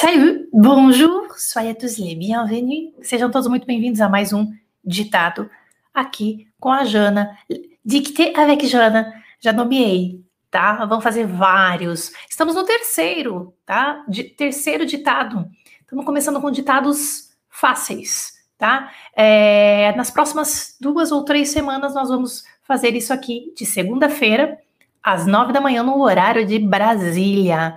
Salut, 0.00 0.48
bonjour, 0.52 1.26
soyez 1.36 1.74
tous 1.74 1.98
les 1.98 2.14
bienvenus. 2.14 2.92
Sejam 3.02 3.32
todos 3.32 3.48
muito 3.48 3.66
bem-vindos 3.66 4.00
a 4.00 4.08
mais 4.08 4.32
um 4.32 4.48
ditado 4.84 5.50
aqui 5.92 6.46
com 6.60 6.70
a 6.70 6.84
Jana. 6.84 7.36
Dictê 7.84 8.32
avec 8.36 8.64
Jana. 8.68 9.12
Já 9.40 9.52
nomeei, 9.52 10.22
tá? 10.52 10.84
Vamos 10.86 11.02
fazer 11.02 11.26
vários. 11.26 12.12
Estamos 12.30 12.54
no 12.54 12.62
terceiro, 12.62 13.52
tá? 13.66 14.04
De, 14.06 14.22
terceiro 14.22 14.86
ditado. 14.86 15.50
Estamos 15.80 16.04
começando 16.04 16.40
com 16.40 16.52
ditados 16.52 17.30
fáceis, 17.50 18.34
tá? 18.56 18.92
É, 19.16 19.92
nas 19.96 20.12
próximas 20.12 20.76
duas 20.80 21.10
ou 21.10 21.24
três 21.24 21.48
semanas 21.48 21.92
nós 21.92 22.08
vamos 22.08 22.44
fazer 22.62 22.94
isso 22.94 23.12
aqui 23.12 23.52
de 23.56 23.66
segunda-feira 23.66 24.58
às 25.02 25.26
nove 25.26 25.52
da 25.52 25.60
manhã 25.60 25.82
no 25.82 26.00
horário 26.00 26.46
de 26.46 26.56
Brasília. 26.60 27.76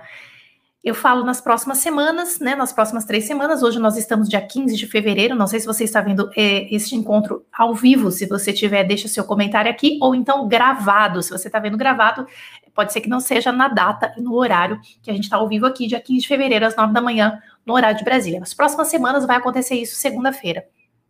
Eu 0.82 0.96
falo 0.96 1.24
nas 1.24 1.40
próximas 1.40 1.78
semanas, 1.78 2.40
né? 2.40 2.56
Nas 2.56 2.72
próximas 2.72 3.04
três 3.04 3.24
semanas. 3.24 3.62
Hoje 3.62 3.78
nós 3.78 3.96
estamos 3.96 4.28
dia 4.28 4.40
15 4.40 4.74
de 4.76 4.84
fevereiro. 4.84 5.32
Não 5.32 5.46
sei 5.46 5.60
se 5.60 5.66
você 5.66 5.84
está 5.84 6.00
vendo 6.00 6.28
é, 6.36 6.74
este 6.74 6.96
encontro 6.96 7.46
ao 7.52 7.72
vivo. 7.72 8.10
Se 8.10 8.26
você 8.26 8.52
tiver, 8.52 8.82
deixa 8.82 9.06
seu 9.06 9.22
comentário 9.22 9.70
aqui, 9.70 9.96
ou 10.02 10.12
então 10.12 10.48
gravado. 10.48 11.22
Se 11.22 11.30
você 11.30 11.46
está 11.46 11.60
vendo 11.60 11.76
gravado, 11.76 12.26
pode 12.74 12.92
ser 12.92 13.00
que 13.00 13.08
não 13.08 13.20
seja 13.20 13.52
na 13.52 13.68
data 13.68 14.12
e 14.18 14.20
no 14.20 14.34
horário 14.34 14.80
que 15.00 15.08
a 15.08 15.14
gente 15.14 15.24
está 15.24 15.36
ao 15.36 15.48
vivo 15.48 15.66
aqui, 15.66 15.86
dia 15.86 16.00
15 16.00 16.20
de 16.20 16.26
fevereiro, 16.26 16.66
às 16.66 16.74
nove 16.74 16.92
da 16.92 17.00
manhã, 17.00 17.40
no 17.64 17.74
horário 17.74 17.96
de 17.96 18.04
Brasília. 18.04 18.40
Nas 18.40 18.52
próximas 18.52 18.88
semanas 18.88 19.24
vai 19.24 19.36
acontecer 19.36 19.76
isso 19.76 19.94
segunda-feira, 19.94 20.66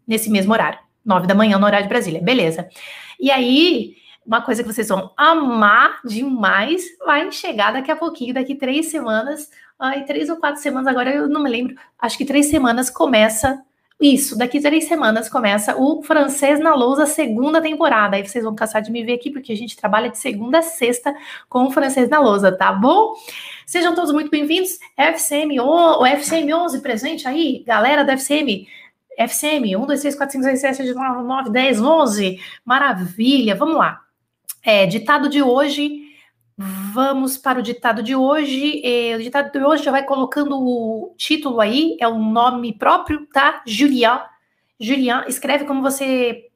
nesse 0.06 0.28
mesmo 0.28 0.52
horário, 0.52 0.80
nove 1.02 1.26
da 1.26 1.34
manhã, 1.34 1.58
no 1.58 1.64
horário 1.64 1.86
de 1.86 1.88
Brasília. 1.88 2.20
Beleza. 2.20 2.68
E 3.18 3.30
aí, 3.30 3.94
uma 4.26 4.42
coisa 4.42 4.62
que 4.62 4.72
vocês 4.72 4.88
vão 4.88 5.12
amar 5.16 6.00
demais 6.04 6.84
vai 7.04 7.30
chegar 7.32 7.72
daqui 7.72 7.90
a 7.90 7.96
pouquinho, 7.96 8.34
daqui 8.34 8.54
três 8.54 8.86
semanas 8.90 9.48
ai, 9.82 10.04
três 10.04 10.28
ou 10.30 10.36
quatro 10.36 10.62
semanas, 10.62 10.86
agora 10.86 11.12
eu 11.12 11.28
não 11.28 11.42
me 11.42 11.50
lembro, 11.50 11.74
acho 11.98 12.16
que 12.16 12.24
três 12.24 12.46
semanas 12.46 12.88
começa 12.88 13.60
isso, 14.00 14.36
daqui 14.36 14.60
três 14.60 14.84
semanas 14.84 15.28
começa 15.28 15.76
o 15.76 16.02
Francês 16.02 16.58
na 16.58 16.74
Lousa, 16.74 17.06
segunda 17.06 17.62
temporada. 17.62 18.16
Aí 18.16 18.26
vocês 18.26 18.42
vão 18.42 18.52
cansar 18.52 18.82
de 18.82 18.90
me 18.90 19.04
ver 19.04 19.14
aqui, 19.14 19.30
porque 19.30 19.52
a 19.52 19.56
gente 19.56 19.76
trabalha 19.76 20.10
de 20.10 20.18
segunda 20.18 20.58
a 20.58 20.62
sexta 20.62 21.14
com 21.48 21.66
o 21.66 21.70
Francês 21.70 22.08
na 22.08 22.18
Lousa, 22.18 22.50
tá 22.50 22.72
bom? 22.72 23.14
Sejam 23.64 23.94
todos 23.94 24.12
muito 24.12 24.28
bem-vindos. 24.28 24.78
FCM, 24.96 25.60
o 25.60 26.04
FCM 26.04 26.52
11 26.52 26.80
presente 26.80 27.28
aí, 27.28 27.62
galera 27.64 28.04
da 28.04 28.14
FCM. 28.14 28.66
FCM, 29.16 29.76
1, 29.76 29.86
2, 29.86 30.00
3, 30.00 30.16
4, 30.16 30.32
5, 30.32 30.44
6, 30.44 30.60
7, 30.60 30.82
8, 30.88 30.94
9, 30.94 31.22
9 31.22 31.50
10, 31.50 31.80
11. 31.80 32.40
Maravilha, 32.64 33.54
vamos 33.54 33.76
lá. 33.76 34.00
É, 34.64 34.84
ditado 34.84 35.28
de 35.28 35.42
hoje 35.42 36.01
Vamos 36.92 37.36
para 37.36 37.58
o 37.58 37.62
ditado 37.62 38.02
de 38.02 38.14
hoje. 38.14 38.80
É, 38.84 39.16
o 39.16 39.22
ditado 39.22 39.50
de 39.50 39.58
hoje 39.58 39.82
já 39.82 39.90
vai 39.90 40.04
colocando 40.04 40.56
o 40.56 41.12
título 41.16 41.60
aí, 41.60 41.96
é 42.00 42.06
um 42.06 42.30
nome 42.30 42.72
próprio, 42.72 43.26
tá? 43.32 43.62
Julian. 43.66 44.20
Julian, 44.78 45.24
escreve 45.26 45.64
como 45.64 45.82
você 45.82 46.48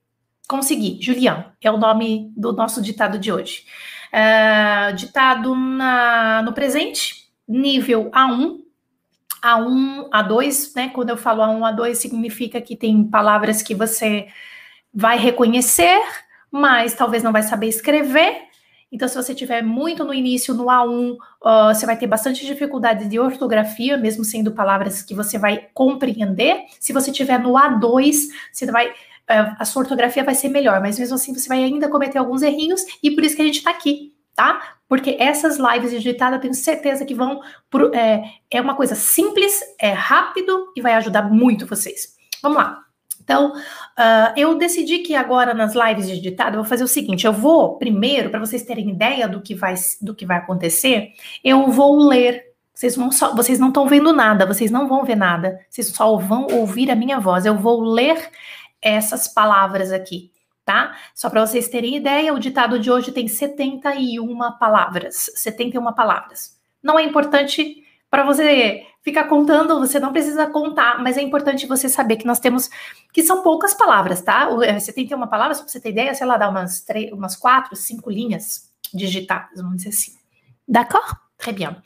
conseguir. 0.49 0.99
Julian 1.01 1.47
é 1.61 1.71
o 1.73 1.77
nome 1.77 2.33
do 2.37 2.53
nosso 2.53 2.81
ditado 2.81 3.19
de 3.19 3.33
hoje. 3.33 3.65
Uh, 4.13 4.95
ditado 4.95 5.57
na, 5.57 6.43
no 6.43 6.53
presente, 6.53 7.29
nível 7.49 8.09
A1. 8.13 8.61
A1, 9.43 10.09
A2, 10.11 10.73
né? 10.77 10.89
Quando 10.91 11.11
eu 11.11 11.17
falo 11.17 11.43
A1, 11.43 11.75
A2, 11.75 11.95
significa 11.95 12.61
que 12.61 12.77
tem 12.77 13.03
palavras 13.03 13.61
que 13.61 13.75
você 13.75 14.29
vai 14.95 15.19
reconhecer, 15.19 16.01
mas 16.51 16.95
talvez 16.95 17.25
não 17.25 17.33
vai 17.33 17.43
saber 17.43 17.67
escrever 17.67 18.46
então, 18.97 19.07
se 19.09 19.15
você 19.15 19.35
tiver 19.35 19.63
muito 19.63 20.03
no 20.05 20.15
início, 20.15 20.55
no 20.55 20.65
A1, 20.65 21.13
uh, 21.13 21.19
você 21.69 21.85
vai 21.85 21.99
ter 21.99 22.07
bastante 22.07 22.47
dificuldade 22.47 23.07
de 23.07 23.21
ortografia, 23.21 23.99
mesmo 23.99 24.25
sendo 24.25 24.53
palavras 24.53 25.03
que 25.03 25.15
você 25.15 25.39
vai 25.39 25.69
compreender. 25.75 26.65
Se 26.81 26.95
você 26.95 27.13
tiver 27.13 27.39
no 27.39 27.53
A2, 27.53 28.15
você 28.51 28.65
vai. 28.65 28.89
Uh, 28.89 29.53
a 29.59 29.67
sua 29.67 29.83
ortografia 29.83 30.25
vai 30.25 30.35
ser 30.35 30.49
melhor, 30.49 30.81
mas 30.81 30.99
mesmo 30.99 31.15
assim 31.15 31.35
você 31.35 31.47
vai 31.47 31.63
ainda 31.63 31.91
cometer 31.91 32.17
alguns 32.17 32.41
errinhos, 32.41 32.81
e 33.03 33.11
por 33.11 33.23
isso 33.23 33.37
que 33.37 33.43
a 33.43 33.45
gente 33.45 33.59
está 33.59 33.71
aqui, 33.71 34.15
tá? 34.35 34.77
Porque 34.89 35.15
essas 35.21 35.59
lives 35.59 35.91
digitadas, 35.91 36.37
eu 36.37 36.41
tenho 36.41 36.55
certeza 36.55 37.05
que 37.05 37.15
vão. 37.15 37.43
Pro, 37.69 37.95
é, 37.95 38.23
é 38.51 38.61
uma 38.63 38.75
coisa 38.75 38.95
simples, 38.95 39.61
é 39.79 39.93
rápido 39.93 40.73
e 40.75 40.81
vai 40.81 40.95
ajudar 40.95 41.31
muito 41.31 41.67
vocês. 41.67 42.17
Vamos 42.43 42.57
lá. 42.57 42.86
Então, 43.27 43.53
uh, 43.57 44.33
eu 44.37 44.57
decidi 44.57 45.01
que 45.01 45.17
agora 45.17 45.53
nas 45.53 45.75
lives 45.75 46.07
de 46.07 46.21
ditado 46.21 46.55
eu 46.55 46.63
vou 46.63 46.69
fazer 46.69 46.85
o 46.85 46.89
seguinte: 46.89 47.27
eu 47.27 47.33
vou 47.33 47.77
primeiro, 47.77 48.31
para 48.31 48.39
vocês 48.39 48.63
terem 48.63 48.91
ideia 48.91 49.29
do 49.29 49.43
que 49.43 49.53
vai, 49.53 49.75
do 50.01 50.15
que 50.15 50.25
vai 50.25 50.37
acontecer, 50.37 51.13
eu 51.43 51.69
vou 51.69 52.07
ler. 52.07 52.47
Vocês, 52.73 52.95
vão 52.95 53.11
só, 53.11 53.35
vocês 53.35 53.59
não 53.59 53.69
estão 53.69 53.89
vendo 53.89 54.13
nada, 54.13 54.47
vocês 54.47 54.71
não 54.71 54.87
vão 54.87 55.03
ver 55.03 55.17
nada, 55.17 55.59
vocês 55.69 55.89
só 55.89 56.17
vão 56.19 56.47
ouvir 56.53 56.91
a 56.91 56.95
minha 56.95 57.19
voz. 57.19 57.45
Eu 57.47 57.57
vou 57.57 57.81
ler 57.81 58.31
essas 58.81 59.27
palavras 59.27 59.91
aqui, 59.91 60.31
tá? 60.65 60.95
Só 61.15 61.29
para 61.29 61.45
vocês 61.45 61.69
terem 61.69 61.97
ideia, 61.97 62.33
o 62.33 62.39
ditado 62.39 62.79
de 62.79 62.91
hoje 62.91 63.11
tem 63.11 63.27
71 63.27 64.39
palavras. 64.61 65.31
71 65.35 65.93
palavras. 65.95 66.57
Não 66.83 66.99
é 66.99 67.03
importante 67.03 67.83
para 68.09 68.23
você 68.23 68.85
ficar 69.07 69.29
contando, 69.29 69.79
você 69.79 70.01
não 70.01 70.11
precisa 70.11 70.49
contar, 70.49 71.01
mas 71.01 71.17
é 71.17 71.23
importante 71.23 71.65
você 71.65 71.89
saber 71.89 72.17
que 72.17 72.27
nós 72.27 72.41
temos, 72.41 72.69
que 73.13 73.23
são 73.23 73.41
poucas 73.41 73.73
palavras, 73.73 74.21
tá? 74.21 74.49
Você 74.51 74.93
tem 74.93 75.05
que 75.05 75.11
ter 75.11 75.15
uma 75.15 75.29
palavra, 75.29 75.55
só 75.55 75.63
para 75.63 75.71
você 75.71 75.79
ter 75.79 75.91
ideia, 75.91 76.13
sei 76.13 76.27
lá, 76.27 76.37
dá 76.37 76.49
umas, 76.49 76.81
três, 76.81 77.13
umas 77.13 77.37
quatro, 77.37 77.77
cinco 77.77 78.11
linhas 78.11 78.69
digitadas, 78.93 79.61
vamos 79.61 79.77
dizer 79.77 79.91
assim. 79.91 80.13
D'accord? 80.67 81.07
Très 81.39 81.55
bien. 81.55 81.77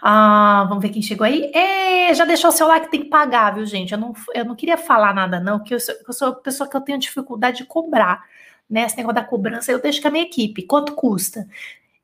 Ah, 0.00 0.64
vamos 0.68 0.80
ver 0.80 0.90
quem 0.90 1.02
chegou 1.02 1.24
aí. 1.24 1.50
É, 1.52 2.14
já 2.14 2.24
deixou 2.24 2.50
o 2.50 2.52
seu 2.52 2.68
like, 2.68 2.88
tem 2.88 3.02
que 3.02 3.08
pagar, 3.08 3.52
viu, 3.52 3.66
gente? 3.66 3.90
Eu 3.92 3.98
não, 3.98 4.12
eu 4.32 4.44
não 4.44 4.54
queria 4.54 4.78
falar 4.78 5.12
nada, 5.12 5.40
não, 5.40 5.58
porque 5.58 5.74
eu 5.74 5.80
sou, 5.80 5.94
eu 6.06 6.12
sou 6.12 6.28
a 6.28 6.34
pessoa 6.36 6.70
que 6.70 6.76
eu 6.76 6.80
tenho 6.80 6.98
dificuldade 7.00 7.58
de 7.58 7.64
cobrar, 7.64 8.22
né? 8.68 8.84
Esse 8.84 8.96
negócio 8.96 9.16
da 9.16 9.24
cobrança, 9.24 9.72
eu 9.72 9.82
deixo 9.82 10.00
com 10.00 10.06
a 10.06 10.10
minha 10.12 10.24
equipe. 10.24 10.62
Quanto 10.62 10.94
custa? 10.94 11.48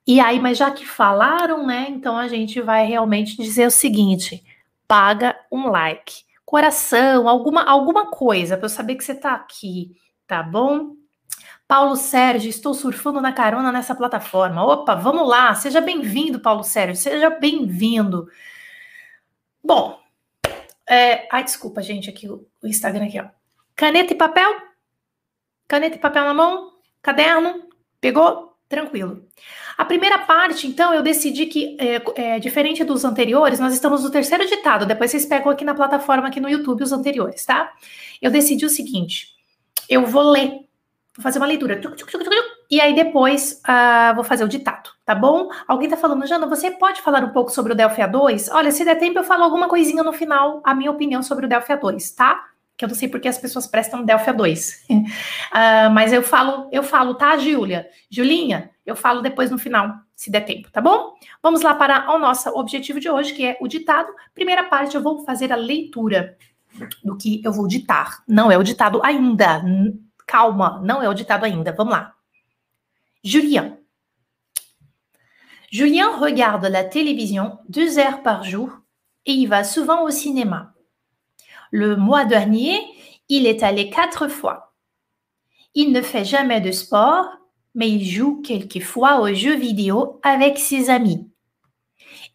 E 0.05 0.19
aí, 0.19 0.41
mas 0.41 0.59
já 0.59 0.73
que 0.73 0.85
falaram, 0.85 1.65
né? 1.65 1.87
Então 1.89 2.17
a 2.17 2.27
gente 2.27 2.61
vai 2.61 2.85
realmente 2.85 3.37
dizer 3.37 3.69
o 3.69 3.71
seguinte: 3.71 4.43
paga 4.87 5.39
um 5.51 5.69
like, 5.69 6.25
coração, 6.45 7.29
alguma 7.29 7.65
alguma 7.65 8.11
coisa 8.11 8.57
para 8.57 8.67
eu 8.67 8.71
saber 8.71 8.95
que 8.97 9.05
você 9.05 9.13
está 9.13 9.35
aqui, 9.35 9.97
tá 10.27 10.43
bom? 10.43 10.95
Paulo 11.69 11.97
Sérgio, 11.97 12.49
estou 12.49 12.73
surfando 12.75 13.21
na 13.21 13.33
carona 13.33 13.73
nessa 13.73 13.95
plataforma. 13.95 14.65
Opa, 14.65 14.95
vamos 14.95 15.29
lá, 15.29 15.55
seja 15.55 15.81
bem-vindo, 15.81 16.39
Paulo 16.39 16.63
Sérgio, 16.63 16.95
seja 16.97 17.29
bem-vindo. 17.31 18.29
Bom, 19.63 19.99
é, 20.89 21.27
ai, 21.33 21.43
desculpa, 21.43 21.83
gente, 21.83 22.09
aqui 22.09 22.29
o, 22.29 22.47
Instagram 22.63 23.07
aqui, 23.07 23.21
ó. 23.21 23.27
Caneta 23.75 24.13
e 24.13 24.17
papel? 24.17 24.63
Caneta 25.67 25.97
e 25.97 26.01
papel 26.01 26.25
na 26.25 26.33
mão? 26.33 26.73
Caderno? 27.03 27.69
Pegou? 28.01 28.57
Tranquilo. 28.69 29.27
A 29.77 29.85
primeira 29.85 30.19
parte, 30.19 30.67
então, 30.67 30.95
eu 30.95 31.03
decidi 31.03 31.47
que, 31.47 31.77
é, 31.79 32.03
é, 32.15 32.39
diferente 32.39 32.83
dos 32.83 33.05
anteriores, 33.05 33.61
nós 33.61 33.75
estamos 33.75 34.03
no 34.03 34.11
terceiro 34.11 34.47
ditado. 34.47 34.87
Depois 34.87 35.11
vocês 35.11 35.27
pegam 35.27 35.51
aqui 35.51 35.65
na 35.65 35.75
plataforma, 35.75 36.29
aqui 36.29 36.41
no 36.41 36.49
YouTube, 36.49 36.83
os 36.83 36.93
anteriores, 36.93 37.45
tá? 37.45 37.73
Eu 38.23 38.31
decidi 38.31 38.65
o 38.65 38.71
seguinte: 38.71 39.35
eu 39.89 40.07
vou 40.07 40.31
ler, 40.31 40.49
vou 41.15 41.23
fazer 41.23 41.39
uma 41.39 41.47
leitura, 41.47 41.81
e 42.71 42.81
aí 42.81 42.95
depois 42.95 43.61
uh, 43.69 44.15
vou 44.15 44.25
fazer 44.25 44.45
o 44.45 44.49
ditado, 44.49 44.91
tá 45.05 45.15
bom? 45.15 45.51
Alguém 45.69 45.89
tá 45.89 45.97
falando, 45.97 46.27
Jana, 46.27 46.47
você 46.47 46.71
pode 46.71 47.03
falar 47.03 47.23
um 47.23 47.31
pouco 47.31 47.51
sobre 47.51 47.73
o 47.73 47.77
Delphi 47.77 48.01
A2? 48.01 48.49
Olha, 48.53 48.73
se 48.73 48.85
der 48.85 48.97
tempo, 48.97 49.19
eu 49.19 49.25
falo 49.25 49.45
alguma 49.45 49.69
coisinha 49.69 50.03
no 50.03 50.13
final, 50.13 50.63
a 50.65 50.75
minha 50.75 50.91
opinião 50.91 51.23
sobre 51.23 51.47
o 51.47 51.49
Delphi 51.49 51.75
A2, 51.75 52.15
tá? 52.17 52.45
que 52.77 52.85
eu 52.85 52.89
não 52.89 52.95
sei 52.95 53.09
porque 53.09 53.27
as 53.27 53.39
pessoas 53.39 53.67
prestam 53.67 54.05
Delphi 54.05 54.31
A2. 54.31 54.75
uh, 54.91 55.91
mas 55.93 56.13
eu 56.13 56.23
falo, 56.23 56.69
eu 56.71 56.83
falo, 56.83 57.15
tá, 57.15 57.37
Júlia? 57.39 57.89
Julinha, 58.11 58.71
eu 58.87 58.95
falo 58.95 59.21
depois 59.21 59.51
no 59.51 59.59
final, 59.59 59.97
se 60.15 60.31
der 60.31 60.43
tempo, 60.43 60.71
tá 60.71 60.81
bom? 60.81 61.15
Vamos 61.43 61.63
lá 61.63 61.75
para 61.75 62.15
o 62.15 62.19
nosso 62.19 62.49
objetivo 62.51 63.01
de 63.01 63.11
hoje, 63.11 63.35
que 63.35 63.45
é 63.45 63.59
o 63.61 63.67
ditado. 63.67 64.15
Primeira 64.33 64.63
parte, 64.65 64.95
eu 64.95 65.03
vou 65.03 65.25
fazer 65.25 65.53
a 65.53 65.57
leitura 65.57 66.39
do 67.03 67.17
que 67.17 67.43
eu 67.45 67.53
vou 67.53 67.67
ditar. 67.67 68.23
Não 68.29 68.51
é 68.51 68.57
o 68.57 68.63
ditado 68.63 69.01
ainda. 69.03 69.63
Calma, 70.25 70.81
não 70.85 71.03
é 71.03 71.09
o 71.09 71.15
ditado 71.15 71.45
ainda. 71.45 71.73
Vamos 71.73 71.93
lá. 71.93 72.15
Julien. 73.25 73.79
Julien 75.71 76.17
regarde 76.19 76.69
la 76.69 76.85
télévision 76.85 77.59
deux 77.69 77.99
heures 77.99 78.23
par 78.23 78.45
jour 78.45 78.71
et 79.27 79.33
il 79.33 79.49
va 79.49 79.65
souvent 79.65 80.05
au 80.05 80.11
cinéma. 80.11 80.75
Le 81.73 81.97
mois 81.97 82.25
dernier, 82.25 82.81
il 83.29 83.47
est 83.47 83.65
allé 83.65 83.91
quatre 83.91 84.29
fois. 84.29 84.75
Il 85.75 85.93
ne 85.93 86.01
fait 86.01 86.25
jamais 86.25 86.61
de 86.61 86.71
sport, 86.71 87.27
mais 87.77 87.91
il 87.91 88.05
joue 88.05 88.41
quelquefois 88.41 89.21
aux 89.21 89.33
jeux 89.35 89.55
vidéo 89.55 90.19
avec 90.23 90.59
ses 90.59 90.89
amis. 90.89 91.31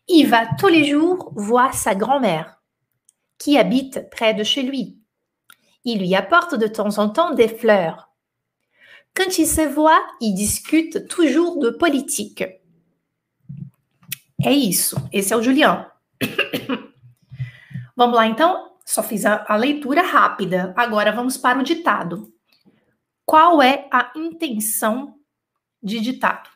Il 0.08 0.28
va 0.28 0.46
tous 0.58 0.68
les 0.68 0.86
jours 0.86 1.34
voir 1.36 1.74
sa 1.74 1.96
grand-mère, 1.96 2.62
qui 3.40 3.58
habite 3.58 4.08
près 4.12 4.36
de 4.36 4.44
chez 4.44 4.62
lui. 4.62 5.00
Il 5.84 6.00
lui 6.00 6.14
apporte 6.16 6.54
de 6.54 6.68
temps 6.68 7.00
en 7.00 7.10
temps 7.10 7.34
des 7.34 7.48
fleurs. 7.48 8.12
Quand 9.16 9.40
il 9.40 9.48
se 9.48 9.62
voit, 9.62 10.02
ils 10.22 10.36
discutent 10.36 11.08
toujours 11.08 11.58
de 11.58 11.72
politique. 11.72 12.44
É 14.44 14.52
isso. 14.52 14.96
Esse 15.12 15.34
é 15.34 15.38
o 15.38 15.42
Julião. 15.42 15.88
Vamos 17.98 18.16
lá, 18.16 18.28
então? 18.28 18.76
Só 18.86 19.02
fiz 19.02 19.26
a, 19.26 19.44
a 19.48 19.56
leitura 19.56 20.04
rápida. 20.04 20.74
Agora 20.78 21.12
vamos 21.12 21.36
para 21.36 21.60
o 21.60 21.64
ditado. 21.64 22.32
Qual 23.26 23.62
é 23.62 23.88
a 23.92 24.12
intenção 24.16 25.21
de 25.82 26.00
ditado? 26.00 26.50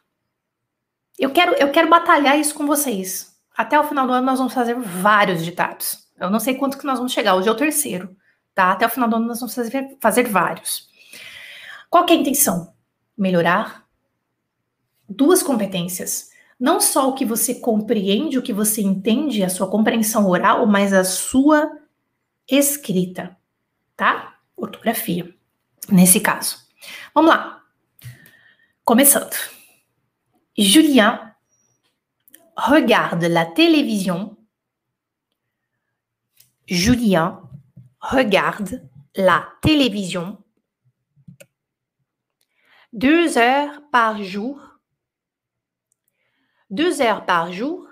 Eu 1.18 1.32
quero, 1.32 1.54
eu 1.54 1.72
quero 1.72 1.90
batalhar 1.90 2.38
isso 2.38 2.54
com 2.54 2.66
vocês. 2.66 3.36
Até 3.56 3.80
o 3.80 3.84
final 3.84 4.06
do 4.06 4.14
ano 4.14 4.26
nós 4.26 4.38
vamos 4.38 4.54
fazer 4.54 4.76
vários 4.76 5.44
ditados. 5.44 6.06
Eu 6.20 6.30
não 6.30 6.40
sei 6.40 6.56
quanto 6.56 6.78
que 6.78 6.86
nós 6.86 6.98
vamos 6.98 7.14
chegar. 7.14 7.36
Hoje 7.36 7.48
é 7.48 7.52
o 7.52 7.56
terceiro, 7.56 8.16
tá? 8.54 8.72
Até 8.72 8.86
o 8.86 8.90
final 8.90 9.08
do 9.08 9.16
ano 9.16 9.28
nós 9.28 9.40
vamos 9.40 9.56
fazer, 9.56 9.98
fazer 10.02 10.28
vários. 10.28 10.90
Qual 11.90 12.06
é 12.08 12.12
a 12.12 12.16
intenção? 12.16 12.74
Melhorar 13.18 13.86
duas 15.08 15.42
competências. 15.42 16.32
Não 16.60 16.80
só 16.80 17.10
o 17.10 17.14
que 17.14 17.26
você 17.26 17.56
compreende, 17.56 18.38
o 18.38 18.42
que 18.42 18.54
você 18.54 18.82
entende, 18.82 19.44
a 19.44 19.50
sua 19.50 19.70
compreensão 19.70 20.28
oral, 20.28 20.66
mas 20.66 20.94
a 20.94 21.04
sua 21.04 21.70
escrita, 22.50 23.36
tá? 23.96 24.36
Ortografia, 24.56 25.34
nesse 25.90 26.20
caso. 26.20 26.58
Vamos 27.14 27.32
lá. 27.32 27.62
Começando. 28.86 29.36
Julien 30.56 31.36
regarde 32.56 33.24
la 33.24 33.48
télévision. 33.48 34.38
Julien 36.68 37.42
regarde 38.00 38.88
la 39.16 39.50
télévision 39.64 40.38
deux 42.94 43.40
heures 43.40 43.82
par 43.92 44.24
jour. 44.24 44.62
Deux 46.70 47.02
heures 47.02 47.26
par 47.26 47.52
jour. 47.52 47.88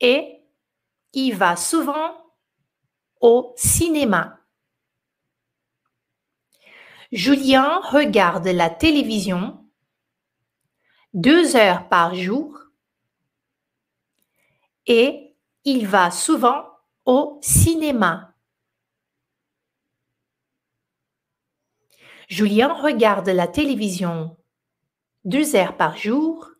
Et 0.00 0.42
il 1.12 1.34
va 1.36 1.56
souvent 1.56 2.34
au 3.20 3.52
cinéma. 3.58 4.39
Julien 7.12 7.80
regarde 7.80 8.46
la 8.46 8.70
télévision 8.70 9.68
deux 11.12 11.56
heures 11.56 11.88
par 11.88 12.14
jour 12.14 12.56
et 14.86 15.34
il 15.64 15.88
va 15.88 16.12
souvent 16.12 16.64
au 17.04 17.40
cinéma. 17.42 18.36
Julien 22.28 22.72
regarde 22.72 23.28
la 23.28 23.48
télévision 23.48 24.36
deux 25.24 25.56
heures 25.56 25.76
par 25.76 25.96
jour 25.96 26.50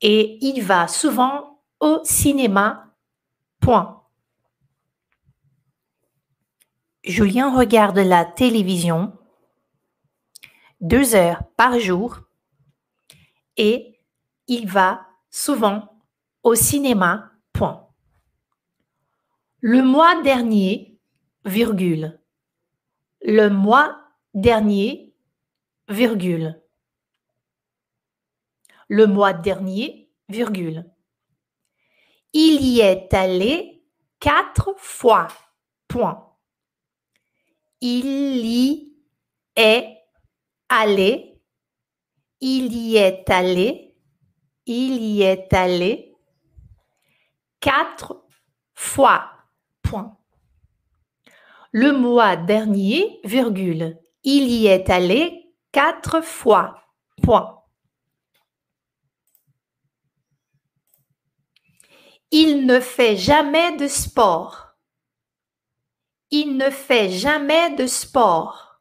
et 0.00 0.38
il 0.40 0.62
va 0.62 0.88
souvent 0.88 1.62
au 1.78 2.00
cinéma. 2.04 2.86
Julien 7.04 7.54
regarde 7.54 7.98
la 7.98 8.24
télévision 8.24 9.18
deux 10.82 11.14
heures 11.14 11.42
par 11.56 11.78
jour 11.78 12.18
et 13.56 14.00
il 14.48 14.68
va 14.68 15.06
souvent 15.30 16.04
au 16.42 16.54
cinéma. 16.54 17.30
Point. 17.52 17.88
Le 19.60 19.82
mois 19.82 20.20
dernier, 20.22 20.98
virgule. 21.44 22.20
Le 23.22 23.48
mois 23.48 23.96
dernier, 24.34 25.14
virgule. 25.88 26.60
Le 28.88 29.06
mois 29.06 29.32
dernier, 29.32 30.10
virgule. 30.28 30.90
Il 32.32 32.62
y 32.62 32.80
est 32.80 33.14
allé 33.14 33.84
quatre 34.18 34.74
fois. 34.78 35.28
Point. 35.86 36.26
Il 37.80 38.44
y 38.44 38.96
est 39.54 40.01
allé. 40.72 41.40
Il 42.40 42.72
y 42.72 42.96
est 42.96 43.28
allé. 43.30 43.94
Il 44.66 45.02
y 45.02 45.22
est 45.22 45.52
allé 45.52 46.16
quatre 47.60 48.24
fois. 48.74 49.30
Point. 49.82 50.18
Le 51.72 51.92
mois 51.92 52.36
dernier, 52.36 53.20
virgule. 53.24 53.98
Il 54.22 54.48
y 54.48 54.66
est 54.66 54.88
allé 54.90 55.54
quatre 55.72 56.22
fois. 56.22 56.82
Point. 57.22 57.58
Il 62.30 62.64
ne 62.64 62.80
fait 62.80 63.16
jamais 63.16 63.76
de 63.76 63.86
sport. 63.86 64.74
Il 66.30 66.56
ne 66.56 66.70
fait 66.70 67.10
jamais 67.10 67.74
de 67.76 67.86
sport. 67.86 68.71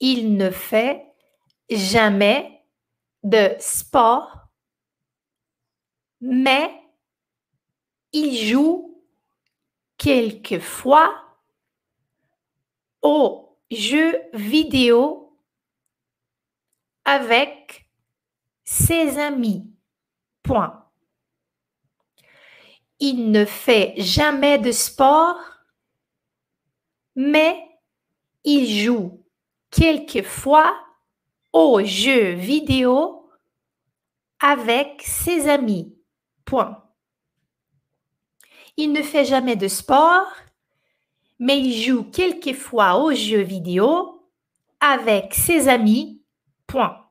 Il 0.00 0.36
ne 0.36 0.50
fait 0.50 1.06
jamais 1.68 2.64
de 3.22 3.54
sport, 3.58 4.48
mais 6.20 6.70
il 8.12 8.36
joue 8.36 9.02
quelquefois 9.98 11.14
aux 13.02 13.58
jeux 13.70 14.18
vidéo 14.32 15.38
avec 17.04 17.86
ses 18.64 19.18
amis. 19.18 19.66
Point. 20.42 20.86
Il 22.98 23.30
ne 23.30 23.44
fait 23.44 23.94
jamais 23.98 24.58
de 24.58 24.72
sport, 24.72 25.38
mais 27.14 27.62
il 28.44 28.66
joue 28.82 29.19
quelquefois 29.70 30.76
aux 31.52 31.82
jeux 31.84 32.32
vidéo 32.32 33.30
avec 34.40 35.02
ses 35.02 35.48
amis. 35.48 35.96
Point. 36.44 36.82
Il 38.76 38.92
ne 38.92 39.02
fait 39.02 39.24
jamais 39.24 39.56
de 39.56 39.68
sport, 39.68 40.26
mais 41.38 41.60
il 41.60 41.82
joue 41.82 42.04
quelquefois 42.04 42.96
aux 42.96 43.12
jeux 43.12 43.42
vidéo 43.42 44.28
avec 44.80 45.34
ses 45.34 45.68
amis. 45.68 46.22
Point. 46.66 47.06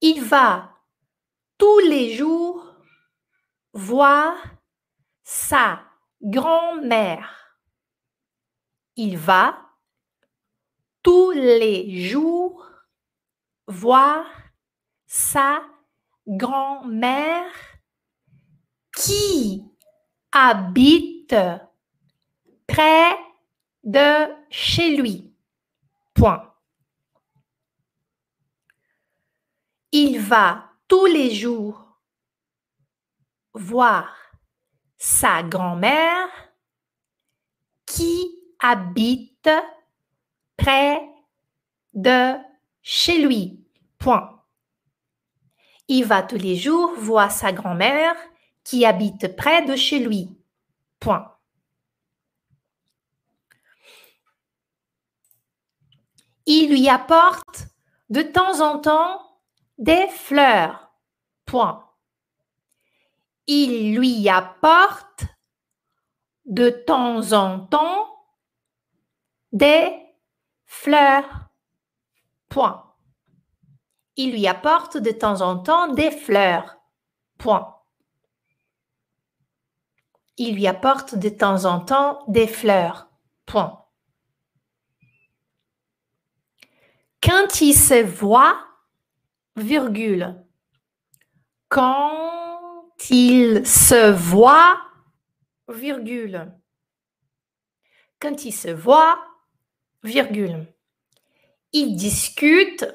Il 0.00 0.22
va 0.22 0.70
tous 1.56 1.78
les 1.78 2.14
jours 2.14 2.74
voir 3.72 4.34
sa 5.22 5.80
grand-mère. 6.20 7.43
Il 8.96 9.18
va 9.18 9.70
tous 11.02 11.32
les 11.32 12.08
jours 12.08 12.70
voir 13.66 14.24
sa 15.06 15.64
grand-mère 16.26 17.52
qui 18.96 19.64
habite 20.32 21.34
près 22.66 23.16
de 23.82 24.32
chez 24.50 24.96
lui. 24.96 25.34
Point. 26.14 26.54
Il 29.90 30.20
va 30.20 30.70
tous 30.88 31.06
les 31.06 31.34
jours 31.34 32.00
voir 33.52 34.16
sa 34.96 35.42
grand-mère 35.42 36.43
habite 38.64 39.50
près 40.56 41.06
de 41.92 42.34
chez 42.80 43.18
lui. 43.18 43.62
Point. 43.98 44.42
Il 45.86 46.06
va 46.06 46.22
tous 46.22 46.38
les 46.38 46.56
jours 46.56 46.92
voir 46.96 47.30
sa 47.30 47.52
grand-mère 47.52 48.16
qui 48.64 48.86
habite 48.86 49.36
près 49.36 49.66
de 49.66 49.76
chez 49.76 49.98
lui. 49.98 50.30
Point. 50.98 51.30
Il 56.46 56.70
lui 56.70 56.88
apporte 56.88 57.66
de 58.08 58.22
temps 58.22 58.60
en 58.60 58.78
temps 58.78 59.40
des 59.76 60.08
fleurs. 60.08 60.90
Point. 61.44 61.86
Il 63.46 63.94
lui 63.94 64.26
apporte 64.30 65.26
de 66.46 66.70
temps 66.70 67.32
en 67.32 67.60
temps 67.60 68.13
des 69.54 69.96
fleurs. 70.66 71.48
Point. 72.50 72.94
Il 74.16 74.32
lui 74.32 74.46
apporte 74.46 74.98
de 74.98 75.10
temps 75.10 75.40
en 75.40 75.58
temps 75.58 75.92
des 75.94 76.10
fleurs. 76.10 76.76
Point. 77.38 77.74
Il 80.36 80.56
lui 80.56 80.66
apporte 80.66 81.14
de 81.14 81.28
temps 81.28 81.64
en 81.64 81.80
temps 81.80 82.24
des 82.28 82.46
fleurs. 82.46 83.08
Point. 83.46 83.80
Quand 87.22 87.60
il 87.60 87.74
se 87.74 88.02
voit, 88.02 88.58
virgule. 89.56 90.44
Quand 91.68 92.98
il 93.08 93.66
se 93.66 94.10
voit, 94.10 94.80
virgule. 95.68 96.52
Quand 98.20 98.44
il 98.44 98.52
se 98.52 98.68
voit, 98.68 99.33
virgule. 100.04 100.66
Il 101.72 101.96
discute 101.96 102.86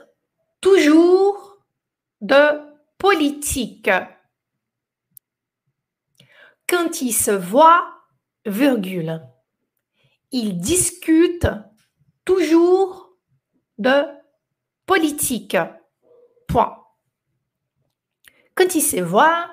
toujours 0.61 1.57
de 2.21 2.61
politique. 2.97 3.89
Quand 6.67 7.01
il 7.01 7.11
se 7.11 7.31
voit, 7.31 8.05
virgule. 8.45 9.21
Il 10.31 10.59
discute 10.59 11.47
toujours 12.23 13.17
de 13.79 14.03
politique. 14.85 15.57
Point. 16.47 16.77
Quand 18.53 18.75
il 18.75 18.81
se 18.81 19.01
voit, 19.01 19.49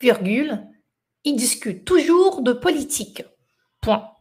virgule, 0.00 0.66
il 1.24 1.36
discute 1.36 1.84
toujours 1.84 2.42
de 2.42 2.52
politique. 2.52 3.22
Point. 3.80 4.15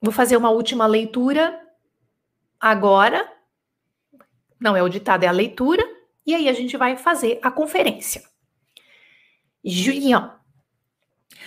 Vou 0.00 0.12
fazer 0.12 0.36
uma 0.36 0.50
última 0.50 0.86
leitura 0.86 1.60
agora. 2.60 3.26
Não 4.60 4.76
é 4.76 4.82
o 4.82 4.88
ditado, 4.88 5.24
é 5.24 5.26
a 5.26 5.32
leitura. 5.32 5.84
E 6.26 6.34
aí 6.34 6.48
a 6.48 6.52
gente 6.52 6.76
vai 6.76 6.96
fazer 6.96 7.38
a 7.42 7.50
conferência. 7.50 8.22
Julien. 9.64 10.30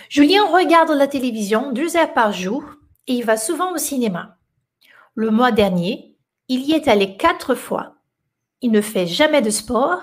Julien 0.08 0.46
regarde 0.46 0.92
la 0.92 1.06
télévision 1.06 1.72
deux 1.72 1.96
heures 1.96 2.12
par 2.12 2.32
jour 2.32 2.64
et 3.06 3.14
il 3.14 3.24
va 3.24 3.36
souvent 3.36 3.72
au 3.72 3.78
cinéma. 3.78 4.38
Le 5.14 5.30
mois 5.30 5.52
dernier, 5.52 6.16
il 6.48 6.60
y 6.60 6.72
est 6.72 6.88
allé 6.88 7.16
quatre 7.16 7.54
fois. 7.54 7.96
Il 8.60 8.70
ne 8.70 8.80
fait 8.80 9.06
jamais 9.06 9.42
de 9.42 9.50
sport, 9.50 10.02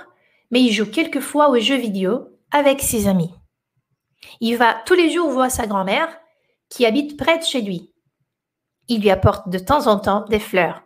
mais 0.51 0.61
il 0.61 0.71
joue 0.71 0.89
quelquefois 0.89 1.49
aux 1.49 1.59
jeux 1.59 1.77
vidéo 1.77 2.27
avec 2.51 2.81
ses 2.81 3.07
amis. 3.07 3.33
Il 4.41 4.57
va 4.57 4.73
tous 4.85 4.95
les 4.95 5.11
jours 5.11 5.29
voir 5.29 5.51
sa 5.51 5.67
grand-mère 5.67 6.09
qui 6.69 6.85
habite 6.85 7.17
près 7.17 7.37
de 7.37 7.43
chez 7.43 7.61
lui. 7.61 7.88
Il 8.89 9.01
lui 9.01 9.11
apporte 9.11 9.47
de 9.49 9.59
temps 9.59 9.87
en 9.87 9.99
temps 9.99 10.25
des 10.25 10.39
fleurs. 10.39 10.81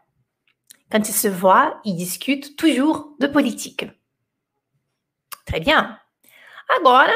Quand 0.92 1.08
ils 1.08 1.14
se 1.14 1.30
voient, 1.30 1.80
ils 1.86 1.96
discutent 1.96 2.56
toujours 2.58 3.16
de 3.20 3.28
politique. 3.28 3.86
Très 5.46 5.62
bien. 5.62 5.98
Agora, 6.78 7.14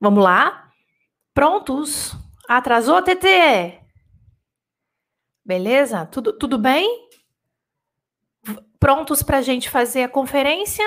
vamos 0.00 0.22
lá. 0.22 0.70
Prontos? 1.32 2.14
Atrasou, 2.48 3.02
TT? 3.02 3.80
Beleza? 5.44 6.06
Tudo, 6.06 6.38
tudo 6.38 6.58
bem? 6.58 6.86
Prontos 8.78 9.22
para 9.22 9.38
a 9.38 9.42
gente 9.42 9.70
fazer 9.70 10.02
a 10.02 10.08
conferência? 10.08 10.84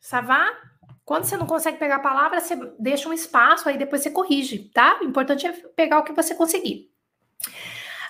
Savá? 0.00 0.67
Quando 1.08 1.24
você 1.24 1.38
não 1.38 1.46
consegue 1.46 1.78
pegar 1.78 1.96
a 1.96 2.00
palavra, 2.00 2.38
você 2.38 2.54
deixa 2.78 3.08
um 3.08 3.14
espaço, 3.14 3.66
aí 3.66 3.78
depois 3.78 4.02
você 4.02 4.10
corrige, 4.10 4.68
tá? 4.74 5.00
O 5.00 5.06
importante 5.06 5.46
é 5.46 5.52
pegar 5.52 6.00
o 6.00 6.04
que 6.04 6.12
você 6.12 6.34
conseguir. 6.34 6.92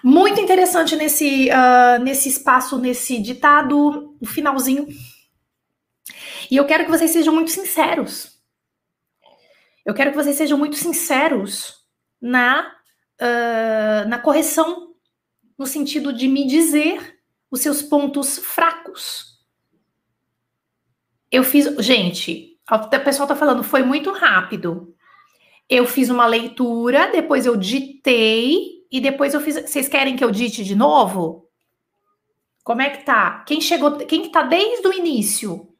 Muito 0.02 0.40
interessante 0.40 0.96
nesse, 0.96 1.48
uh, 1.48 2.02
nesse 2.02 2.28
espaço, 2.28 2.76
nesse 2.76 3.22
ditado, 3.22 4.16
o 4.20 4.26
finalzinho. 4.26 4.88
E 6.50 6.56
eu 6.56 6.66
quero 6.66 6.84
que 6.84 6.90
vocês 6.90 7.12
sejam 7.12 7.32
muito 7.32 7.52
sinceros. 7.52 8.42
Eu 9.86 9.94
quero 9.94 10.10
que 10.10 10.16
vocês 10.16 10.36
sejam 10.36 10.58
muito 10.58 10.74
sinceros 10.74 11.86
na, 12.20 12.74
uh, 13.22 14.08
na 14.08 14.18
correção, 14.18 14.92
no 15.56 15.66
sentido 15.68 16.12
de 16.12 16.26
me 16.26 16.48
dizer 16.48 17.20
os 17.48 17.60
seus 17.60 17.80
pontos 17.80 18.38
fracos. 18.38 19.38
Eu 21.30 21.44
fiz. 21.44 21.64
Gente, 21.78 22.57
o 22.70 23.04
pessoal 23.04 23.26
tá 23.26 23.34
falando, 23.34 23.62
foi 23.62 23.82
muito 23.82 24.12
rápido. 24.12 24.94
Eu 25.68 25.86
fiz 25.86 26.10
uma 26.10 26.26
leitura, 26.26 27.10
depois 27.10 27.46
eu 27.46 27.56
ditei 27.56 28.86
e 28.90 29.00
depois 29.00 29.34
eu 29.34 29.40
fiz. 29.40 29.54
Vocês 29.56 29.88
querem 29.88 30.16
que 30.16 30.24
eu 30.24 30.30
dite 30.30 30.64
de 30.64 30.74
novo? 30.74 31.48
Como 32.64 32.82
é 32.82 32.90
que 32.90 33.04
tá? 33.04 33.44
Quem 33.44 33.60
chegou, 33.60 33.96
quem 33.98 34.22
que 34.22 34.28
tá 34.28 34.42
desde 34.42 34.86
o 34.86 34.92
início? 34.92 35.74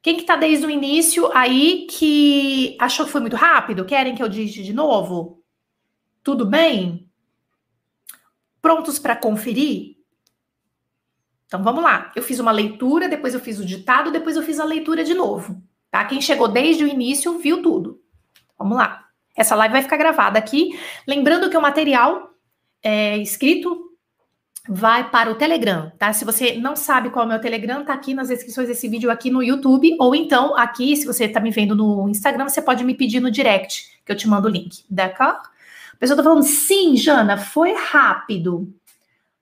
Quem 0.00 0.16
que 0.16 0.22
tá 0.22 0.36
desde 0.36 0.64
o 0.64 0.70
início 0.70 1.30
aí 1.36 1.86
que 1.90 2.76
achou 2.80 3.04
que 3.04 3.12
foi 3.12 3.20
muito 3.20 3.36
rápido? 3.36 3.84
Querem 3.84 4.14
que 4.14 4.22
eu 4.22 4.28
digite 4.28 4.62
de 4.62 4.72
novo? 4.72 5.42
Tudo 6.22 6.46
bem? 6.46 7.10
Prontos 8.62 8.98
para 8.98 9.16
conferir? 9.16 9.97
Então 11.48 11.62
vamos 11.62 11.82
lá. 11.82 12.12
Eu 12.14 12.22
fiz 12.22 12.38
uma 12.38 12.52
leitura, 12.52 13.08
depois 13.08 13.32
eu 13.32 13.40
fiz 13.40 13.58
o 13.58 13.64
ditado, 13.64 14.12
depois 14.12 14.36
eu 14.36 14.42
fiz 14.42 14.60
a 14.60 14.64
leitura 14.64 15.02
de 15.02 15.14
novo, 15.14 15.60
tá? 15.90 16.04
Quem 16.04 16.20
chegou 16.20 16.46
desde 16.46 16.84
o 16.84 16.86
início 16.86 17.38
viu 17.38 17.62
tudo. 17.62 18.00
Vamos 18.58 18.76
lá. 18.76 19.06
Essa 19.34 19.54
live 19.54 19.72
vai 19.72 19.82
ficar 19.82 19.96
gravada 19.96 20.38
aqui. 20.38 20.78
Lembrando 21.06 21.48
que 21.48 21.56
o 21.56 21.62
material 21.62 22.30
é, 22.82 23.16
escrito 23.16 23.88
vai 24.68 25.08
para 25.08 25.30
o 25.30 25.36
Telegram, 25.36 25.90
tá? 25.98 26.12
Se 26.12 26.26
você 26.26 26.56
não 26.56 26.76
sabe 26.76 27.08
qual 27.08 27.22
é 27.22 27.26
o 27.26 27.28
meu 27.30 27.40
Telegram, 27.40 27.82
tá 27.82 27.94
aqui 27.94 28.12
nas 28.12 28.28
descrições 28.28 28.68
desse 28.68 28.86
vídeo 28.86 29.10
aqui 29.10 29.30
no 29.30 29.42
YouTube, 29.42 29.96
ou 29.98 30.14
então 30.14 30.54
aqui, 30.54 30.94
se 30.94 31.06
você 31.06 31.26
tá 31.26 31.40
me 31.40 31.50
vendo 31.50 31.74
no 31.74 32.06
Instagram, 32.10 32.46
você 32.46 32.60
pode 32.60 32.84
me 32.84 32.94
pedir 32.94 33.20
no 33.20 33.30
direct, 33.30 33.98
que 34.04 34.12
eu 34.12 34.16
te 34.16 34.28
mando 34.28 34.46
o 34.46 34.50
link, 34.50 34.84
d'accord? 34.90 35.48
A 35.94 35.96
pessoa 35.98 36.16
tá 36.16 36.22
falando, 36.22 36.42
sim, 36.42 36.96
Jana, 36.96 37.38
foi 37.38 37.72
rápido. 37.72 38.70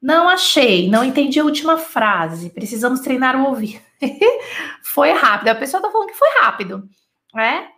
Não 0.00 0.28
achei, 0.28 0.88
não 0.88 1.02
entendi 1.02 1.40
a 1.40 1.44
última 1.44 1.78
frase. 1.78 2.50
Precisamos 2.50 3.00
treinar 3.00 3.36
o 3.36 3.46
ouvir. 3.48 3.82
foi 4.82 5.12
rápido. 5.12 5.48
A 5.48 5.54
pessoa 5.54 5.82
tá 5.82 5.90
falando 5.90 6.08
que 6.08 6.14
foi 6.14 6.28
rápido, 6.40 6.88
né? 7.34 7.68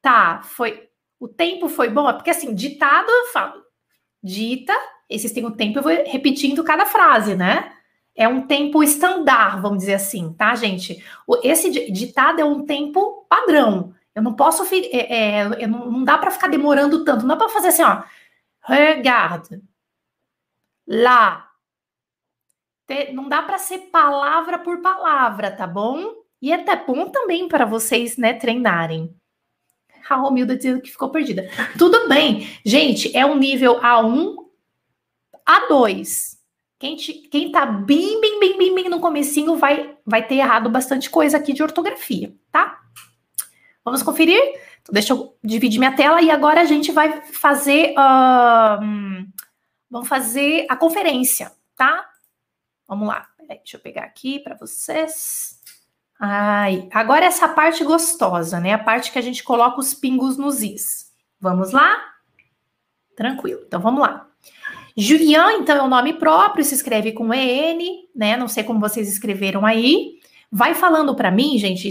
Tá, 0.00 0.40
foi. 0.42 0.88
O 1.18 1.28
tempo 1.28 1.68
foi 1.68 1.90
bom, 1.90 2.08
é 2.08 2.14
porque 2.14 2.30
assim, 2.30 2.54
ditado 2.54 3.10
eu 3.10 3.26
falo, 3.26 3.62
dita, 4.22 4.72
esses 5.08 5.32
tem 5.32 5.44
o 5.44 5.50
tempo, 5.50 5.78
eu 5.78 5.82
vou 5.82 5.92
repetindo 6.06 6.64
cada 6.64 6.86
frase, 6.86 7.34
né? 7.34 7.72
É 8.14 8.26
um 8.26 8.46
tempo 8.46 8.82
estandar, 8.82 9.60
vamos 9.60 9.80
dizer 9.80 9.94
assim, 9.94 10.32
tá, 10.32 10.54
gente? 10.54 11.04
Esse 11.42 11.90
ditado 11.90 12.40
é 12.40 12.44
um 12.44 12.64
tempo 12.64 13.26
padrão. 13.28 13.94
Eu 14.14 14.22
não 14.22 14.34
posso, 14.34 14.64
é, 14.74 15.40
é, 15.40 15.66
não, 15.66 15.90
não 15.90 16.04
dá 16.04 16.16
para 16.18 16.30
ficar 16.30 16.48
demorando 16.48 17.04
tanto, 17.04 17.22
não 17.22 17.28
dá 17.28 17.36
para 17.36 17.48
fazer 17.48 17.68
assim, 17.68 17.82
ó. 17.82 18.02
Regarde, 18.62 19.60
lá. 20.90 21.48
Não 23.12 23.28
dá 23.28 23.40
para 23.40 23.56
ser 23.56 23.78
palavra 23.92 24.58
por 24.58 24.82
palavra, 24.82 25.48
tá 25.48 25.64
bom? 25.64 26.12
E 26.42 26.50
é 26.50 26.56
até 26.56 26.74
bom 26.74 27.08
também 27.08 27.46
para 27.46 27.64
vocês, 27.64 28.16
né, 28.16 28.34
treinarem. 28.34 29.14
A 30.08 30.16
Romilda 30.16 30.56
dizendo 30.56 30.80
que 30.80 30.90
ficou 30.90 31.08
perdida. 31.10 31.48
Tudo 31.78 32.08
bem. 32.08 32.48
Gente, 32.66 33.16
é 33.16 33.24
um 33.24 33.36
nível 33.36 33.80
A1, 33.80 34.34
A2. 35.48 36.36
Quem, 36.80 36.96
te, 36.96 37.12
quem 37.12 37.52
tá 37.52 37.64
bem, 37.64 38.20
bem, 38.20 38.40
bem, 38.40 38.58
bem, 38.58 38.74
bem 38.74 38.88
no 38.88 38.98
comecinho 38.98 39.56
vai, 39.56 39.96
vai 40.04 40.26
ter 40.26 40.36
errado 40.36 40.68
bastante 40.68 41.08
coisa 41.08 41.36
aqui 41.36 41.52
de 41.52 41.62
ortografia, 41.62 42.34
tá? 42.50 42.80
Vamos 43.84 44.02
conferir? 44.02 44.40
Então, 44.82 44.92
deixa 44.92 45.12
eu 45.12 45.36
dividir 45.44 45.78
minha 45.78 45.94
tela 45.94 46.20
e 46.20 46.30
agora 46.30 46.62
a 46.62 46.64
gente 46.64 46.90
vai 46.90 47.22
fazer... 47.26 47.92
Uh, 47.92 49.30
vamos 49.90 50.08
fazer 50.08 50.66
a 50.68 50.76
conferência, 50.76 51.52
tá? 51.76 52.08
Vamos 52.86 53.08
lá. 53.08 53.26
Deixa 53.48 53.76
eu 53.76 53.80
pegar 53.80 54.04
aqui 54.04 54.38
para 54.38 54.54
vocês. 54.54 55.60
Ai, 56.18 56.88
agora 56.92 57.24
essa 57.24 57.48
parte 57.48 57.82
gostosa, 57.82 58.60
né? 58.60 58.74
A 58.74 58.78
parte 58.78 59.10
que 59.10 59.18
a 59.18 59.22
gente 59.22 59.42
coloca 59.42 59.80
os 59.80 59.94
pingos 59.94 60.36
nos 60.36 60.62
is. 60.62 61.12
Vamos 61.40 61.72
lá? 61.72 61.98
Tranquilo. 63.16 63.62
Então 63.66 63.80
vamos 63.80 64.00
lá. 64.00 64.28
Julian, 64.96 65.52
então, 65.54 65.76
é 65.76 65.82
o 65.82 65.88
nome 65.88 66.12
próprio, 66.14 66.64
se 66.64 66.74
escreve 66.74 67.12
com 67.12 67.32
EN, 67.32 68.08
né? 68.14 68.36
Não 68.36 68.48
sei 68.48 68.62
como 68.62 68.80
vocês 68.80 69.08
escreveram 69.08 69.64
aí. 69.64 70.18
Vai 70.52 70.74
falando 70.74 71.14
para 71.14 71.30
mim, 71.30 71.56
gente. 71.58 71.88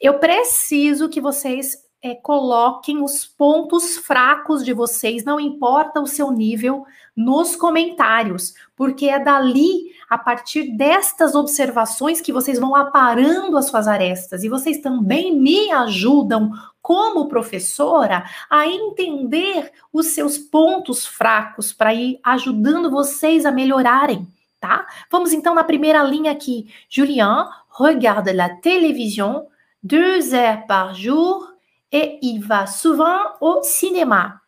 Eu 0.00 0.18
preciso 0.18 1.08
que 1.08 1.20
vocês 1.20 1.83
é, 2.04 2.14
coloquem 2.14 3.02
os 3.02 3.24
pontos 3.24 3.96
fracos 3.96 4.62
de 4.62 4.74
vocês, 4.74 5.24
não 5.24 5.40
importa 5.40 6.02
o 6.02 6.06
seu 6.06 6.30
nível, 6.30 6.84
nos 7.16 7.56
comentários, 7.56 8.52
porque 8.76 9.06
é 9.06 9.18
dali, 9.18 9.90
a 10.10 10.18
partir 10.18 10.76
destas 10.76 11.34
observações, 11.34 12.20
que 12.20 12.30
vocês 12.30 12.58
vão 12.58 12.76
aparando 12.76 13.56
as 13.56 13.68
suas 13.68 13.88
arestas 13.88 14.44
e 14.44 14.50
vocês 14.50 14.82
também 14.82 15.34
me 15.34 15.70
ajudam, 15.72 16.52
como 16.82 17.26
professora, 17.26 18.22
a 18.50 18.66
entender 18.66 19.72
os 19.90 20.08
seus 20.08 20.36
pontos 20.36 21.06
fracos 21.06 21.72
para 21.72 21.94
ir 21.94 22.20
ajudando 22.22 22.90
vocês 22.90 23.46
a 23.46 23.50
melhorarem. 23.50 24.28
Tá? 24.60 24.86
Vamos 25.10 25.32
então 25.32 25.54
na 25.54 25.64
primeira 25.64 26.02
linha 26.02 26.32
aqui. 26.32 26.70
Julien 26.90 27.46
regarde 27.78 28.34
la 28.34 28.50
télévision 28.50 29.46
deux 29.82 30.34
heures 30.34 30.66
par 30.66 30.94
jour 30.94 31.53
et 31.94 32.18
il 32.20 32.40
va 32.40 32.66
souvent 32.66 33.16
au 33.40 33.60
cinéma. 33.62 34.40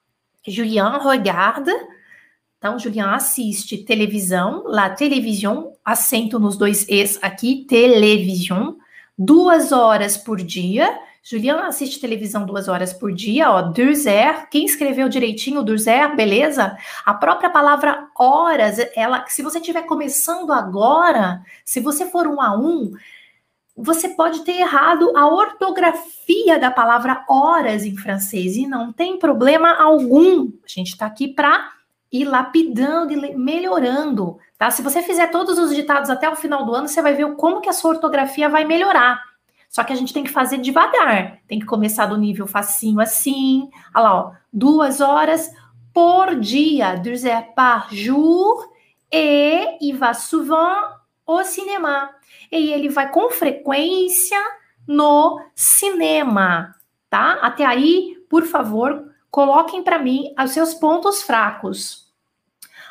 Julien 0.47 0.99
regarde 0.99 1.71
Então, 2.59 2.79
Julian 2.79 3.13
assiste 3.13 3.85
televisão, 3.85 4.65
la 4.67 4.89
televisão, 4.91 5.75
acento 5.85 6.39
nos 6.39 6.57
dois 6.57 6.87
es 6.89 7.19
aqui, 7.23 7.67
televisão, 7.69 8.77
duas 9.17 9.73
horas 9.73 10.17
por 10.17 10.39
dia. 10.39 10.89
Julian 11.23 11.67
assiste 11.67 12.01
televisão 12.01 12.47
duas 12.47 12.67
horas 12.67 12.93
por 12.93 13.13
dia, 13.13 13.51
ó, 13.51 13.61
Durzer. 13.63 14.49
Quem 14.49 14.65
escreveu 14.65 15.09
direitinho 15.09 15.63
Durzer, 15.63 16.17
beleza? 16.17 16.77
A 17.05 17.15
própria 17.15 17.51
palavra 17.51 18.09
horas, 18.19 18.79
ela, 18.97 19.25
se 19.29 19.43
você 19.43 19.59
estiver 19.59 19.83
começando 19.83 20.53
agora, 20.53 21.43
se 21.65 21.79
você 21.79 22.07
for 22.07 22.27
um 22.27 22.41
a 22.41 22.57
um, 22.57 22.91
você 23.77 24.09
pode 24.09 24.41
ter 24.41 24.61
errado 24.61 25.13
a 25.15 25.29
ortografia 25.29 26.59
da 26.59 26.71
palavra 26.71 27.25
horas 27.29 27.85
em 27.85 27.97
francês 27.97 28.57
e 28.57 28.67
não 28.67 28.91
tem 28.93 29.19
problema 29.19 29.75
algum. 29.75 30.51
A 30.65 30.69
gente 30.69 30.93
está 30.93 31.05
aqui 31.05 31.29
para 31.29 31.73
ir 32.11 32.25
lapidando 32.25 33.13
e 33.13 33.37
melhorando, 33.37 34.39
tá? 34.57 34.71
Se 34.71 34.81
você 34.81 35.03
fizer 35.03 35.27
todos 35.27 35.59
os 35.59 35.75
ditados 35.75 36.09
até 36.09 36.29
o 36.29 36.37
final 36.37 36.65
do 36.65 36.75
ano, 36.75 36.89
você 36.89 37.03
vai 37.03 37.15
ver 37.15 37.35
como 37.37 37.61
que 37.61 37.69
a 37.69 37.73
sua 37.75 37.91
ortografia 37.91 38.49
vai 38.49 38.65
melhorar. 38.65 39.21
Só 39.69 39.85
que 39.85 39.93
a 39.93 39.97
gente 39.97 40.15
tem 40.15 40.25
que 40.25 40.31
fazer 40.31 40.57
devagar. 40.57 41.39
Tem 41.47 41.59
que 41.59 41.67
começar 41.67 42.07
do 42.07 42.17
nível 42.17 42.47
facinho 42.47 42.99
assim. 42.99 43.69
Olha 43.95 44.05
lá, 44.05 44.15
ó. 44.15 44.33
Duas 44.51 45.03
horas 45.03 45.51
por 45.93 46.35
dia. 46.37 46.97
Deux 46.97 47.25
heures 47.27 47.45
par 47.55 47.89
jour. 47.93 48.73
E 49.13 49.77
il 49.83 49.97
va 49.99 50.15
souvent 50.15 50.97
au 51.27 51.45
cinéma. 51.45 52.16
E 52.51 52.73
ele 52.73 52.89
vai 52.89 53.11
com 53.11 53.31
frequência 53.31 54.39
no 54.87 55.41
cinema, 55.55 56.75
tá? 57.11 57.39
Até 57.43 57.65
aí, 57.65 58.17
por 58.29 58.45
favor, 58.45 59.05
coloquem 59.31 59.83
para 59.83 59.99
mim 59.99 60.33
os 60.43 60.53
seus 60.53 60.75
pontos 60.75 61.23
fracos. 61.23 62.07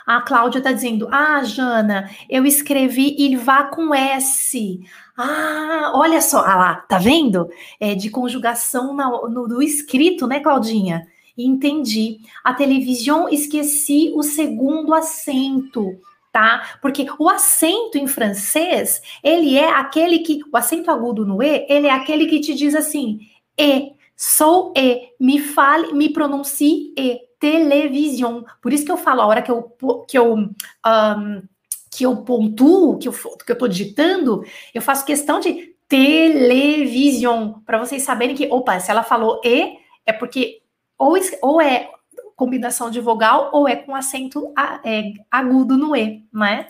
A 0.06 0.22
Cláudia 0.22 0.60
está 0.60 0.72
dizendo: 0.72 1.08
Ah, 1.12 1.44
Jana, 1.44 2.10
eu 2.30 2.46
escrevi 2.46 3.16
il 3.18 3.38
va 3.38 3.64
com 3.64 3.94
S. 3.94 4.80
Ah, 5.18 5.92
olha 5.96 6.22
só, 6.22 6.40
ah 6.40 6.56
lá, 6.56 6.76
tá 6.76 7.00
vendo? 7.00 7.50
É 7.80 7.96
de 7.96 8.10
conjugação 8.10 8.94
no, 8.94 9.30
no, 9.30 9.48
do 9.48 9.62
escrito, 9.64 10.28
né, 10.28 10.40
Claudinha? 10.40 11.08
Entendi. 11.38 12.20
A 12.44 12.54
televisão, 12.54 13.28
esqueci 13.28 14.12
o 14.16 14.22
segundo 14.22 14.94
acento 14.94 15.98
tá? 16.36 16.78
Porque 16.82 17.08
o 17.18 17.30
acento 17.30 17.98
em 17.98 18.08
francês, 18.08 19.02
ele 19.24 19.58
é 19.58 19.70
aquele 19.70 20.20
que, 20.20 20.42
o 20.52 20.58
acento 20.58 20.92
agudo 20.92 21.26
no 21.26 21.42
E, 21.42 21.66
ele 21.70 21.88
é 21.88 21.92
aquele 21.92 22.26
que 22.26 22.42
te 22.42 22.54
diz 22.54 22.76
assim, 22.76 23.20
E, 23.58 23.94
sou 24.18 24.74
E, 24.76 25.14
me 25.18 25.40
fale, 25.40 25.94
me 25.94 26.10
pronuncie 26.12 26.94
E, 27.00 27.22
televisão. 27.40 28.44
Por 28.62 28.74
isso 28.74 28.84
que 28.84 28.92
eu 28.92 28.98
falo, 28.98 29.22
a 29.22 29.28
hora 29.28 29.42
que 29.42 29.50
eu, 29.50 29.74
que 30.10 30.18
eu, 30.18 30.34
um, 30.36 31.42
que 31.90 32.06
eu 32.06 32.18
pontuo, 32.18 32.98
que 32.98 33.08
eu, 33.08 33.14
que 33.14 33.54
eu 33.54 33.58
tô 33.58 33.66
digitando, 33.66 34.44
eu 34.74 34.82
faço 34.82 35.06
questão 35.06 35.40
de 35.40 35.74
televisão, 35.88 37.62
para 37.66 37.78
vocês 37.78 38.04
saberem 38.04 38.36
que, 38.36 38.50
opa, 38.52 38.78
se 38.82 38.92
ela 38.92 39.04
falou 39.04 39.40
E, 39.42 39.78
é 40.06 40.12
porque 40.12 40.62
ou, 40.98 41.16
ou 41.42 41.62
é 41.62 41.90
combinação 42.36 42.90
de 42.90 43.00
vogal 43.00 43.50
ou 43.54 43.68
é 43.68 43.76
com 43.76 43.96
acento 43.96 44.54
é, 44.84 45.14
agudo 45.32 45.78
no 45.78 45.96
E, 45.96 46.26
né? 46.34 46.68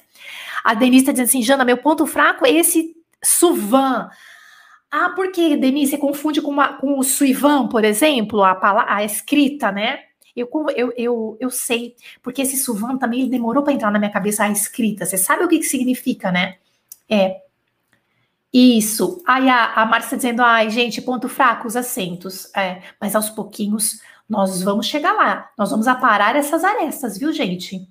A 0.64 0.74
Denise 0.74 1.04
está 1.04 1.12
dizendo 1.12 1.28
assim, 1.28 1.42
Jana, 1.42 1.66
meu 1.66 1.78
ponto 1.78 2.06
fraco 2.06 2.46
é 2.46 2.52
esse 2.52 2.96
suvan. 3.24 4.10
Ah, 4.92 5.10
por 5.10 5.32
que, 5.32 5.58
Denise, 5.58 5.92
você 5.92 5.98
confunde 5.98 6.42
com, 6.42 6.52
uma, 6.52 6.74
com 6.74 6.98
o 6.98 7.04
suivan, 7.04 7.68
por 7.68 7.84
exemplo, 7.84 8.44
a, 8.44 8.96
a 8.96 9.04
escrita, 9.04 9.72
né? 9.72 10.00
Eu, 10.36 10.50
eu, 10.76 10.94
eu, 10.98 11.38
eu 11.40 11.50
sei, 11.50 11.96
porque 12.22 12.42
esse 12.42 12.58
suvan 12.58 12.98
também 12.98 13.28
demorou 13.30 13.64
para 13.64 13.74
entrar 13.74 13.90
na 13.92 14.00
minha 14.00 14.12
cabeça 14.12 14.44
a 14.44 14.50
escrita. 14.50 15.06
Você 15.06 15.18
sabe 15.18 15.44
o 15.44 15.48
que, 15.48 15.60
que 15.60 15.66
significa, 15.66 16.32
né? 16.32 16.58
É. 17.10 17.42
Isso. 18.54 19.22
Aí 19.28 19.50
a, 19.50 19.74
a 19.74 19.86
Márcia 19.86 20.18
dizendo, 20.18 20.42
ai, 20.42 20.70
gente, 20.70 21.02
ponto 21.02 21.28
fraco, 21.28 21.68
os 21.68 21.76
acentos. 21.76 22.54
É, 22.56 22.82
mas 23.00 23.16
aos 23.16 23.30
pouquinhos 23.30 24.00
nós 24.28 24.62
vamos 24.64 24.88
chegar 24.88 25.14
lá. 25.14 25.50
Nós 25.58 25.72
vamos 25.72 25.88
aparar 25.88 26.36
essas 26.36 26.64
arestas, 26.64 27.18
viu, 27.18 27.32
gente? 27.32 27.88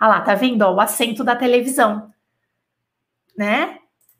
Ah 0.00 0.08
lá, 0.08 0.20
tá 0.20 0.34
vendo? 0.34 0.62
Ó, 0.62 0.74
o 0.74 0.80
assento 0.80 1.22
da 1.22 1.36
televisão. 1.36 2.10
Né? 3.36 3.78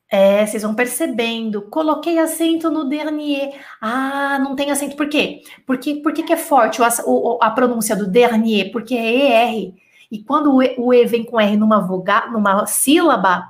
É, 0.09 0.47
vocês 0.47 0.63
vão 0.63 0.75
percebendo. 0.75 1.63
Coloquei 1.63 2.19
acento 2.19 2.71
no 2.71 2.89
dernier. 2.89 3.61
Ah, 3.81 4.39
não 4.39 4.55
tem 4.55 4.71
acento. 4.71 4.97
Por 4.97 5.09
quê? 5.09 5.43
Porque, 5.67 5.97
por 5.97 6.13
que, 6.13 6.23
que 6.23 6.33
é 6.33 6.37
forte 6.37 6.81
o, 6.81 7.39
a 7.43 7.51
pronúncia 7.51 7.97
do 7.97 8.07
dernier? 8.07 8.71
Porque 8.71 8.95
é 8.95 9.45
ER. 9.45 9.75
E 10.11 10.23
quando 10.23 10.55
o 10.55 10.63
E, 10.63 10.77
o 10.79 10.95
e 10.95 11.05
vem 11.07 11.25
com 11.25 11.41
R 11.41 11.57
numa, 11.57 11.81
vogal, 11.81 12.31
numa 12.31 12.67
sílaba, 12.67 13.49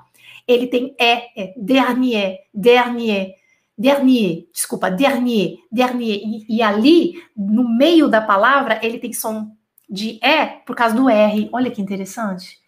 ele 0.48 0.66
tem 0.66 0.94
E, 0.98 1.22
é 1.36 1.54
dernier, 1.56 2.38
dernier 2.54 3.34
dernier, 3.76 4.46
desculpa, 4.52 4.90
dernier, 4.90 5.58
dernier. 5.70 6.20
E, 6.22 6.46
e, 6.56 6.62
ali, 6.62 7.22
no 7.36 7.68
meio 7.68 8.08
da 8.08 8.20
palavra, 8.20 8.80
ele 8.82 8.98
tem 8.98 9.12
som 9.12 9.50
de 9.88 10.18
E 10.22 10.46
por 10.64 10.74
causa 10.74 10.94
do 10.94 11.08
R. 11.08 11.48
Olha 11.52 11.70
que 11.70 11.82
interessante. 11.82 12.58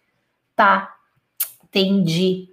Tá, 0.55 0.93
entendi. 1.63 2.49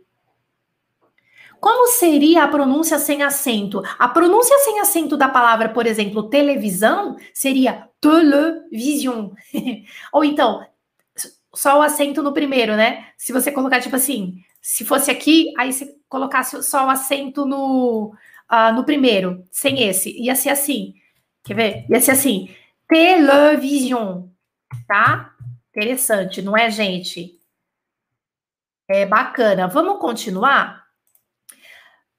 Como 1.61 1.89
seria 1.89 2.45
a 2.45 2.49
pronúncia 2.49 2.99
sem 2.99 3.23
acento? 3.23 3.83
A 3.99 4.09
pronúncia 4.09 4.57
sem 4.61 4.79
acento 4.81 5.17
da 5.17 5.29
palavra, 5.29 5.69
por 5.69 5.87
exemplo, 5.87 6.29
televisão, 6.29 7.17
seria 7.33 7.89
television. 8.01 9.31
Ou 10.13 10.25
então, 10.25 10.65
só 11.55 11.79
o 11.79 11.83
acento 11.83 12.23
no 12.23 12.33
primeiro, 12.33 12.77
né? 12.77 13.07
Se 13.17 13.33
você 13.33 13.51
colocar, 13.51 13.81
tipo 13.81 13.97
assim, 13.97 14.37
se 14.61 14.85
fosse 14.85 15.11
aqui, 15.11 15.53
aí 15.57 15.73
você 15.73 15.97
colocasse 16.09 16.63
só 16.63 16.87
o 16.87 16.91
acento 16.91 17.47
no, 17.47 18.13
uh, 18.51 18.73
no 18.75 18.85
primeiro, 18.85 19.45
sem 19.51 19.83
esse. 19.83 20.11
Ia 20.21 20.35
ser 20.35 20.51
assim. 20.51 20.95
Quer 21.45 21.55
ver? 21.55 21.87
Ia 21.89 22.01
ser 22.01 22.13
assim. 22.13 22.55
Television. 22.89 24.29
Tá? 24.87 25.33
Interessante, 25.71 26.43
não 26.43 26.57
é, 26.57 26.71
gente? 26.71 27.39
É 28.89 29.05
bacana. 29.05 29.67
Vamos 29.67 30.01
continuar? 30.01 30.87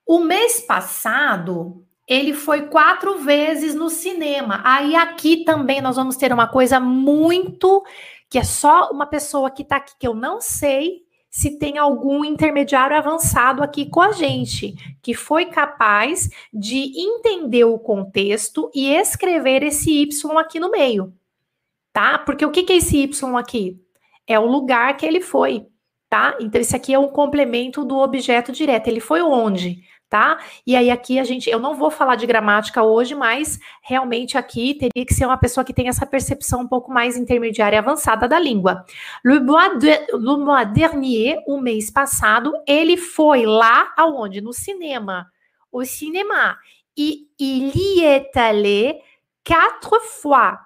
O 0.06 0.20
mês 0.20 0.62
passado, 0.62 1.86
ele 2.08 2.34
foi 2.34 2.68
quatro 2.68 3.20
vezes 3.20 3.76
no 3.76 3.90
cinema. 3.90 4.62
Aí 4.64 4.96
aqui 4.96 5.44
também 5.44 5.82
nós 5.82 5.96
vamos 5.96 6.16
ter 6.16 6.32
uma 6.32 6.48
coisa 6.48 6.80
muito 6.80 7.84
que 8.30 8.38
é 8.38 8.44
só 8.44 8.90
uma 8.92 9.06
pessoa 9.06 9.50
que 9.50 9.64
tá 9.64 9.78
aqui 9.78 9.94
que 9.98 10.08
eu 10.08 10.14
não 10.14 10.40
sei 10.42 11.07
se 11.38 11.60
tem 11.60 11.78
algum 11.78 12.26
intermediário 12.26 12.98
avançado 12.98 13.62
aqui 13.62 13.88
com 13.88 14.02
a 14.02 14.12
gente, 14.12 14.74
que 15.04 15.14
foi 15.14 15.46
capaz 15.46 16.32
de 16.52 17.00
entender 17.00 17.64
o 17.64 17.78
contexto 17.78 18.72
e 18.74 18.88
escrever 18.88 19.62
esse 19.62 20.02
Y 20.02 20.36
aqui 20.40 20.60
no 20.60 20.72
meio, 20.72 21.14
tá? 21.94 22.18
Porque 22.18 22.44
o 22.44 22.50
que, 22.50 22.74
é 22.74 22.78
esse 22.78 22.98
Y 22.98 23.38
aqui? 23.38 23.80
É 24.26 24.40
o 24.40 24.48
lugar 24.48 24.98
que 24.98 25.06
ele 25.06 25.22
foi, 25.22 25.68
tá? 26.10 26.36
Então, 26.42 26.60
esse 26.60 26.76
aqui 26.76 26.92
é 26.92 26.98
um 26.98 27.10
complemento 27.10 27.86
do 27.86 28.00
objeto 28.00 28.52
direto. 28.52 28.88
Ele 28.88 29.00
foi 29.00 29.22
onde? 29.22 29.84
Tá? 30.10 30.40
E 30.66 30.76
aí 30.76 30.90
aqui 30.90 31.20
a 31.20 31.24
gente, 31.24 31.50
eu 31.50 31.60
não 31.60 31.76
vou 31.76 31.92
falar 31.92 32.16
de 32.16 32.26
gramática 32.26 32.84
hoje, 32.84 33.14
mas 33.14 33.60
realmente 33.82 34.38
aqui 34.38 34.74
teria 34.74 35.06
que 35.06 35.14
ser 35.14 35.26
uma 35.26 35.38
pessoa 35.38 35.66
que 35.66 35.74
tem 35.74 35.88
essa 35.90 36.06
percepção 36.06 36.62
um 36.62 36.68
pouco 36.68 36.92
mais 36.92 37.18
intermediária 37.18 37.76
e 37.76 37.80
avançada 37.80 38.28
da 38.28 38.40
língua. 38.40 38.86
Le 39.24 39.40
mois, 39.40 39.78
de, 39.80 39.98
le 40.14 40.38
mois 40.38 40.72
dernier, 40.74 41.44
o 41.46 41.60
mês 41.60 41.92
passado, 41.92 42.54
ele 42.68 42.96
foi 42.96 43.46
lá 43.46 43.94
aonde? 43.98 44.40
No 44.40 44.54
cinema. 44.54 45.28
O 45.72 45.84
cinema. 45.84 46.58
E 46.98 47.28
il 47.38 47.72
y 47.76 48.04
est 48.04 48.36
allé 48.38 49.02
quatre 49.46 50.00
fois. 50.22 50.58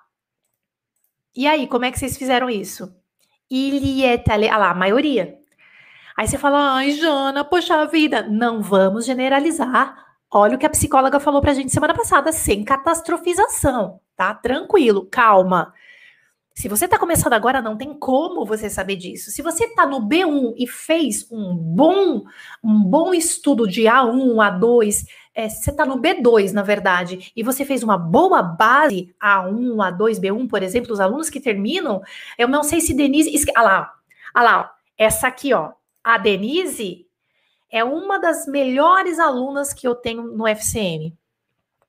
E 1.36 1.48
aí, 1.48 1.68
como 1.68 1.86
é 1.86 1.92
que 1.92 2.00
vocês 2.00 2.18
fizeram 2.18 2.50
isso? 2.50 2.94
Il 3.50 3.84
y 3.84 4.04
est 4.04 4.30
allé, 4.30 4.50
ah 4.50 4.58
lá, 4.58 4.72
a 4.72 4.76
maioria. 4.76 5.41
Aí 6.22 6.28
você 6.28 6.38
fala, 6.38 6.76
ai, 6.76 6.92
Jana, 6.92 7.44
poxa 7.44 7.84
vida. 7.88 8.22
Não 8.22 8.62
vamos 8.62 9.08
generalizar. 9.08 10.06
Olha 10.30 10.56
o 10.56 10.60
que 10.60 10.68
a 10.68 10.70
psicóloga 10.70 11.20
falou 11.20 11.42
pra 11.42 11.56
gente 11.56 11.72
semana 11.72 11.96
passada, 11.96 12.32
sem 12.32 12.64
catastrofização, 12.64 14.00
tá? 14.16 14.32
Tranquilo, 14.36 15.08
calma. 15.10 15.74
Se 16.54 16.68
você 16.68 16.86
está 16.86 17.00
começando 17.00 17.34
agora, 17.34 17.60
não 17.60 17.76
tem 17.76 17.96
como 17.96 18.46
você 18.46 18.70
saber 18.70 18.98
disso. 18.98 19.32
Se 19.32 19.42
você 19.42 19.64
está 19.64 19.88
no 19.88 20.00
B1 20.00 20.54
e 20.60 20.68
fez 20.68 21.28
um 21.32 21.56
bom, 21.56 22.22
um 22.64 22.84
bom 22.84 23.16
estudo 23.16 23.68
de 23.68 23.86
A1, 23.86 24.36
A2, 24.36 25.08
é, 25.34 25.50
você 25.50 25.72
está 25.72 25.88
no 25.88 26.00
B2, 26.00 26.52
na 26.52 26.62
verdade, 26.62 27.32
e 27.36 27.42
você 27.42 27.66
fez 27.66 27.82
uma 27.82 27.98
boa 27.98 28.44
base 28.44 29.12
A1, 29.20 29.76
A2, 29.76 30.20
B1, 30.20 30.48
por 30.48 30.62
exemplo, 30.62 30.94
os 30.94 31.00
alunos 31.00 31.32
que 31.32 31.40
terminam, 31.40 32.00
eu 32.38 32.48
não 32.48 32.62
sei 32.62 32.80
se 32.80 32.94
Denise. 32.94 33.44
Ah 33.56 33.64
lá, 33.64 33.94
ah 34.36 34.44
lá, 34.44 34.72
essa 34.96 35.28
aqui, 35.28 35.52
ó. 35.52 35.72
A 36.04 36.18
Denise 36.18 37.08
é 37.70 37.84
uma 37.84 38.20
das 38.20 38.48
melhores 38.48 39.20
alunas 39.20 39.74
que 39.74 39.88
eu 39.88 39.96
tenho 39.96 40.24
no 40.24 40.46
FCM, 40.48 41.18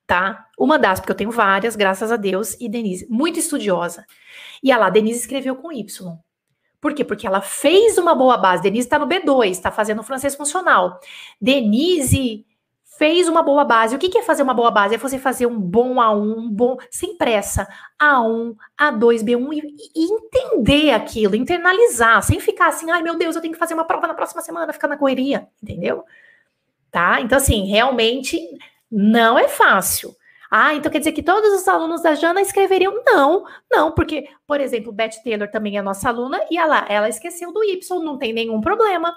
tá? 0.06 0.46
Uma 0.58 0.78
das, 0.78 1.00
porque 1.00 1.12
eu 1.12 1.16
tenho 1.16 1.30
várias, 1.30 1.74
graças 1.74 2.12
a 2.12 2.16
Deus, 2.16 2.56
e 2.60 2.68
Denise, 2.68 3.06
muito 3.10 3.38
estudiosa. 3.38 4.06
E 4.62 4.70
ela, 4.70 4.90
Denise 4.90 5.20
escreveu 5.20 5.56
com 5.56 5.72
Y. 5.72 6.18
Por 6.80 6.94
quê? 6.94 7.04
Porque 7.04 7.26
ela 7.26 7.40
fez 7.40 7.96
uma 7.96 8.14
boa 8.14 8.36
base. 8.36 8.62
Denise 8.62 8.86
está 8.86 8.98
no 8.98 9.06
B2, 9.06 9.50
está 9.50 9.70
fazendo 9.70 10.02
francês 10.02 10.34
funcional. 10.34 10.98
Denise 11.40 12.44
fez 13.02 13.26
uma 13.26 13.42
boa 13.42 13.64
base. 13.64 13.96
O 13.96 13.98
que, 13.98 14.16
é 14.16 14.22
fazer 14.22 14.44
uma 14.44 14.54
boa 14.54 14.70
base? 14.70 14.94
É 14.94 14.98
você 14.98 15.18
fazer 15.18 15.44
um 15.44 15.58
bom 15.58 15.94
A1, 15.96 16.38
um 16.38 16.48
bom, 16.48 16.76
sem 16.88 17.16
pressa, 17.16 17.66
A1, 18.00 18.54
A2, 18.80 19.24
B1 19.24 19.54
e, 19.54 19.76
e, 19.96 20.04
entender 20.04 20.92
aquilo, 20.92 21.34
internalizar, 21.34 22.22
sem 22.22 22.38
ficar 22.38 22.68
assim, 22.68 22.92
ai 22.92 23.02
meu 23.02 23.18
Deus, 23.18 23.34
eu 23.34 23.42
tenho 23.42 23.54
que 23.54 23.58
fazer 23.58 23.74
uma 23.74 23.84
prova 23.84 24.06
na 24.06 24.14
próxima 24.14 24.40
semana, 24.40 24.72
ficar 24.72 24.86
na 24.86 24.96
correria, 24.96 25.48
entendeu? 25.60 26.04
Tá? 26.92 27.20
Então, 27.20 27.38
assim, 27.38 27.66
realmente 27.66 28.38
não 28.88 29.36
é 29.36 29.48
fácil. 29.48 30.14
Ah, 30.48 30.72
então 30.74 30.92
quer 30.92 30.98
dizer 30.98 31.10
que 31.10 31.24
todos 31.24 31.60
os 31.60 31.66
alunos 31.66 32.04
da 32.04 32.14
Jana 32.14 32.40
escreveriam? 32.40 33.02
Não, 33.04 33.44
não, 33.68 33.90
porque, 33.90 34.28
por 34.46 34.60
exemplo, 34.60 34.92
Beth 34.92 35.24
Taylor 35.24 35.50
também 35.50 35.76
é 35.76 35.82
nossa 35.82 36.08
aluna 36.08 36.40
e 36.48 36.56
ela, 36.56 36.86
ela 36.88 37.08
esqueceu 37.08 37.52
do 37.52 37.64
Y, 37.64 38.00
não 38.04 38.16
tem 38.16 38.32
nenhum 38.32 38.60
problema. 38.60 39.12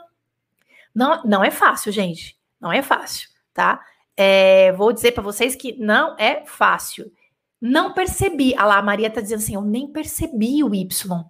Não, 0.93 1.21
não 1.23 1.43
é 1.43 1.51
fácil, 1.51 1.91
gente. 1.91 2.35
Não 2.59 2.73
é 2.73 2.81
fácil 2.81 3.34
tá? 3.55 3.81
É, 4.15 4.71
vou 4.73 4.93
dizer 4.93 5.13
para 5.13 5.23
vocês 5.23 5.55
que 5.55 5.75
não 5.79 6.15
é 6.19 6.43
fácil. 6.45 7.11
Não 7.59 7.93
percebi. 7.93 8.53
Ah 8.55 8.65
lá, 8.65 8.77
a 8.77 8.83
Maria 8.83 9.09
tá 9.09 9.21
dizendo 9.21 9.39
assim, 9.39 9.55
eu 9.55 9.61
nem 9.61 9.91
percebi 9.91 10.63
o 10.63 10.75
Y. 10.75 11.23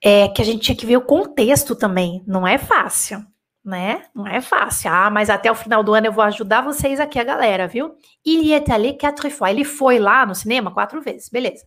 É 0.00 0.28
que 0.28 0.40
a 0.40 0.44
gente 0.44 0.60
tinha 0.60 0.76
que 0.76 0.86
ver 0.86 0.98
o 0.98 1.04
contexto 1.04 1.74
também. 1.74 2.22
Não 2.26 2.46
é 2.46 2.56
fácil, 2.56 3.24
né? 3.64 4.02
Não 4.14 4.26
é 4.26 4.40
fácil. 4.40 4.90
Ah, 4.92 5.10
mas 5.10 5.28
até 5.28 5.50
o 5.50 5.56
final 5.56 5.82
do 5.82 5.92
ano 5.92 6.06
eu 6.06 6.12
vou 6.12 6.22
ajudar 6.22 6.60
vocês 6.60 7.00
aqui, 7.00 7.18
a 7.18 7.24
galera, 7.24 7.66
viu? 7.66 7.96
Il 8.24 8.52
est 8.52 8.70
allé 8.70 8.92
quatre 8.92 9.28
fois. 9.30 9.50
Ele 9.50 9.64
foi 9.64 9.98
lá 9.98 10.24
no 10.24 10.34
cinema 10.34 10.70
quatro 10.70 11.00
vezes, 11.00 11.28
beleza. 11.28 11.66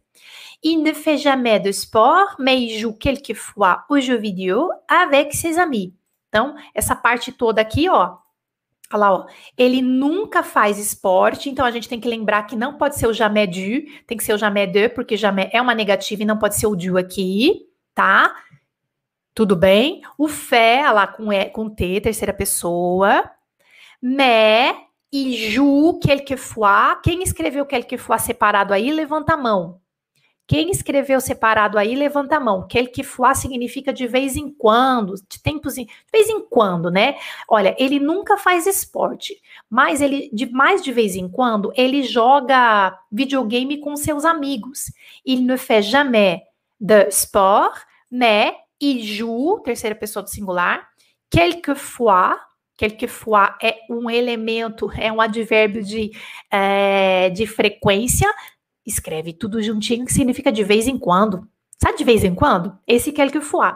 Il 0.64 0.84
ne 0.84 0.94
fait 0.94 1.18
jamais 1.18 1.60
de 1.60 1.70
sport, 1.70 2.36
mais 2.40 2.56
il 2.56 2.80
joue 2.80 2.94
quelquefois 2.94 3.84
aux 3.90 4.00
jeux 4.00 4.20
vidéo 4.20 4.70
avec 4.88 5.34
ses 5.34 5.58
amis. 5.58 5.94
Então, 6.30 6.56
essa 6.74 6.96
parte 6.96 7.32
toda 7.32 7.60
aqui, 7.60 7.90
ó, 7.90 8.16
Olha 8.92 9.00
lá, 9.00 9.14
ó. 9.14 9.26
Ele 9.58 9.82
nunca 9.82 10.44
faz 10.44 10.78
esporte, 10.78 11.50
então 11.50 11.66
a 11.66 11.72
gente 11.72 11.88
tem 11.90 12.00
que 12.00 12.08
lembrar 12.08 12.44
que 12.44 12.56
não 12.56 12.78
pode 12.78 12.98
ser 12.98 13.08
o 13.08 13.14
jamais 13.14 13.50
du, 13.50 13.86
tem 14.06 14.18
que 14.18 14.24
ser 14.24 14.34
o 14.34 14.38
jamais 14.38 14.72
de, 14.72 14.90
porque 14.90 15.16
jamais 15.18 15.50
é 15.52 15.62
uma 15.62 15.74
negativa 15.74 16.22
e 16.22 16.26
não 16.26 16.38
pode 16.38 16.56
ser 16.56 16.68
o 16.68 16.76
du 16.76 16.98
aqui, 16.98 17.68
tá? 17.96 18.36
Tudo 19.34 19.56
bem? 19.56 20.02
O 20.18 20.28
fé, 20.28 20.90
lá 20.92 21.08
com, 21.08 21.32
e, 21.32 21.46
com 21.50 21.70
T, 21.70 22.02
terceira 22.02 22.34
pessoa. 22.34 23.30
Mais, 24.02 24.76
e 25.12 25.50
joue 25.52 26.00
quelquefois. 26.00 26.98
Quem 27.04 27.24
escreveu 27.24 27.66
quelquefois 27.66 28.22
separado 28.22 28.74
aí, 28.74 28.92
levanta 28.92 29.34
a 29.34 29.38
mão. 29.38 29.81
Quem 30.52 30.70
escreveu 30.70 31.22
separado 31.22 31.78
aí, 31.78 31.96
levanta 31.96 32.36
a 32.36 32.40
mão. 32.42 32.68
Quelquefois 32.68 33.38
significa 33.38 33.94
de 33.94 34.06
vez 34.06 34.36
em 34.36 34.52
quando, 34.52 35.16
de 35.16 35.42
tempos 35.42 35.78
em, 35.78 35.86
de 35.86 36.12
vez 36.12 36.28
em 36.28 36.42
quando, 36.42 36.92
né? 36.92 37.16
Olha, 37.48 37.74
ele 37.80 38.02
nunca 38.02 38.36
faz 38.36 38.68
esporte, 38.68 39.42
mas 39.70 40.02
ele 40.02 40.30
de 40.34 40.52
mais 40.52 40.84
de 40.84 40.92
vez 40.92 41.16
em 41.16 41.30
quando 41.30 41.72
ele 41.74 42.04
joga 42.04 43.00
videogame 43.10 43.80
com 43.80 43.96
seus 43.96 44.26
amigos. 44.26 44.92
Il 45.26 45.46
ne 45.46 45.56
fait 45.56 45.82
jamais 45.82 46.42
de 46.78 47.08
sport, 47.08 47.86
mais 48.12 48.54
il 48.78 49.06
joue, 49.06 49.62
terceira 49.64 49.96
pessoa 49.96 50.22
do 50.22 50.30
singular, 50.30 50.86
quelquefois, 51.30 52.36
quelquefois 52.76 53.52
é 53.64 53.78
um 53.90 54.10
elemento, 54.10 54.92
é 54.98 55.10
um 55.14 55.22
advérbio 55.22 55.82
de, 55.82 56.12
é, 56.52 57.30
de 57.30 57.48
frequência, 57.48 58.30
escreve 58.86 59.34
tudo 59.34 59.62
juntinho, 59.62 60.06
que 60.06 60.14
significa 60.14 60.52
de 60.52 60.64
vez 60.64 60.88
em 60.88 60.98
quando. 60.98 61.48
Sabe 61.82 61.98
de 61.98 62.04
vez 62.04 62.24
em 62.24 62.36
quando? 62.36 62.78
Esse 62.88 63.12
que 63.12 63.22
que 63.32 63.42
foi. 63.42 63.68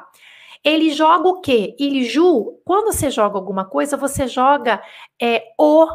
Ele 0.63 0.91
joga 0.91 1.30
o 1.30 1.41
quê? 1.41 1.76
Ele 1.80 2.04
ju, 2.04 2.60
quando 2.65 2.91
você 2.91 3.12
joga 3.12 3.38
alguma 3.38 3.65
coisa, 3.65 3.96
você 3.96 4.28
joga 4.28 4.82
é, 5.22 5.44
o 5.58 5.88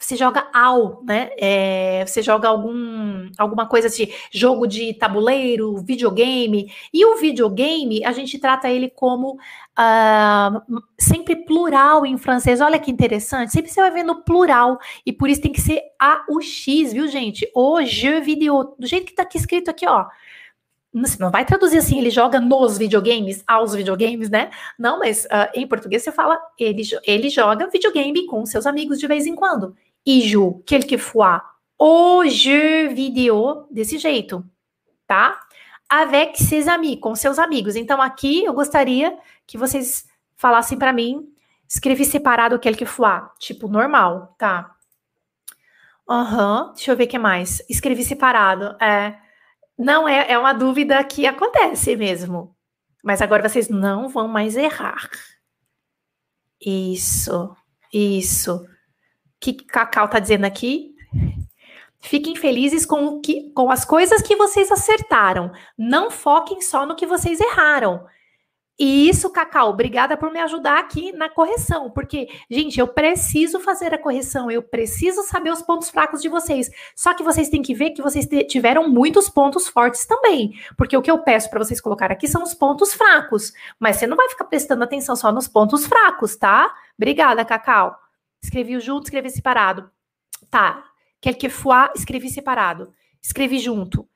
você 0.00 0.16
joga 0.16 0.48
ao, 0.52 1.02
né? 1.04 1.30
É, 1.36 2.04
você 2.06 2.22
joga 2.22 2.48
algum, 2.48 3.28
alguma 3.36 3.66
coisa 3.66 3.88
de 3.90 4.12
jogo 4.32 4.66
de 4.66 4.94
tabuleiro, 4.94 5.76
videogame. 5.78 6.72
E 6.92 7.04
o 7.04 7.18
videogame, 7.18 8.02
a 8.04 8.10
gente 8.12 8.38
trata 8.38 8.70
ele 8.70 8.88
como 8.88 9.34
uh, 9.34 10.82
sempre 10.98 11.36
plural 11.36 12.06
em 12.06 12.16
francês. 12.16 12.62
Olha 12.62 12.78
que 12.78 12.90
interessante. 12.90 13.52
Sempre 13.52 13.70
você 13.70 13.80
vai 13.80 13.90
ver 13.90 14.02
no 14.02 14.22
plural. 14.22 14.78
E 15.04 15.12
por 15.12 15.28
isso 15.28 15.42
tem 15.42 15.52
que 15.52 15.60
ser 15.60 15.82
a 16.00 16.24
o 16.28 16.40
X, 16.40 16.94
viu, 16.94 17.06
gente? 17.06 17.50
O 17.54 17.82
jeu 17.84 18.22
vidéo. 18.22 18.74
Do 18.78 18.86
jeito 18.86 19.06
que 19.06 19.14
tá 19.14 19.22
aqui 19.22 19.36
escrito 19.36 19.70
aqui, 19.70 19.86
ó. 19.86 20.06
Você 20.92 21.22
não 21.22 21.30
vai 21.30 21.44
traduzir 21.44 21.78
assim, 21.78 21.98
ele 21.98 22.10
joga 22.10 22.40
nos 22.40 22.76
videogames, 22.76 23.44
aos 23.46 23.76
videogames, 23.76 24.28
né? 24.28 24.50
Não, 24.76 24.98
mas 24.98 25.24
uh, 25.26 25.48
em 25.54 25.64
português 25.64 26.02
você 26.02 26.10
fala, 26.10 26.36
ele, 26.58 26.82
ele 27.04 27.28
joga 27.28 27.70
videogame 27.70 28.26
com 28.26 28.44
seus 28.44 28.66
amigos 28.66 28.98
de 28.98 29.06
vez 29.06 29.24
em 29.24 29.36
quando 29.36 29.76
il 30.06 30.22
joue 30.22 30.62
quelquefois 30.66 31.42
au 31.78 32.24
jeu 32.26 32.88
vidéo 32.88 33.66
desse 33.70 33.98
jeito, 33.98 34.44
tá? 35.06 35.40
Avec 35.88 36.36
ses 36.36 36.68
amis, 36.68 36.98
com 37.00 37.14
seus 37.14 37.38
amigos. 37.38 37.74
Então 37.74 38.00
aqui 38.00 38.44
eu 38.44 38.52
gostaria 38.52 39.16
que 39.46 39.58
vocês 39.58 40.06
falassem 40.36 40.78
para 40.78 40.92
mim, 40.92 41.26
escrevi 41.68 42.04
separado 42.04 42.58
quelquefois, 42.58 43.22
tipo 43.38 43.66
normal, 43.68 44.34
tá? 44.38 44.76
Aham, 46.08 46.66
uhum, 46.66 46.72
deixa 46.72 46.90
eu 46.90 46.96
ver 46.96 47.04
o 47.04 47.08
que 47.08 47.18
mais. 47.18 47.62
Escrevi 47.68 48.04
separado, 48.04 48.76
é. 48.82 49.16
Não 49.78 50.06
é, 50.06 50.32
é 50.32 50.38
uma 50.38 50.52
dúvida 50.52 51.02
que 51.04 51.26
acontece 51.26 51.96
mesmo. 51.96 52.54
Mas 53.02 53.22
agora 53.22 53.48
vocês 53.48 53.68
não 53.68 54.08
vão 54.08 54.28
mais 54.28 54.56
errar. 54.56 55.08
Isso, 56.60 57.56
isso 57.92 58.66
que 59.40 59.54
Cacau 59.54 60.04
está 60.04 60.18
dizendo 60.18 60.44
aqui? 60.44 60.94
Fiquem 61.98 62.34
felizes 62.34 62.86
com, 62.86 63.04
o 63.06 63.20
que, 63.20 63.50
com 63.52 63.70
as 63.70 63.84
coisas 63.84 64.22
que 64.22 64.36
vocês 64.36 64.70
acertaram. 64.70 65.52
Não 65.76 66.10
foquem 66.10 66.60
só 66.60 66.86
no 66.86 66.96
que 66.96 67.06
vocês 67.06 67.40
erraram. 67.40 68.06
E 68.82 69.10
isso, 69.10 69.28
Cacau, 69.28 69.68
obrigada 69.68 70.16
por 70.16 70.32
me 70.32 70.40
ajudar 70.40 70.78
aqui 70.78 71.12
na 71.12 71.28
correção, 71.28 71.90
porque, 71.90 72.30
gente, 72.50 72.80
eu 72.80 72.88
preciso 72.88 73.60
fazer 73.60 73.92
a 73.92 73.98
correção, 73.98 74.50
eu 74.50 74.62
preciso 74.62 75.22
saber 75.22 75.52
os 75.52 75.60
pontos 75.60 75.90
fracos 75.90 76.22
de 76.22 76.30
vocês. 76.30 76.70
Só 76.96 77.12
que 77.12 77.22
vocês 77.22 77.50
têm 77.50 77.60
que 77.60 77.74
ver 77.74 77.90
que 77.90 78.00
vocês 78.00 78.26
tiveram 78.48 78.88
muitos 78.88 79.28
pontos 79.28 79.68
fortes 79.68 80.06
também, 80.06 80.54
porque 80.78 80.96
o 80.96 81.02
que 81.02 81.10
eu 81.10 81.18
peço 81.18 81.50
para 81.50 81.58
vocês 81.58 81.78
colocar 81.78 82.10
aqui 82.10 82.26
são 82.26 82.42
os 82.42 82.54
pontos 82.54 82.94
fracos, 82.94 83.52
mas 83.78 83.96
você 83.96 84.06
não 84.06 84.16
vai 84.16 84.30
ficar 84.30 84.46
prestando 84.46 84.82
atenção 84.82 85.14
só 85.14 85.30
nos 85.30 85.46
pontos 85.46 85.84
fracos, 85.84 86.34
tá? 86.36 86.74
Obrigada, 86.96 87.44
Cacau. 87.44 88.09
Escrevi 88.42 88.78
junto, 88.80 89.04
escrevi 89.04 89.30
separado. 89.30 89.90
Tá. 90.50 90.84
Quelquefois, 91.20 91.90
escrevi 91.94 92.30
separado. 92.30 92.92
Escrevi 93.22 93.58
junto. 93.58 94.08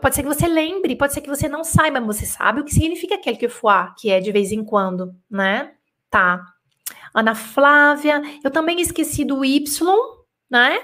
Pode, 0.00 0.14
ser 0.14 0.22
que 0.22 0.28
você 0.28 0.46
lembre, 0.46 0.94
pode 0.94 1.12
ser 1.12 1.20
que 1.20 1.28
você 1.28 1.48
não 1.48 1.64
saiba, 1.64 2.00
mas 2.00 2.18
você 2.18 2.26
sabe 2.26 2.60
o 2.60 2.64
que 2.64 2.72
significa 2.72 3.18
quelquefois, 3.18 3.90
que 3.98 4.08
é 4.08 4.20
de 4.20 4.30
vez 4.30 4.52
em 4.52 4.64
quando, 4.64 5.12
né? 5.28 5.72
Tá. 6.08 6.44
Ana 7.12 7.34
Flávia, 7.34 8.22
eu 8.44 8.50
também 8.50 8.80
esqueci 8.80 9.24
do 9.24 9.44
Y, 9.44 9.60
né? 10.48 10.78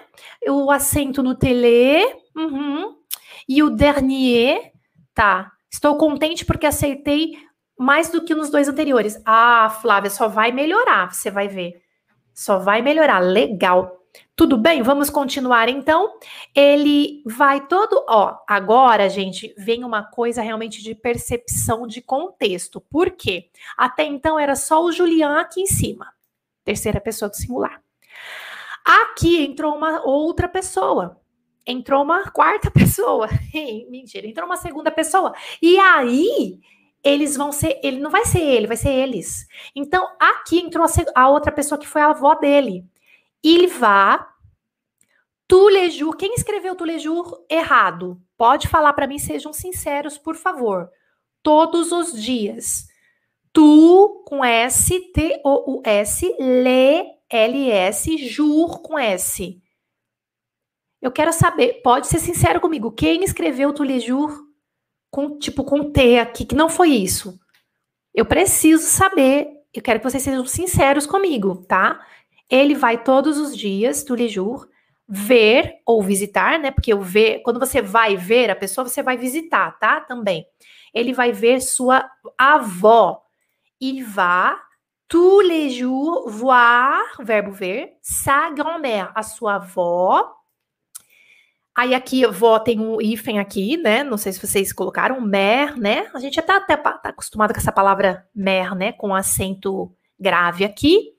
O 0.49 0.73
acento 0.73 1.23
no 1.23 1.37
tele, 1.37 2.05
uhum. 2.35 2.97
e 3.49 3.63
o 3.63 3.71
dernier, 3.71 4.73
tá. 5.15 5.53
Estou 5.71 5.97
contente 5.97 6.45
porque 6.45 6.67
aceitei 6.67 7.39
mais 7.79 8.11
do 8.11 8.25
que 8.25 8.35
nos 8.35 8.51
dois 8.51 8.69
anteriores. 8.69 9.21
Ah, 9.25 9.71
Flávia, 9.81 10.11
só 10.11 10.27
vai 10.27 10.51
melhorar, 10.51 11.15
você 11.15 11.31
vai 11.31 11.47
ver. 11.47 11.86
Só 12.37 12.59
vai 12.59 12.83
melhorar. 12.83 13.21
Legal. 13.21 13.97
Tudo 14.37 14.59
bem? 14.59 14.83
Vamos 14.83 15.09
continuar 15.09 15.71
então. 15.71 16.19
Ele 16.55 17.23
vai 17.25 17.67
todo, 17.67 18.05
ó, 18.07 18.37
agora, 18.47 19.09
gente, 19.09 19.55
vem 19.57 19.83
uma 19.83 20.03
coisa 20.03 20.43
realmente 20.43 20.83
de 20.83 20.95
percepção 20.95 21.87
de 21.87 22.03
contexto. 22.03 22.79
Por 22.79 23.11
quê? 23.11 23.49
Até 23.77 24.05
então 24.05 24.39
era 24.39 24.55
só 24.55 24.85
o 24.85 24.93
Julian 24.93 25.41
aqui 25.41 25.63
em 25.63 25.67
cima. 25.67 26.13
Terceira 26.63 27.01
pessoa 27.01 27.31
do 27.31 27.37
singular. 27.37 27.83
Aqui 28.85 29.43
entrou 29.43 29.75
uma 29.75 30.03
outra 30.07 30.47
pessoa. 30.47 31.19
Entrou 31.67 32.03
uma 32.03 32.31
quarta 32.31 32.71
pessoa. 32.71 33.29
Mentira, 33.89 34.27
entrou 34.27 34.45
uma 34.45 34.59
segunda 34.59 34.91
pessoa. 34.91 35.35
E 35.63 35.79
aí, 35.79 36.61
eles 37.07 37.37
vão 37.37 37.53
ser, 37.53 37.79
ele 37.85 38.01
não 38.01 38.11
vai 38.11 38.25
ser 38.25 38.41
ele, 38.41 38.67
vai 38.67 38.77
ser 38.77 38.91
eles. 38.91 39.47
Então, 39.77 40.05
aqui 40.19 40.59
entrou 40.59 40.85
a, 40.85 41.23
a 41.23 41.29
outra 41.29 41.53
pessoa 41.53 41.79
que 41.79 41.87
foi 41.87 42.03
a 42.03 42.11
avó 42.11 42.35
dele. 42.35 42.85
Il 43.45 43.71
tous 45.47 45.69
les 45.69 45.95
jours. 45.95 46.17
Quem 46.19 46.35
escreveu 46.35 46.75
tous 46.75 46.85
les 46.85 47.01
jours 47.01 47.33
errado? 47.49 48.21
Pode 48.37 48.67
falar 48.67 48.93
para 48.93 49.07
mim, 49.07 49.19
sejam 49.19 49.53
sinceros, 49.53 50.19
por 50.19 50.35
favor. 50.35 50.91
Todos 51.45 51.93
os 51.93 52.13
dias. 52.21 52.89
Tu 53.53 54.25
com 54.27 54.45
S, 54.45 54.99
T 55.13 55.41
O 55.45 55.77
U 55.77 55.83
S, 55.85 56.27
le 56.41 57.05
L 57.31 57.71
S, 57.71 58.19
jour 58.19 58.83
com 58.83 58.99
S. 58.99 59.63
Eu 61.01 61.13
quero 61.13 61.33
saber, 61.33 61.83
pode 61.83 62.09
ser 62.09 62.19
sincero 62.19 62.61
comigo, 62.61 62.91
quem 62.91 63.23
escreveu 63.23 63.73
tous 63.73 63.85
les 63.85 64.03
jours 64.03 64.46
com 65.17 65.39
tipo 65.39 65.65
com 65.65 65.91
T 65.91 66.19
aqui, 66.19 66.45
que 66.45 66.55
não 66.55 66.69
foi 66.69 66.91
isso. 66.91 67.41
Eu 68.15 68.27
preciso 68.27 68.85
saber, 68.85 69.49
eu 69.73 69.81
quero 69.81 69.99
que 69.99 70.11
vocês 70.11 70.23
sejam 70.23 70.45
sinceros 70.45 71.07
comigo, 71.07 71.65
tá? 71.67 72.05
Ele 72.51 72.75
vai 72.75 73.03
todos 73.03 73.39
os 73.39 73.57
dias, 73.57 74.03
les 74.15 74.35
ver 75.09 75.77
ou 75.87 76.03
visitar, 76.03 76.59
né? 76.59 76.71
Porque 76.71 76.93
o 76.93 77.01
ver, 77.01 77.41
quando 77.43 77.59
você 77.59 77.81
vai 77.81 78.15
ver 78.15 78.51
a 78.51 78.55
pessoa, 78.55 78.87
você 78.87 79.03
vai 79.03 79.17
visitar, 79.17 79.79
tá? 79.79 80.03
Também. 80.03 80.47
Ele 80.93 81.15
vai 81.15 81.33
ver 81.33 81.63
sua 81.63 82.07
avó. 82.37 83.23
Il 83.81 84.05
va 84.05 84.61
tous 85.09 85.41
les 85.41 85.71
jours 85.71 86.31
voir, 86.31 87.03
verbo 87.21 87.53
ver, 87.53 87.97
sa 88.03 88.51
grand-mère, 88.51 89.13
a 89.15 89.23
sua 89.23 89.55
avó. 89.55 90.35
Aí 91.77 91.95
aqui, 91.95 92.27
vó 92.27 92.59
tem 92.59 92.81
um 92.81 92.99
hífen 93.03 93.39
aqui, 93.39 93.77
né? 93.77 94.03
Não 94.03 94.17
sei 94.17 94.33
se 94.33 94.41
vocês 94.41 94.73
colocaram, 94.73 95.21
mer, 95.21 95.77
né? 95.77 96.09
A 96.15 96.19
gente 96.19 96.41
tá 96.41 96.57
até 96.57 96.75
tá 96.75 96.99
acostumado 97.05 97.53
com 97.53 97.61
essa 97.61 97.71
palavra 97.71 98.27
mer, 98.35 98.75
né? 98.75 98.93
Com 98.93 99.15
acento 99.15 99.93
grave 100.19 100.65
aqui. 100.65 101.13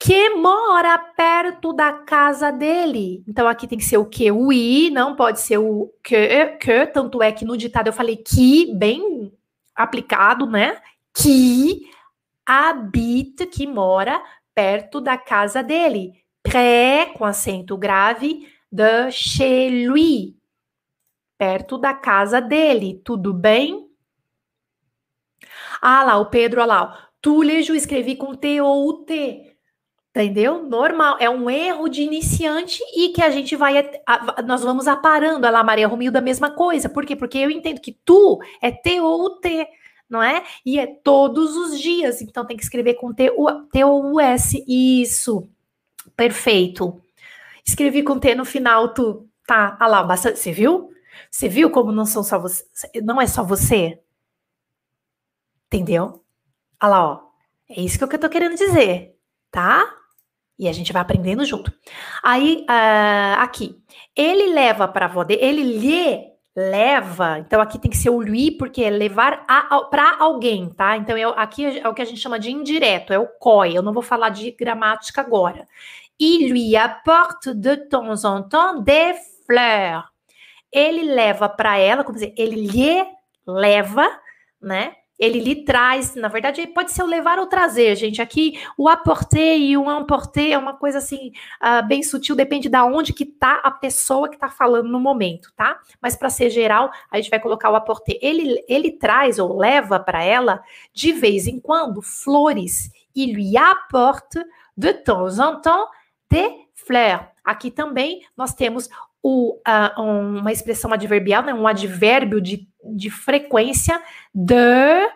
Que 0.00 0.30
mora 0.30 0.96
perto 0.96 1.74
da 1.74 1.92
casa 1.92 2.50
dele. 2.50 3.22
Então 3.28 3.46
aqui 3.46 3.68
tem 3.68 3.76
que 3.76 3.84
ser 3.84 3.98
o 3.98 4.06
que? 4.06 4.32
O 4.32 4.50
i, 4.50 4.88
não 4.90 5.14
pode 5.14 5.38
ser 5.38 5.58
o 5.58 5.92
que, 6.02 6.46
que. 6.58 6.86
Tanto 6.86 7.22
é 7.22 7.30
que 7.30 7.44
no 7.44 7.54
ditado 7.54 7.88
eu 7.88 7.92
falei 7.92 8.16
que, 8.16 8.74
bem 8.74 9.30
aplicado, 9.76 10.46
né? 10.46 10.80
Que 11.14 11.82
habita, 12.46 13.46
que 13.46 13.66
mora 13.66 14.22
perto 14.54 14.98
da 14.98 15.18
casa 15.18 15.62
dele. 15.62 16.14
Pré, 16.42 17.12
com 17.14 17.26
acento 17.26 17.76
grave 17.76 18.46
de 18.70 19.10
chez 19.10 19.86
lui, 19.86 20.36
perto 21.36 21.78
da 21.78 21.94
casa 21.94 22.40
dele. 22.40 23.00
Tudo 23.04 23.32
bem? 23.32 23.88
Ah 25.80 26.02
lá, 26.04 26.18
o 26.18 26.26
Pedro, 26.26 26.60
olha 26.60 26.66
lá. 26.66 27.08
Tulejo 27.20 27.74
escrevi 27.74 28.16
com 28.16 28.34
T 28.34 28.60
ou 28.60 28.86
U 28.88 29.04
T. 29.04 29.56
Entendeu? 30.10 30.64
Normal. 30.64 31.16
É 31.20 31.30
um 31.30 31.48
erro 31.48 31.88
de 31.88 32.02
iniciante 32.02 32.82
e 32.96 33.10
que 33.10 33.22
a 33.22 33.30
gente 33.30 33.54
vai. 33.54 33.88
Nós 34.44 34.62
vamos 34.62 34.88
aparando. 34.88 35.46
Olha 35.46 35.50
lá, 35.50 35.64
Maria 35.64 35.86
Romilda, 35.86 36.18
a 36.18 36.22
mesma 36.22 36.50
coisa. 36.50 36.88
Por 36.88 37.06
quê? 37.06 37.14
Porque 37.14 37.38
eu 37.38 37.50
entendo 37.50 37.80
que 37.80 37.92
tu 38.04 38.40
é 38.60 38.70
T 38.72 39.00
ou 39.00 39.38
T, 39.38 39.68
não 40.08 40.22
é? 40.22 40.44
E 40.66 40.78
é 40.78 40.86
todos 40.86 41.56
os 41.56 41.80
dias. 41.80 42.20
Então 42.20 42.44
tem 42.44 42.56
que 42.56 42.62
escrever 42.62 42.94
com 42.94 43.12
T, 43.12 43.30
T 43.70 43.84
ou 43.84 44.20
S. 44.20 44.64
Isso. 44.66 45.48
Perfeito. 46.16 47.00
Escrevi 47.68 48.02
com 48.02 48.18
T 48.18 48.34
no 48.34 48.46
final, 48.46 48.94
tu. 48.94 49.28
Tá, 49.46 49.76
ah 49.78 49.86
lá, 49.86 50.02
bastante. 50.02 50.38
Você 50.38 50.50
viu? 50.50 50.90
Você 51.30 51.48
viu 51.50 51.70
como 51.70 51.92
não 51.92 52.06
são 52.06 52.22
só 52.22 52.38
você? 52.38 52.64
Não 53.02 53.20
é 53.20 53.26
só 53.26 53.44
você? 53.44 54.00
Entendeu? 55.66 56.24
Ah 56.80 56.88
lá, 56.88 57.06
ó. 57.06 57.28
É 57.68 57.80
isso 57.82 57.98
que 57.98 58.14
eu 58.16 58.18
tô 58.18 58.30
querendo 58.30 58.56
dizer, 58.56 59.14
tá? 59.50 59.94
E 60.58 60.66
a 60.66 60.72
gente 60.72 60.92
vai 60.94 61.02
aprendendo 61.02 61.44
junto. 61.44 61.70
Aí, 62.22 62.64
uh, 62.68 63.40
aqui. 63.40 63.78
Ele 64.16 64.52
leva 64.52 64.88
para 64.88 65.04
a 65.06 65.08
avó 65.08 65.22
dele, 65.22 65.44
ele 65.44 65.62
lhe 65.62 66.37
leva. 66.58 67.38
Então, 67.38 67.60
aqui 67.60 67.78
tem 67.78 67.90
que 67.90 67.96
ser 67.96 68.10
o 68.10 68.20
lui, 68.20 68.50
porque 68.50 68.82
é 68.82 68.90
levar 68.90 69.46
para 69.90 70.16
alguém, 70.18 70.68
tá? 70.70 70.96
Então, 70.96 71.16
eu, 71.16 71.30
aqui 71.30 71.78
é 71.78 71.88
o 71.88 71.94
que 71.94 72.02
a 72.02 72.04
gente 72.04 72.20
chama 72.20 72.38
de 72.38 72.50
indireto, 72.50 73.12
é 73.12 73.18
o 73.18 73.26
COI. 73.26 73.76
Eu 73.76 73.82
não 73.82 73.92
vou 73.92 74.02
falar 74.02 74.30
de 74.30 74.50
gramática 74.50 75.20
agora 75.20 75.66
il 76.18 76.50
lui 76.50 76.76
apporte 76.76 77.54
de 77.54 77.76
temps 77.88 78.24
en 78.24 78.42
temps 78.42 78.80
des 78.80 79.16
fleurs. 79.46 80.04
Ele 80.72 81.02
leva 81.04 81.48
para 81.48 81.78
ela, 81.78 82.04
como 82.04 82.18
dizer, 82.18 82.34
ele 82.36 82.66
lhe 82.66 83.04
leva, 83.46 84.06
né? 84.60 84.94
Ele 85.18 85.40
lhe 85.40 85.64
traz, 85.64 86.14
na 86.14 86.28
verdade, 86.28 86.66
pode 86.68 86.92
ser 86.92 87.02
o 87.02 87.06
levar 87.06 87.38
ou 87.38 87.46
trazer, 87.46 87.96
gente. 87.96 88.22
Aqui 88.22 88.60
o 88.76 88.88
apporter 88.88 89.58
e 89.58 89.76
o 89.76 89.90
emporter 89.90 90.52
é 90.52 90.58
uma 90.58 90.74
coisa 90.74 90.98
assim 90.98 91.32
uh, 91.60 91.86
bem 91.86 92.02
sutil, 92.02 92.36
depende 92.36 92.68
da 92.68 92.84
onde 92.84 93.12
que 93.12 93.24
tá 93.24 93.60
a 93.64 93.70
pessoa 93.70 94.28
que 94.28 94.36
está 94.36 94.48
falando 94.48 94.88
no 94.88 95.00
momento, 95.00 95.52
tá? 95.56 95.78
Mas 96.00 96.14
para 96.14 96.30
ser 96.30 96.50
geral, 96.50 96.90
a 97.10 97.16
gente 97.16 97.30
vai 97.30 97.40
colocar 97.40 97.70
o 97.70 97.76
apporter. 97.76 98.18
Ele, 98.22 98.64
ele 98.68 98.92
traz 98.92 99.38
ou 99.38 99.58
leva 99.58 99.98
para 99.98 100.22
ela 100.22 100.62
de 100.92 101.12
vez 101.12 101.46
em 101.46 101.58
quando 101.58 102.00
flores. 102.00 102.90
Il 103.14 103.34
lui 103.34 103.56
apporte 103.56 104.38
de 104.76 104.94
temps 104.94 105.40
en 105.40 105.60
temps 105.60 105.88
de 106.30 106.68
fleurs. 106.74 107.26
Aqui 107.44 107.70
também 107.70 108.24
nós 108.36 108.54
temos 108.54 108.88
o, 109.22 109.60
uma 109.96 110.52
expressão 110.52 110.92
adverbial, 110.92 111.42
né, 111.42 111.52
um 111.52 111.66
advérbio 111.66 112.40
de, 112.40 112.68
de 112.94 113.10
frequência 113.10 114.00
de, 114.34 115.10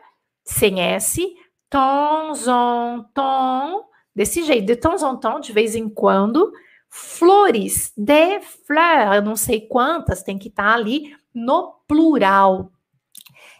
sem 0.44 0.80
S, 0.80 1.22
temps 1.70 2.46
en 2.46 3.04
temps, 3.14 3.86
desse 4.14 4.42
jeito, 4.42 4.66
de 4.66 4.76
temps 4.76 5.02
en 5.02 5.16
temps, 5.16 5.40
de 5.40 5.52
vez 5.52 5.74
em 5.74 5.88
quando, 5.88 6.52
flores, 6.88 7.92
de 7.96 8.40
fleurs, 8.66 9.16
eu 9.16 9.22
não 9.22 9.36
sei 9.36 9.62
quantas, 9.62 10.22
tem 10.22 10.38
que 10.38 10.48
estar 10.48 10.64
tá 10.64 10.74
ali 10.74 11.16
no 11.34 11.72
plural. 11.88 12.70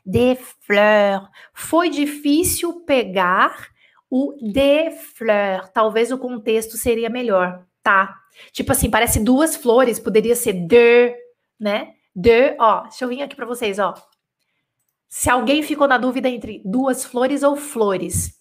De 0.04 0.36
fleurs. 0.60 1.28
Foi 1.54 1.88
difícil 1.88 2.80
pegar 2.80 3.68
o 4.10 4.34
de 4.42 4.90
fleur. 4.90 5.68
Talvez 5.68 6.12
o 6.12 6.18
contexto 6.18 6.76
seria 6.76 7.08
melhor, 7.08 7.64
tá? 7.82 8.21
Tipo 8.52 8.72
assim, 8.72 8.90
parece 8.90 9.22
duas 9.22 9.56
flores, 9.56 9.98
poderia 9.98 10.34
ser 10.34 10.52
de, 10.52 11.14
né? 11.58 11.94
De, 12.14 12.56
ó, 12.58 12.82
deixa 12.82 13.04
eu 13.04 13.08
vir 13.08 13.22
aqui 13.22 13.36
para 13.36 13.46
vocês, 13.46 13.78
ó. 13.78 13.94
Se 15.08 15.28
alguém 15.28 15.62
ficou 15.62 15.86
na 15.86 15.98
dúvida 15.98 16.28
entre 16.28 16.62
duas 16.64 17.04
flores 17.04 17.42
ou 17.42 17.56
flores, 17.56 18.34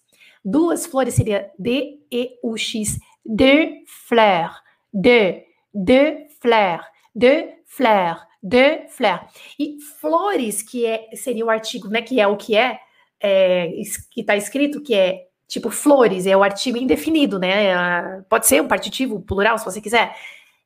duas 0.44 0.86
flores 0.86 1.14
seria 1.14 1.50
D 1.58 2.00
E 2.10 2.38
U 2.42 2.56
X, 2.56 2.98
de 3.24 3.84
fleur, 3.86 4.50
de, 4.92 5.44
de 5.72 6.26
fleur, 6.40 6.84
de 7.14 7.58
fleur, 7.66 8.26
de 8.42 8.88
fleur. 8.88 9.26
E 9.58 9.78
flores 10.00 10.62
que 10.62 10.86
é 10.86 11.08
seria 11.14 11.44
o 11.44 11.50
artigo, 11.50 11.88
né, 11.88 12.02
que 12.02 12.20
é 12.20 12.26
o 12.26 12.36
que 12.36 12.56
é, 12.56 12.80
é 13.20 13.70
que 14.10 14.22
está 14.22 14.36
escrito 14.36 14.82
que 14.82 14.94
é 14.94 15.26
Tipo, 15.52 15.68
flores 15.68 16.26
é 16.26 16.34
o 16.34 16.42
artigo 16.42 16.78
indefinido, 16.78 17.38
né? 17.38 18.22
Pode 18.22 18.46
ser 18.46 18.62
um 18.62 18.66
partitivo 18.66 19.20
plural, 19.20 19.58
se 19.58 19.66
você 19.66 19.82
quiser. 19.82 20.16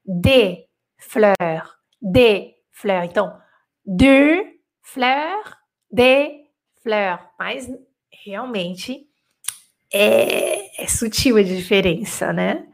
De 0.05 0.64
fleur, 0.96 1.75
de 2.01 2.55
fleur. 2.70 3.03
Então, 3.03 3.37
de 3.85 4.46
fleur, 4.81 5.57
de 5.90 6.44
fleur. 6.85 7.18
Mas 7.37 7.68
realmente 8.25 9.09
é, 9.92 10.81
é 10.81 10.87
sutil 10.87 11.37
a 11.37 11.42
diferença, 11.42 12.33
né? 12.33 12.64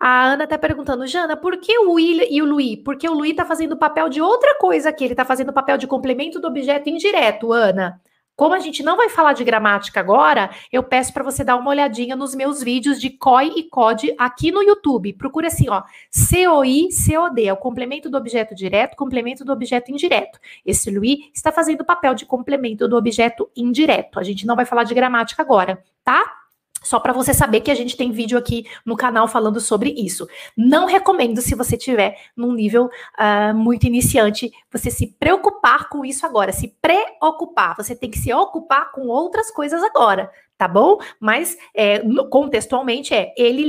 A 0.00 0.24
Ana 0.24 0.48
tá 0.48 0.58
perguntando, 0.58 1.06
Jana, 1.06 1.36
por 1.36 1.58
que 1.58 1.78
o 1.78 1.92
Will 1.92 2.26
e 2.28 2.42
o 2.42 2.44
Louis? 2.44 2.82
Porque 2.84 3.08
o 3.08 3.14
Louis 3.14 3.36
tá 3.36 3.44
fazendo 3.44 3.74
o 3.74 3.78
papel 3.78 4.08
de 4.08 4.20
outra 4.20 4.58
coisa 4.58 4.88
aqui. 4.88 5.04
Ele 5.04 5.14
tá 5.14 5.24
fazendo 5.24 5.50
o 5.50 5.54
papel 5.54 5.78
de 5.78 5.86
complemento 5.86 6.40
do 6.40 6.48
objeto 6.48 6.90
indireto, 6.90 7.52
Ana. 7.52 8.02
Como 8.36 8.52
a 8.52 8.58
gente 8.58 8.82
não 8.82 8.96
vai 8.96 9.08
falar 9.08 9.32
de 9.32 9.44
gramática 9.44 10.00
agora, 10.00 10.50
eu 10.72 10.82
peço 10.82 11.12
para 11.12 11.22
você 11.22 11.44
dar 11.44 11.56
uma 11.56 11.70
olhadinha 11.70 12.16
nos 12.16 12.34
meus 12.34 12.62
vídeos 12.62 13.00
de 13.00 13.10
COI 13.10 13.52
e 13.56 13.62
COD 13.62 14.14
aqui 14.18 14.50
no 14.50 14.60
YouTube. 14.60 15.12
Procure 15.12 15.46
assim, 15.46 15.68
ó, 15.68 15.82
COI, 16.12 16.88
COD, 16.88 17.46
é 17.46 17.52
o 17.52 17.56
complemento 17.56 18.10
do 18.10 18.18
objeto 18.18 18.54
direto, 18.54 18.96
complemento 18.96 19.44
do 19.44 19.52
objeto 19.52 19.92
indireto. 19.92 20.40
Esse 20.66 20.90
Louis 20.90 21.30
está 21.32 21.52
fazendo 21.52 21.82
o 21.82 21.84
papel 21.84 22.14
de 22.14 22.26
complemento 22.26 22.88
do 22.88 22.96
objeto 22.96 23.48
indireto. 23.56 24.18
A 24.18 24.24
gente 24.24 24.44
não 24.46 24.56
vai 24.56 24.64
falar 24.64 24.82
de 24.82 24.94
gramática 24.94 25.40
agora, 25.40 25.82
tá? 26.02 26.43
Só 26.84 27.00
para 27.00 27.12
você 27.12 27.32
saber 27.34 27.60
que 27.60 27.70
a 27.70 27.74
gente 27.74 27.96
tem 27.96 28.12
vídeo 28.12 28.38
aqui 28.38 28.66
no 28.84 28.96
canal 28.96 29.26
falando 29.26 29.60
sobre 29.60 29.90
isso. 29.90 30.28
Não 30.56 30.86
recomendo, 30.86 31.40
se 31.40 31.54
você 31.54 31.76
tiver 31.76 32.16
num 32.36 32.52
nível 32.52 32.90
uh, 33.18 33.54
muito 33.54 33.86
iniciante, 33.86 34.52
você 34.70 34.90
se 34.90 35.08
preocupar 35.18 35.88
com 35.88 36.04
isso 36.04 36.24
agora. 36.26 36.52
Se 36.52 36.76
preocupar, 36.80 37.74
você 37.76 37.96
tem 37.96 38.10
que 38.10 38.18
se 38.18 38.32
ocupar 38.32 38.92
com 38.92 39.08
outras 39.08 39.50
coisas 39.50 39.82
agora, 39.82 40.30
tá 40.58 40.68
bom? 40.68 40.98
Mas 41.18 41.56
é, 41.74 42.00
contextualmente 42.30 43.14
é 43.14 43.32
ele 43.36 43.64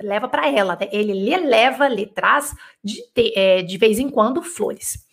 leva 0.00 0.28
para 0.28 0.48
ela, 0.48 0.76
né? 0.80 0.88
ele 0.90 1.12
lhe 1.12 1.36
leva, 1.36 1.86
lhe 1.86 2.06
traz 2.06 2.54
de, 2.82 2.96
de, 3.14 3.38
é, 3.38 3.62
de 3.62 3.78
vez 3.78 3.98
em 3.98 4.08
quando 4.08 4.42
flores. 4.42 5.06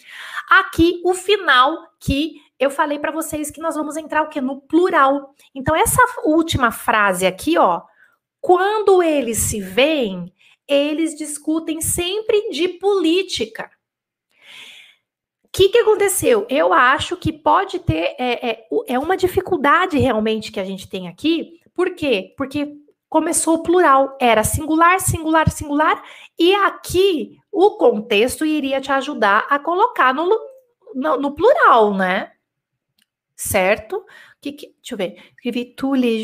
Aqui 0.49 1.01
o 1.03 1.13
final 1.13 1.77
que 1.99 2.41
eu 2.59 2.69
falei 2.69 2.97
para 2.99 3.11
vocês 3.11 3.51
que 3.51 3.61
nós 3.61 3.75
vamos 3.75 3.97
entrar 3.97 4.23
o 4.23 4.29
quê? 4.29 4.41
No 4.41 4.59
plural. 4.61 5.33
Então, 5.53 5.75
essa 5.75 6.01
última 6.23 6.71
frase 6.71 7.25
aqui, 7.25 7.57
ó, 7.57 7.83
quando 8.41 9.03
eles 9.03 9.37
se 9.37 9.59
veem, 9.59 10.33
eles 10.67 11.15
discutem 11.15 11.81
sempre 11.81 12.49
de 12.49 12.67
política. 12.67 13.69
O 15.43 15.49
que, 15.51 15.69
que 15.69 15.79
aconteceu? 15.79 16.45
Eu 16.49 16.73
acho 16.73 17.15
que 17.17 17.31
pode 17.31 17.79
ter. 17.79 18.15
É, 18.19 18.49
é, 18.49 18.67
é 18.87 18.99
uma 18.99 19.17
dificuldade 19.17 19.97
realmente 19.97 20.51
que 20.51 20.59
a 20.59 20.65
gente 20.65 20.89
tem 20.89 21.07
aqui. 21.07 21.59
Por 21.73 21.95
quê? 21.95 22.33
Porque 22.37 22.75
começou 23.09 23.55
o 23.55 23.63
plural, 23.63 24.17
era 24.19 24.43
singular, 24.43 24.99
singular, 24.99 25.49
singular, 25.49 26.03
e 26.37 26.53
aqui 26.53 27.37
o 27.51 27.77
contexto 27.77 28.45
iria 28.45 28.81
te 28.81 28.91
ajudar 28.91 29.47
a 29.49 29.57
colocar 29.57 30.13
no, 30.13 30.29
no, 30.93 31.17
no 31.17 31.33
plural, 31.33 31.93
né? 31.93 32.31
Certo? 33.37 34.03
Que, 34.41 34.51
que, 34.51 34.73
deixa 34.81 34.95
eu 34.95 34.97
ver. 34.97 35.15
Escrevi 35.35 35.75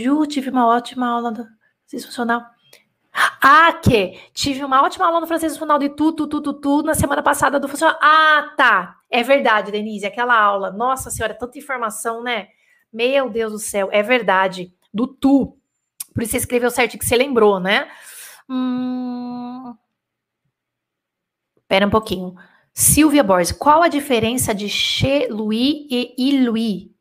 jours, 0.03 0.27
tive 0.27 0.49
uma 0.49 0.67
ótima 0.67 1.07
aula 1.07 1.31
do 1.31 1.45
francês 1.83 2.03
funcional. 2.05 2.43
Ah, 3.39 3.71
que 3.73 4.19
tive 4.33 4.63
uma 4.65 4.81
ótima 4.81 5.05
aula 5.05 5.19
no 5.21 5.27
francês 5.27 5.53
funcional 5.53 5.77
de 5.77 5.89
tu, 5.89 6.11
tu, 6.11 6.25
tu, 6.25 6.41
tu, 6.41 6.53
tu, 6.53 6.81
na 6.81 6.95
semana 6.95 7.21
passada 7.21 7.59
do 7.59 7.67
funcional. 7.67 7.99
Ah, 8.01 8.53
tá. 8.57 8.99
É 9.11 9.21
verdade, 9.21 9.71
Denise, 9.71 10.07
aquela 10.07 10.35
aula. 10.35 10.71
Nossa 10.71 11.11
senhora, 11.11 11.35
tanta 11.35 11.59
informação, 11.59 12.23
né? 12.23 12.47
Meu 12.91 13.29
Deus 13.29 13.51
do 13.51 13.59
céu, 13.59 13.89
é 13.91 14.01
verdade. 14.01 14.73
Do 14.91 15.05
tu. 15.05 15.55
Por 16.15 16.23
isso 16.23 16.31
você 16.31 16.37
escreveu 16.37 16.71
certo 16.71 16.97
que 16.97 17.05
você 17.05 17.15
lembrou, 17.15 17.59
né? 17.59 17.91
Hum... 18.49 19.75
Pera 21.67 21.85
um 21.85 21.91
pouquinho. 21.91 22.35
Silvia 22.73 23.23
Borges, 23.23 23.51
qual 23.51 23.83
a 23.83 23.87
diferença 23.87 24.53
de 24.53 24.67
Che 24.67 25.27
Louis 25.29 25.85
e 25.91 26.15
Ilouis? 26.17 26.92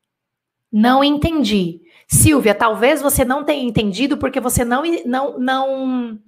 Não 0.73 1.05
entendi. 1.05 1.81
Silvia, 2.09 2.55
talvez 2.55 3.03
você 3.03 3.25
não 3.25 3.45
tenha 3.45 3.63
entendido 3.63 4.17
porque 4.17 4.41
você 4.41 4.65
não 4.65 4.83
não 5.05 5.39
não 5.39 6.19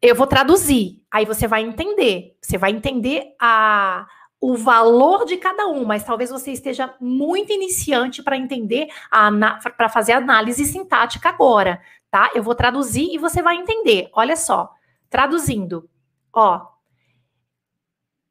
eu 0.00 0.14
vou 0.14 0.26
traduzir. 0.26 1.02
Aí 1.10 1.24
você 1.24 1.48
vai 1.48 1.62
entender. 1.62 2.36
Você 2.40 2.56
vai 2.56 2.70
entender 2.70 3.34
a 3.40 4.06
o 4.40 4.56
valor 4.56 5.24
de 5.24 5.36
cada 5.36 5.66
um, 5.66 5.84
mas 5.84 6.04
talvez 6.04 6.30
você 6.30 6.52
esteja 6.52 6.94
muito 7.00 7.52
iniciante 7.52 8.22
para 8.22 8.36
entender 8.36 8.86
para 9.76 9.88
fazer 9.88 10.12
análise 10.12 10.64
sintática 10.64 11.28
agora, 11.28 11.80
tá? 12.08 12.30
Eu 12.34 12.42
vou 12.42 12.54
traduzir 12.54 13.12
e 13.12 13.18
você 13.18 13.42
vai 13.42 13.56
entender. 13.56 14.08
Olha 14.12 14.36
só, 14.36 14.72
traduzindo. 15.10 15.88
Ó, 16.32 16.66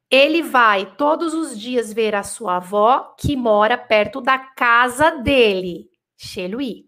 ele 0.10 0.42
vai 0.42 0.96
todos 0.98 1.34
os 1.34 1.60
dias 1.60 1.92
ver 1.92 2.16
a 2.16 2.24
sua 2.24 2.58
avó, 2.58 3.16
que 3.20 3.36
mora 3.36 3.78
perto 3.78 4.22
da 4.22 4.38
casa 4.38 5.12
dele. 5.12 5.90
Chez 6.18 6.50
lui. 6.50 6.86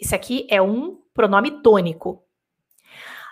Isso 0.00 0.14
aqui 0.14 0.46
é 0.50 0.60
um 0.60 0.98
pronome 1.14 1.62
tônico. 1.62 2.22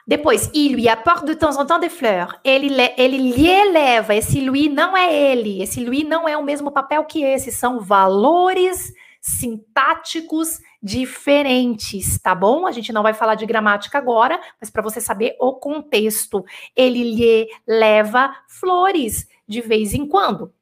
Depois, 0.06 0.50
il 0.52 0.74
lui 0.74 0.86
apporte 0.86 1.24
de 1.24 1.34
temps 1.34 1.56
en 1.56 1.64
temps 1.64 1.80
des 1.80 1.88
fleurs. 1.88 2.38
Ele, 2.44 2.68
ele 2.98 3.16
lhe 3.16 3.48
eleva. 3.48 4.14
Esse 4.14 4.38
lui 4.40 4.68
não 4.68 4.94
é 4.94 5.12
ele. 5.12 5.62
Esse 5.62 5.82
lui 5.82 6.04
não 6.04 6.28
é 6.28 6.36
o 6.36 6.44
mesmo 6.44 6.70
papel 6.70 7.04
que 7.04 7.22
esse. 7.24 7.50
São 7.50 7.80
valores 7.80 8.92
sintáticos 9.26 10.60
diferentes, 10.82 12.18
tá 12.18 12.34
bom? 12.34 12.66
A 12.66 12.72
gente 12.72 12.92
não 12.92 13.02
vai 13.02 13.14
falar 13.14 13.36
de 13.36 13.46
gramática 13.46 13.96
agora, 13.96 14.38
mas 14.60 14.68
para 14.68 14.82
você 14.82 15.00
saber 15.00 15.34
o 15.40 15.54
contexto. 15.54 16.44
Ele 16.76 17.02
lhe 17.02 17.48
leva 17.66 18.36
flores 18.46 19.26
de 19.48 19.62
vez 19.62 19.94
em 19.94 20.06
quando. 20.06 20.52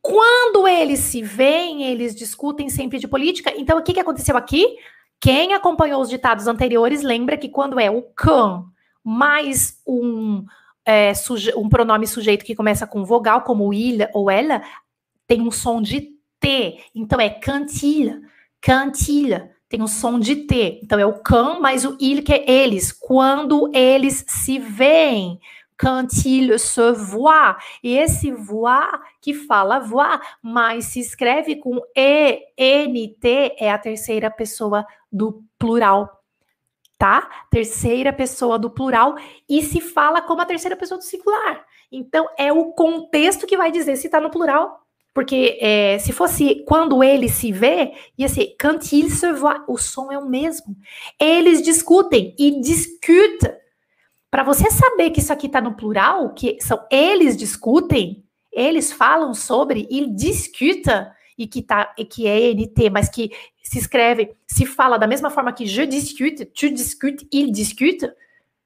Quando 0.00 0.68
eles 0.68 1.00
se 1.00 1.20
veem, 1.22 1.82
eles 1.82 2.14
discutem 2.14 2.68
sempre 2.68 3.00
de 3.00 3.08
política. 3.08 3.52
Então, 3.56 3.78
o 3.78 3.82
que, 3.82 3.94
que 3.94 4.00
aconteceu 4.00 4.36
aqui? 4.36 4.76
Quem 5.18 5.52
acompanhou 5.52 6.00
os 6.00 6.08
ditados 6.08 6.46
anteriores 6.46 7.02
lembra 7.02 7.36
que 7.36 7.48
quando 7.48 7.80
é 7.80 7.90
o 7.90 8.00
can 8.00 8.64
mais 9.02 9.80
um, 9.84 10.44
é, 10.86 11.12
um 11.56 11.68
pronome 11.68 12.06
sujeito 12.06 12.44
que 12.44 12.54
começa 12.54 12.86
com 12.86 13.04
vogal, 13.04 13.42
como 13.42 13.74
il 13.74 14.08
ou 14.14 14.30
ela, 14.30 14.62
tem 15.26 15.40
um 15.40 15.50
som 15.50 15.82
de 15.82 16.15
Então 16.94 17.20
é 17.20 17.30
cantil, 17.30 18.22
cantil. 18.60 19.48
Tem 19.68 19.82
um 19.82 19.88
som 19.88 20.18
de 20.18 20.36
T. 20.46 20.80
Então 20.82 20.98
é 20.98 21.04
o 21.04 21.20
can 21.20 21.58
mais 21.58 21.84
o 21.84 21.96
il, 22.00 22.22
que 22.22 22.32
é 22.32 22.50
eles. 22.50 22.92
Quando 22.92 23.70
eles 23.74 24.24
se 24.28 24.58
veem 24.58 25.40
quand 25.78 26.24
il 26.24 26.58
se 26.58 26.92
voit. 26.92 27.56
E 27.82 27.96
esse 27.96 28.32
voir 28.32 29.00
que 29.20 29.34
fala 29.34 29.78
voir, 29.78 30.20
mas 30.42 30.86
se 30.86 31.00
escreve 31.00 31.56
com 31.56 31.80
E, 31.94 32.40
N, 32.56 33.08
T, 33.20 33.56
é 33.58 33.70
a 33.70 33.78
terceira 33.78 34.30
pessoa 34.30 34.86
do 35.12 35.44
plural. 35.58 36.22
Tá? 36.98 37.28
Terceira 37.50 38.10
pessoa 38.10 38.58
do 38.58 38.70
plural 38.70 39.16
e 39.46 39.62
se 39.62 39.82
fala 39.82 40.22
como 40.22 40.40
a 40.40 40.46
terceira 40.46 40.76
pessoa 40.76 40.96
do 40.96 41.04
singular. 41.04 41.62
Então, 41.92 42.26
é 42.38 42.50
o 42.50 42.72
contexto 42.72 43.46
que 43.46 43.56
vai 43.56 43.70
dizer 43.70 43.96
se 43.96 44.06
está 44.06 44.18
no 44.18 44.30
plural 44.30 44.85
porque 45.16 45.56
é, 45.62 45.98
se 45.98 46.12
fosse 46.12 46.62
quando 46.66 47.02
ele 47.02 47.26
se 47.30 47.50
vê, 47.50 47.94
ia 48.18 48.28
ser 48.28 48.54
quand 48.60 48.92
il 48.92 49.10
se 49.10 49.32
voit, 49.32 49.62
o 49.66 49.78
som 49.78 50.12
é 50.12 50.18
o 50.18 50.28
mesmo. 50.28 50.76
Eles 51.18 51.62
discutem 51.62 52.34
e 52.38 52.60
discutem 52.60 53.50
para 54.30 54.42
você 54.42 54.70
saber 54.70 55.08
que 55.08 55.20
isso 55.20 55.32
aqui 55.32 55.46
está 55.46 55.58
no 55.58 55.74
plural, 55.74 56.34
que 56.34 56.58
são 56.60 56.86
eles 56.90 57.34
discutem, 57.34 58.26
eles 58.52 58.92
falam 58.92 59.32
sobre, 59.32 59.88
il 59.90 60.14
discuta, 60.14 61.10
e 61.38 61.46
que, 61.46 61.62
tá, 61.62 61.94
e 61.96 62.04
que 62.04 62.26
é 62.26 62.52
NT, 62.52 62.90
mas 62.90 63.08
que 63.08 63.30
se 63.62 63.78
escreve, 63.78 64.36
se 64.46 64.66
fala 64.66 64.98
da 64.98 65.06
mesma 65.06 65.30
forma 65.30 65.50
que 65.50 65.64
je 65.64 65.86
discute, 65.86 66.44
tu 66.44 66.68
discute, 66.68 67.26
il 67.32 67.50
discute, 67.50 68.06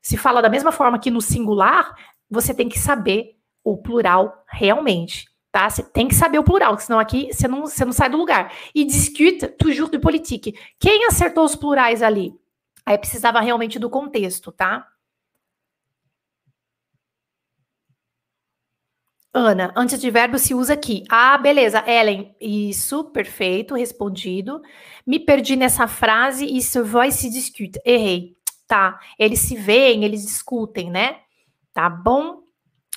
se 0.02 0.16
fala 0.16 0.42
da 0.42 0.48
mesma 0.48 0.72
forma 0.72 0.98
que 0.98 1.12
no 1.12 1.20
singular, 1.20 1.94
você 2.28 2.52
tem 2.52 2.68
que 2.68 2.78
saber 2.78 3.36
o 3.62 3.76
plural 3.76 4.44
realmente, 4.48 5.30
tá? 5.50 5.68
Você 5.68 5.82
tem 5.82 6.08
que 6.08 6.14
saber 6.14 6.38
o 6.38 6.44
plural, 6.44 6.78
senão 6.78 6.98
aqui 6.98 7.32
você 7.32 7.48
não, 7.48 7.62
você 7.62 7.84
não 7.84 7.92
sai 7.92 8.08
do 8.08 8.16
lugar. 8.16 8.52
E 8.74 8.84
discute 8.84 9.48
toujours 9.58 9.90
de 9.90 9.98
politique. 9.98 10.54
Quem 10.78 11.06
acertou 11.06 11.44
os 11.44 11.56
plurais 11.56 12.02
ali? 12.02 12.34
Aí 12.86 12.96
precisava 12.98 13.40
realmente 13.40 13.78
do 13.78 13.90
contexto, 13.90 14.50
tá? 14.52 14.86
Ana, 19.32 19.72
antes 19.76 20.00
de 20.00 20.10
verbo 20.10 20.38
se 20.38 20.54
usa 20.54 20.74
aqui. 20.74 21.04
Ah, 21.08 21.38
beleza. 21.38 21.84
Ellen, 21.86 22.34
isso, 22.40 23.04
perfeito, 23.04 23.76
respondido. 23.76 24.60
Me 25.06 25.20
perdi 25.20 25.54
nessa 25.54 25.86
frase, 25.86 26.44
isso 26.44 26.84
vai 26.84 27.12
se 27.12 27.30
discute. 27.30 27.80
Errei. 27.84 28.36
Tá. 28.66 28.98
Eles 29.16 29.40
se 29.40 29.54
veem, 29.54 30.04
eles 30.04 30.22
discutem, 30.22 30.90
né? 30.90 31.20
Tá 31.72 31.88
bom? 31.88 32.42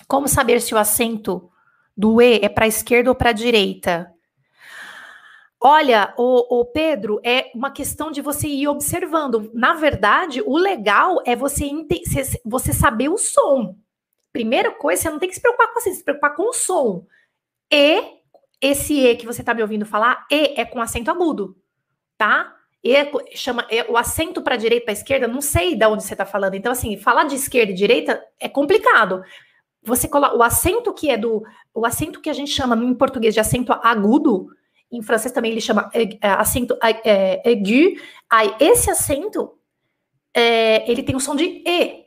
Como 0.08 0.28
saber 0.28 0.60
se 0.60 0.74
o 0.74 0.78
acento 0.78 1.52
do 1.95 2.21
E 2.21 2.39
é 2.41 2.49
para 2.49 2.65
a 2.65 2.67
esquerda 2.67 3.10
ou 3.10 3.15
para 3.15 3.29
a 3.29 3.34
direita? 3.34 4.13
Olha, 5.65 6.13
o, 6.17 6.60
o, 6.60 6.65
Pedro, 6.65 7.21
é 7.23 7.49
uma 7.56 7.71
questão 7.71 8.12
de 8.12 8.21
você 8.21 8.49
ir 8.49 8.67
observando. 8.67 9.49
Na 9.53 9.73
verdade, 9.73 10.41
o 10.45 10.58
legal 10.58 11.21
é 11.25 11.38
você, 11.38 11.71
você 12.43 12.73
saber 12.73 13.08
o 13.08 13.17
som. 13.17 13.77
Primeira 14.34 14.71
coisa, 14.71 15.03
você 15.03 15.10
não 15.10 15.19
tem 15.19 15.29
que 15.29 15.36
se 15.36 15.41
preocupar 15.41 15.71
com 15.71 15.79
assim, 15.79 15.93
se 15.93 16.03
preocupar 16.03 16.36
com 16.36 16.49
o 16.49 16.53
som. 16.53 17.06
E 17.71 18.03
esse 18.60 18.99
E 18.99 19.15
que 19.15 19.25
você 19.25 19.41
está 19.41 19.53
me 19.53 19.62
ouvindo 19.62 19.86
falar, 19.86 20.27
E 20.29 20.60
é 20.60 20.65
com 20.65 20.82
acento 20.82 21.10
agudo, 21.10 21.56
tá? 22.17 22.53
E 22.84 22.93
é, 22.93 23.10
chama 23.34 23.65
é, 23.69 23.89
o 23.89 23.95
acento 23.95 24.41
para 24.41 24.58
direita 24.58 24.84
para 24.84 24.93
esquerda, 24.93 25.27
não 25.29 25.39
sei 25.39 25.75
de 25.75 25.86
onde 25.86 26.03
você 26.03 26.13
está 26.13 26.25
falando. 26.25 26.56
Então, 26.56 26.73
assim, 26.73 26.97
falar 26.97 27.23
de 27.23 27.36
esquerda 27.36 27.71
e 27.71 27.75
direita 27.75 28.21
é 28.38 28.49
complicado. 28.49 29.23
Você 29.86 30.08
coloca 30.08 30.36
o 30.36 30.43
acento 30.43 30.93
que 30.93 31.10
é 31.10 31.17
do. 31.17 31.43
O 31.74 31.86
acento 31.86 32.22
que 32.22 32.30
a 32.30 32.34
gente 32.34 32.52
chama 32.52 32.76
em 32.76 32.93
português 32.93 33.34
de 33.34 33.39
acento 33.39 33.74
agudo, 33.74 34.48
em 34.91 35.02
francês 35.02 35.34
também 35.34 35.52
ele 35.52 35.62
chama 35.62 35.89
é, 35.93 36.17
acento 36.22 36.78
é, 36.82 37.41
aigu. 37.46 38.00
Aí, 38.30 38.56
esse 38.60 38.89
acento, 38.89 39.54
é, 40.34 40.89
ele 40.89 41.04
tem 41.04 41.15
o 41.15 41.19
som 41.19 41.36
de 41.36 41.63
E. 41.65 42.04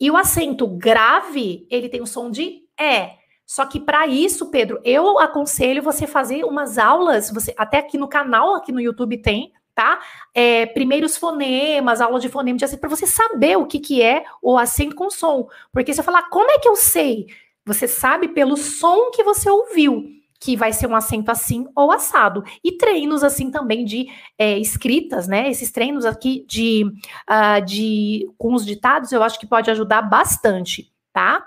E 0.00 0.10
o 0.10 0.16
acento 0.16 0.66
grave, 0.66 1.66
ele 1.70 1.88
tem 1.88 2.00
o 2.00 2.06
som 2.06 2.30
de 2.30 2.62
é. 2.78 3.20
Só 3.44 3.66
que 3.66 3.80
para 3.80 4.06
isso, 4.06 4.50
Pedro, 4.50 4.80
eu 4.84 5.18
aconselho 5.18 5.82
você 5.82 6.06
fazer 6.06 6.44
umas 6.44 6.78
aulas, 6.78 7.30
você 7.30 7.52
até 7.58 7.78
aqui 7.78 7.98
no 7.98 8.08
canal, 8.08 8.54
aqui 8.54 8.70
no 8.70 8.80
YouTube 8.80 9.18
tem, 9.18 9.52
tá? 9.80 9.98
É, 10.34 10.66
primeiros 10.66 11.16
fonemas, 11.16 12.02
aula 12.02 12.20
de 12.20 12.28
fonema 12.28 12.58
de 12.58 12.66
acento, 12.66 12.82
para 12.82 12.90
você 12.90 13.06
saber 13.06 13.56
o 13.56 13.64
que, 13.64 13.78
que 13.78 14.02
é 14.02 14.24
o 14.42 14.58
acento 14.58 14.94
com 14.94 15.08
som. 15.08 15.48
Porque 15.72 15.94
você 15.94 16.02
falar, 16.02 16.28
como 16.28 16.50
é 16.50 16.58
que 16.58 16.68
eu 16.68 16.76
sei? 16.76 17.28
Você 17.64 17.88
sabe 17.88 18.28
pelo 18.28 18.58
som 18.58 19.10
que 19.10 19.24
você 19.24 19.48
ouviu 19.48 20.04
que 20.38 20.56
vai 20.56 20.72
ser 20.72 20.86
um 20.86 20.96
acento 20.96 21.30
assim 21.30 21.66
ou 21.74 21.92
assado. 21.92 22.42
E 22.64 22.72
treinos 22.72 23.22
assim 23.22 23.50
também 23.50 23.84
de 23.84 24.06
é, 24.38 24.58
escritas, 24.58 25.28
né? 25.28 25.50
Esses 25.50 25.70
treinos 25.70 26.04
aqui 26.06 26.46
de, 26.48 26.84
uh, 26.84 27.64
de 27.64 28.26
com 28.38 28.54
os 28.54 28.64
ditados, 28.64 29.12
eu 29.12 29.22
acho 29.22 29.38
que 29.38 29.46
pode 29.46 29.70
ajudar 29.70 30.00
bastante, 30.00 30.90
tá? 31.12 31.46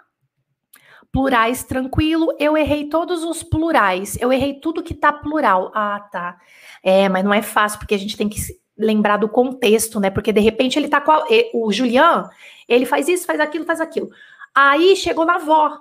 Plurais 1.11 1.63
tranquilo, 1.63 2.35
eu 2.39 2.55
errei 2.55 2.87
todos 2.87 3.23
os 3.23 3.41
plurais, 3.41 4.15
eu 4.19 4.31
errei 4.31 4.59
tudo 4.59 4.83
que 4.83 4.93
tá 4.93 5.11
plural. 5.11 5.71
Ah, 5.73 5.99
tá. 6.11 6.39
É, 6.83 7.07
mas 7.07 7.23
não 7.23 7.33
é 7.33 7.41
fácil, 7.41 7.79
porque 7.79 7.95
a 7.95 7.97
gente 7.97 8.17
tem 8.17 8.27
que 8.27 8.39
lembrar 8.77 9.17
do 9.17 9.29
contexto, 9.29 9.99
né? 9.99 10.09
Porque 10.09 10.33
de 10.33 10.41
repente 10.41 10.77
ele 10.77 10.89
tá 10.89 10.99
com 10.99 11.11
a, 11.11 11.23
o 11.53 11.71
Julian, 11.71 12.29
ele 12.67 12.85
faz 12.85 13.07
isso, 13.07 13.25
faz 13.25 13.39
aquilo, 13.39 13.65
faz 13.65 13.79
aquilo. 13.79 14.09
Aí 14.53 14.95
chegou 14.95 15.25
na 15.25 15.35
avó, 15.35 15.79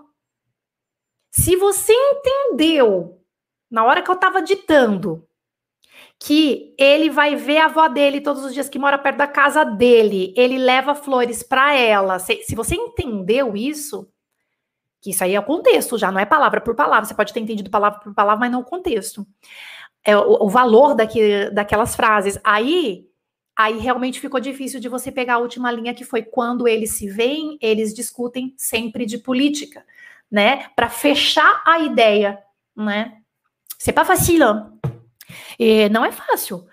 se 1.31 1.57
você 1.57 1.93
entendeu 1.93 3.21
na 3.71 3.85
hora 3.85 4.03
que 4.03 4.11
eu 4.11 4.15
estava 4.15 4.43
ditando 4.43 5.27
que 6.19 6.75
ele 6.79 7.11
vai 7.11 7.35
ver 7.35 7.59
a 7.59 7.65
avó 7.65 7.89
dele 7.89 8.21
todos 8.21 8.45
os 8.45 8.55
dias 8.55 8.69
que 8.69 8.79
mora 8.79 8.97
perto 8.97 9.17
da 9.17 9.27
casa 9.27 9.65
dele, 9.65 10.33
ele 10.37 10.57
leva 10.57 10.95
flores 10.95 11.43
para 11.43 11.75
ela. 11.75 12.19
Se, 12.21 12.45
se, 12.45 12.55
você 12.55 12.77
entendeu 12.77 13.57
isso, 13.57 14.09
Que 15.01 15.11
isso 15.11 15.25
aí 15.25 15.35
é 15.35 15.41
o 15.41 15.45
contexto, 15.45 15.99
já 15.99 16.13
não 16.13 16.21
é 16.21 16.25
palavra 16.25 16.61
por 16.61 16.77
palavra. 16.77 17.07
Você 17.07 17.15
pode 17.15 17.33
ter 17.33 17.41
entendido 17.41 17.71
palavra 17.71 17.99
por 18.01 18.15
palavra, 18.15 18.41
mas 18.41 18.53
não 18.53 18.61
o 18.61 18.65
contexto. 18.65 19.27
É 20.05 20.17
o, 20.17 20.45
o 20.45 20.49
valor 20.49 20.95
daqui, 20.95 21.51
daquelas 21.51 21.95
frases. 21.95 22.39
Aí, 22.43 23.07
aí 23.57 23.79
realmente 23.79 24.21
ficou 24.21 24.41
difícil 24.41 24.81
de 24.81 24.89
você 24.89 25.13
pegar 25.13 25.35
a 25.35 25.39
última 25.39 25.71
linha 25.71 25.95
que 25.95 26.05
foi 26.05 26.23
quando 26.23 26.67
eles 26.67 26.93
se 26.93 27.09
veem, 27.09 27.59
eles 27.61 27.95
discutem 27.95 28.55
sempre 28.57 29.07
de 29.07 29.19
política, 29.19 29.85
né? 30.31 30.69
Para 30.75 30.89
fechar 30.89 31.63
a 31.65 31.79
ideia, 31.81 32.39
né? 32.77 33.19
C'est 33.79 33.95
pas 33.95 34.07
facile. 34.07 34.45
E 35.59 35.89
não 35.89 36.05
é 36.05 36.13
fácil. 36.13 36.67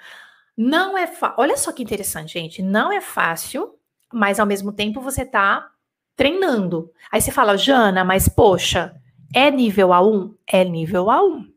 Não 0.56 0.98
é. 0.98 1.10
Olha 1.38 1.56
só 1.56 1.72
que 1.72 1.82
interessante, 1.82 2.34
gente. 2.34 2.62
Não 2.62 2.92
é 2.92 3.00
fácil, 3.00 3.76
mas 4.12 4.40
ao 4.40 4.46
mesmo 4.46 4.74
tempo 4.74 5.02
você 5.02 5.26
tá 5.26 5.70
treinando. 6.16 6.92
Aí 7.10 7.22
você 7.22 7.32
fala, 7.32 7.58
Jana, 7.58 8.04
mas 8.04 8.28
poxa, 8.28 8.94
é 9.34 9.50
nível 9.50 9.90
A1? 9.90 10.36
É 10.46 10.66
nível 10.66 11.06
A1. 11.06 11.48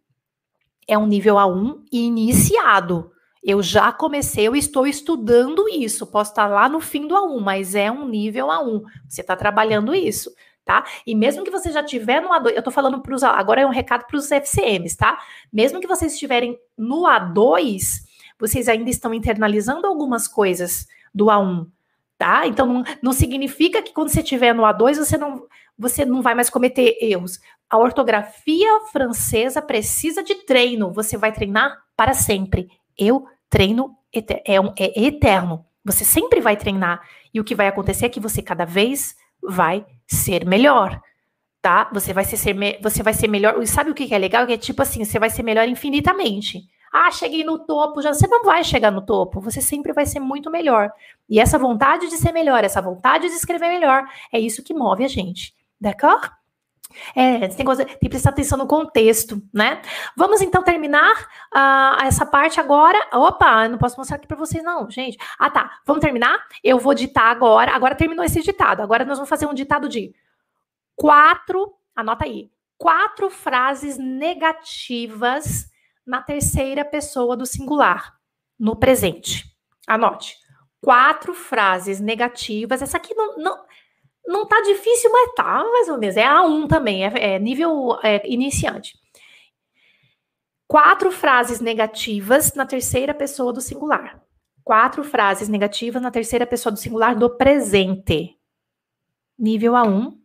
É 0.87 0.97
um 0.99 1.07
nível 1.07 1.37
A1 1.37 1.83
iniciado. 1.91 3.13
Eu 3.43 3.63
já 3.63 3.91
comecei, 3.91 4.47
eu 4.47 4.55
estou 4.55 4.87
estudando 4.87 5.69
isso. 5.69 6.07
Posso 6.07 6.31
estar 6.31 6.47
lá 6.47 6.69
no 6.69 6.81
fim 6.81 7.09
do 7.09 7.15
A1, 7.15 7.41
mas 7.41 7.75
é 7.75 7.91
um 7.91 8.07
nível 8.07 8.47
A1. 8.47 8.83
Você 9.09 9.21
está 9.21 9.35
trabalhando 9.35 9.95
isso, 9.95 10.33
tá? 10.65 10.85
E 11.05 11.15
mesmo 11.15 11.43
que 11.43 11.51
você 11.51 11.73
já 11.73 11.83
tiver 11.83 12.21
no 12.21 12.29
A2, 12.29 12.53
eu 12.53 12.59
estou 12.59 12.73
falando 12.73 13.01
para 13.01 13.15
os. 13.15 13.23
Agora 13.25 13.61
é 13.61 13.67
um 13.67 13.71
recado 13.71 14.07
para 14.07 14.17
os 14.17 14.31
FCMs, 14.31 14.97
tá? 14.97 15.19
Mesmo 15.53 15.81
que 15.81 15.89
vocês 15.89 16.13
estiverem 16.13 16.57
no 16.79 17.03
A2, 17.03 18.05
vocês 18.39 18.69
ainda 18.69 18.91
estão 18.91 19.13
internalizando 19.13 19.87
algumas 19.87 20.29
coisas 20.29 20.87
do 21.13 21.27
A1 21.27 21.67
tá? 22.23 22.47
Então 22.47 22.65
não, 22.65 22.85
não 23.03 23.13
significa 23.13 23.83
que 23.83 23.93
quando 23.93 24.09
você 24.09 24.21
estiver 24.21 24.55
no 24.55 24.63
A2 24.63 24.95
você 24.95 25.19
não, 25.19 25.45
você 25.79 26.05
não 26.05 26.23
vai 26.23 26.35
mais 26.35 26.51
cometer 26.51 26.97
erros. 27.01 27.41
A 27.69 27.79
ortografia 27.79 28.81
francesa 28.93 29.63
precisa 29.63 30.23
de 30.23 30.35
treino. 30.35 30.93
Você 30.93 31.17
vai 31.17 31.33
treinar 31.33 31.77
para 31.97 32.15
sempre. 32.15 32.69
Eu 32.97 33.27
treino 33.49 33.97
é, 34.45 34.61
um, 34.61 34.73
é 34.79 35.05
eterno. 35.05 35.65
Você 35.85 36.05
sempre 36.05 36.41
vai 36.41 36.57
treinar. 36.57 37.01
E 37.33 37.41
o 37.41 37.45
que 37.45 37.55
vai 37.55 37.67
acontecer 37.67 38.07
é 38.07 38.09
que 38.09 38.21
você 38.21 38.43
cada 38.43 38.65
vez 38.65 39.17
vai 39.43 39.85
ser 40.07 40.47
melhor. 40.47 41.01
Tá? 41.61 41.89
Você 41.93 42.13
vai 42.13 42.25
ser, 42.25 42.39
você 42.83 43.03
vai 43.03 43.15
ser 43.15 43.29
melhor. 43.29 43.63
E 43.63 43.67
sabe 43.67 43.91
o 43.91 43.95
que 43.95 44.13
é 44.13 44.19
legal? 44.19 44.47
Que 44.47 44.53
é 44.53 44.59
tipo 44.59 44.83
assim, 44.83 45.05
você 45.05 45.19
vai 45.19 45.31
ser 45.31 45.43
melhor 45.43 45.67
infinitamente. 45.69 46.63
Ah, 46.93 47.11
cheguei 47.11 47.43
no 47.43 47.59
topo, 47.61 48.03
já 48.03 48.13
você 48.13 48.27
não 48.27 48.45
vai 48.45 48.63
chegar 48.63 48.91
no 48.91 49.01
topo, 49.01 49.41
você 49.41 49.63
sempre 49.63 49.95
vai 49.95 50.05
ser 50.05 50.21
muito 50.21 50.51
melhor. 50.51 50.93
E 51.27 51.41
essa 51.41 51.59
vontade 51.59 52.07
de 52.11 52.19
ser 52.19 52.33
melhor, 52.33 52.63
essa 52.63 52.83
vontade 52.83 53.29
de 53.29 53.35
escrever 53.35 53.69
melhor, 53.69 54.05
é 54.31 54.39
isso 54.39 54.63
que 54.63 54.75
move 54.75 55.03
a 55.03 55.09
gente. 55.09 55.55
D'accord? 55.83 56.31
É, 57.17 57.49
tem, 57.49 57.67
coisa, 57.67 57.85
tem 57.85 57.99
que 57.99 58.09
prestar 58.09 58.31
atenção 58.31 58.57
no 58.57 58.69
contexto, 58.69 59.43
né? 59.53 59.83
Vamos 60.17 60.41
então 60.41 60.63
terminar 60.63 61.13
uh, 61.53 62.05
essa 62.05 62.25
parte 62.25 62.61
agora. 62.61 62.99
Opa, 63.13 63.67
não 63.67 63.79
posso 63.79 63.97
mostrar 63.99 64.17
aqui 64.17 64.29
para 64.29 64.37
vocês, 64.37 64.63
não, 64.63 64.89
gente. 64.89 65.19
Ah, 65.37 65.51
tá. 65.51 65.81
Vamos 65.85 66.01
terminar? 66.01 66.39
Eu 66.63 66.79
vou 66.79 66.95
ditar 66.95 67.31
agora. 67.31 67.75
Agora 67.75 67.97
terminou 67.97 68.25
esse 68.25 68.41
ditado. 68.43 68.81
Agora 68.81 69.05
nós 69.05 69.19
vamos 69.19 69.29
fazer 69.29 69.47
um 69.47 69.55
ditado 69.55 69.89
de 69.89 70.15
quatro. 70.95 71.75
Anota 71.97 72.27
aí. 72.27 72.49
Quatro 72.79 73.29
frases 73.29 73.99
negativas 73.99 75.67
na 76.07 76.23
terceira 76.23 76.85
pessoa 76.85 77.37
do 77.37 77.47
singular, 77.47 78.15
no 78.59 78.77
presente. 78.77 79.45
Anote. 79.87 80.37
Quatro 80.81 81.33
frases 81.33 82.01
negativas. 82.01 82.83
Essa 82.83 82.99
aqui 82.99 83.15
não, 83.15 83.37
não, 83.39 83.65
não 84.27 84.47
tá 84.47 84.61
difícil, 84.63 85.11
mas 85.11 85.35
tá 85.35 85.65
mais 85.65 85.89
ou 85.89 85.99
menos. 85.99 86.17
É 86.17 86.25
A1 86.25 86.69
também, 86.69 87.05
é, 87.05 87.35
é 87.35 87.39
nível 87.39 87.99
é, 88.03 88.27
iniciante. 88.29 88.97
Quatro 90.67 91.11
frases 91.11 91.61
negativas 91.61 92.55
na 92.55 92.65
terceira 92.65 93.13
pessoa 93.13 93.53
do 93.53 93.61
singular. 93.61 94.23
Quatro 94.65 95.03
frases 95.03 95.49
negativas 95.49 96.01
na 96.01 96.11
terceira 96.11 96.47
pessoa 96.47 96.73
do 96.73 96.79
singular 96.79 97.17
do 97.17 97.37
presente. 97.37 98.39
Nível 99.39 99.73
A1, 99.73 100.17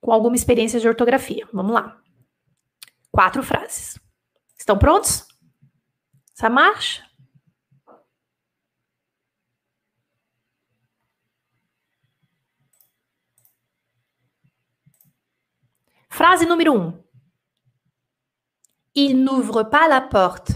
com 0.00 0.12
alguma 0.12 0.36
experiência 0.36 0.78
de 0.78 0.86
ortografia. 0.86 1.48
Vamos 1.52 1.72
lá. 1.72 2.00
Quatro 3.10 3.42
frases. 3.42 3.98
Estão 4.56 4.78
prontos? 4.78 5.26
Ça 6.34 6.48
marche? 6.48 7.02
Frase 16.08 16.46
número 16.46 16.74
1. 16.74 16.76
Um. 16.76 17.04
Il 18.94 19.22
n'ouvre 19.22 19.62
pas 19.62 19.88
la 19.88 20.00
porte. 20.00 20.52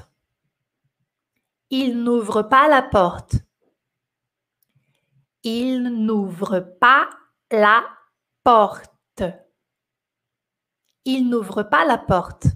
Il 1.71 2.03
n'ouvre 2.03 2.43
pas 2.43 2.69
la 2.69 2.83
porte. 2.83 3.37
Il 5.45 5.83
n'ouvre 6.05 6.61
pas 6.81 7.09
la 7.51 7.85
porte. 8.43 8.89
Il 11.05 11.29
n'ouvre 11.29 11.63
pas 11.63 11.85
la 11.85 11.99
porte. 11.99 12.47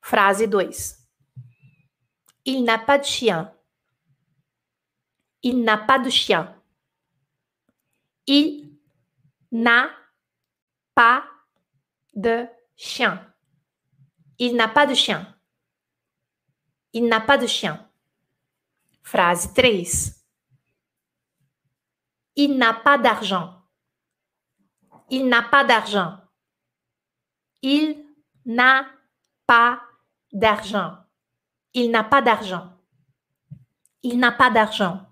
Frase 0.00 0.48
2. 0.48 0.70
Il 2.44 2.64
n'a 2.64 2.78
pas 2.78 2.98
de 2.98 3.04
chien. 3.04 3.54
Il 5.42 5.62
n'a 5.62 5.76
pas 5.78 5.98
de 5.98 6.10
chien. 6.10 6.54
Il 8.26 8.78
n'a 9.52 9.90
pas 10.94 11.24
de 12.18 12.46
chien. 12.76 13.24
Il 14.38 14.56
n'a 14.56 14.68
pas 14.68 14.86
de 14.86 14.94
chien. 14.94 15.36
Il 16.92 17.06
n'a 17.06 17.20
pas 17.20 17.38
de 17.38 17.46
chien. 17.46 17.88
Frase 19.02 19.52
3. 19.54 19.70
Il 22.34 22.56
n'a 22.58 22.74
pas 22.74 22.98
d'argent. 22.98 23.62
Il 25.10 25.28
n'a 25.28 25.42
pas 25.42 25.64
d'argent. 25.64 26.18
Il 27.62 28.04
n'a 28.44 28.86
pas 29.46 29.80
d'argent. 30.32 30.98
Il 31.72 31.90
n'a 31.90 32.04
pas 32.04 32.22
d'argent. 32.22 32.72
Il 34.02 34.18
n'a 34.18 34.32
pas 34.32 34.50
d'argent. 34.50 35.06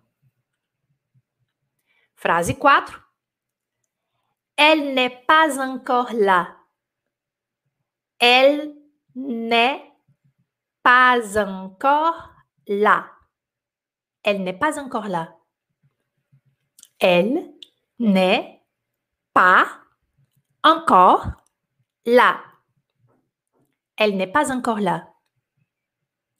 Phrase 2.17 2.53
4. 2.59 3.01
Elle 4.57 4.95
n'est 4.95 5.25
pas 5.27 5.61
encore 5.61 6.13
là. 6.13 6.56
Elle 8.19 8.75
n'est 9.15 9.83
pas 10.83 11.21
encore 11.39 12.31
là. 12.67 13.11
Elle 14.23 14.43
n'est 14.43 14.59
pas 14.59 14.79
encore 14.81 15.09
là. 15.09 15.37
Elle 16.99 17.53
n'est 17.99 18.63
pas 19.33 19.67
encore 20.63 21.15
là. 22.07 22.43
Elle 23.97 24.17
n'est 24.17 24.27
pas 24.27 24.53
encore 24.53 24.81
là. 24.81 25.13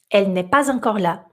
Elle 0.09 0.33
n'est 0.33 0.49
pas 0.49 0.71
encore 0.71 0.99
là. 0.99 1.25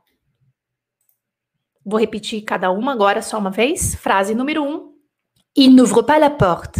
Vou 1.84 1.98
repetir 1.98 2.44
cada 2.44 2.70
uma 2.70 2.92
agora 2.92 3.20
só 3.20 3.38
uma 3.38 3.50
vez. 3.50 3.94
Frase 3.96 4.34
número 4.34 4.62
um. 4.62 4.94
Il 5.54 5.74
n'ouvre 5.74 6.02
pas 6.02 6.18
la 6.18 6.30
porte. 6.30 6.78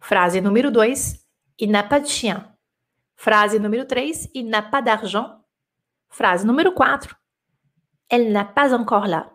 Frase 0.00 0.40
número 0.40 0.70
dois. 0.70 1.18
Il 1.58 1.70
n'a 1.70 1.82
pas 1.82 2.00
de 2.00 2.06
chien. 2.06 2.53
Frase 3.24 3.58
número 3.58 3.86
três. 3.86 4.28
Il 4.34 4.48
n'a 4.50 4.62
pas 4.62 4.82
d'argent. 4.82 5.42
Frase 6.10 6.44
número 6.44 6.74
quatro. 6.74 7.16
Elle 8.10 8.30
n'a 8.30 8.44
pas 8.44 8.74
encore 8.74 9.06
là. 9.06 9.30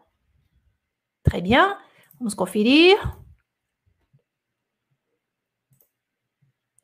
Très 1.24 1.42
bien. 1.42 1.76
Vamos 2.20 2.36
conferir. 2.36 2.98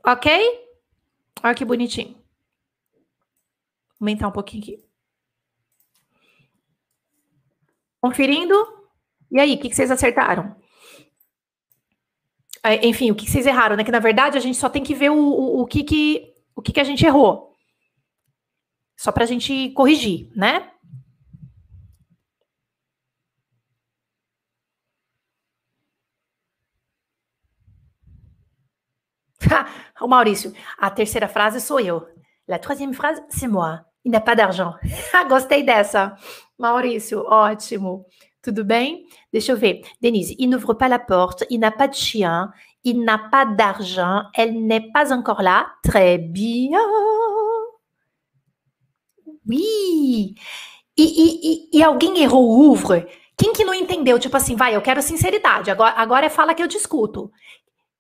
Ok? 0.04 0.28
Olha 1.44 1.54
que 1.54 1.64
bonitinho 1.64 2.26
aumentar 4.00 4.28
um 4.28 4.32
pouquinho 4.32 4.64
aqui. 4.64 4.86
Conferindo. 8.02 8.56
E 9.32 9.40
aí, 9.40 9.56
o 9.56 9.60
que, 9.60 9.74
vocês 9.74 9.90
acertaram? 9.90 10.56
É, 12.64 12.86
enfim, 12.88 13.12
o 13.12 13.16
que, 13.16 13.26
que 13.26 13.32
vocês 13.32 13.46
erraram, 13.46 13.76
né? 13.76 13.84
Que 13.84 13.92
na 13.92 14.00
verdade 14.00 14.38
a 14.38 14.42
gente 14.42 14.58
só 14.58 14.70
tem 14.70 14.84
que 14.84 14.96
ver 14.96 15.12
o, 15.12 15.18
o, 15.18 15.62
o 15.62 15.66
que, 15.66 15.84
que, 15.84 16.35
que, 16.66 16.74
que 16.74 16.80
a 16.80 16.84
gente 16.84 17.06
errou. 17.06 17.54
Só 18.98 19.12
para 19.12 19.24
a 19.24 19.28
gente 19.28 19.70
corrigir, 19.72 20.32
né? 20.36 20.72
o 30.02 30.08
Maurício, 30.08 30.54
a 30.78 30.90
terceira 30.90 31.28
frase 31.28 31.62
sou 31.62 31.80
eu. 31.80 32.08
La 32.48 32.58
troisième 32.60 32.94
phrase, 32.94 33.22
c'est 33.30 33.48
moi. 33.48 33.86
Il 34.04 34.12
n'a 34.12 34.22
pas 34.22 34.36
d'argent. 34.36 34.76
Gostei 35.30 35.64
dessa. 35.64 36.16
Maurício, 36.58 37.26
ótimo. 37.28 38.06
Tudo 38.42 38.64
bem? 38.64 39.06
Deixa 39.32 39.52
eu 39.52 39.58
ver. 39.58 39.82
Denise, 40.00 40.36
il 40.38 40.48
n'ouvre 40.48 40.76
pas 40.76 40.88
la 40.88 41.00
porte, 41.00 41.46
il 41.50 41.60
n'a 41.60 41.72
pas 41.72 41.88
de 41.88 41.96
chien, 41.96 42.52
Il 42.86 43.04
n'a 43.04 43.18
pas 43.18 43.46
d'argent. 43.46 44.24
Elle 44.36 44.66
n'est 44.66 44.92
pas 44.92 45.12
encore 45.12 45.42
là. 45.42 45.74
Très 45.84 46.20
bien. 46.20 46.80
Oui. 49.48 50.36
E, 50.98 51.04
e, 51.04 51.70
e, 51.74 51.84
alguém 51.84 52.20
errou 52.20 52.48
o 52.48 52.70
ouvre? 52.70 53.08
Quem 53.38 53.52
que 53.52 53.66
não 53.66 53.74
entendeu? 53.74 54.18
Tipo 54.18 54.38
assim, 54.38 54.56
vai, 54.56 54.76
eu 54.76 54.82
quero 54.82 55.02
sinceridade. 55.02 55.70
Agora, 55.70 55.96
agora 55.98 56.26
é 56.28 56.30
fala 56.30 56.54
que 56.54 56.64
eu 56.64 56.68
discuto. 56.68 57.32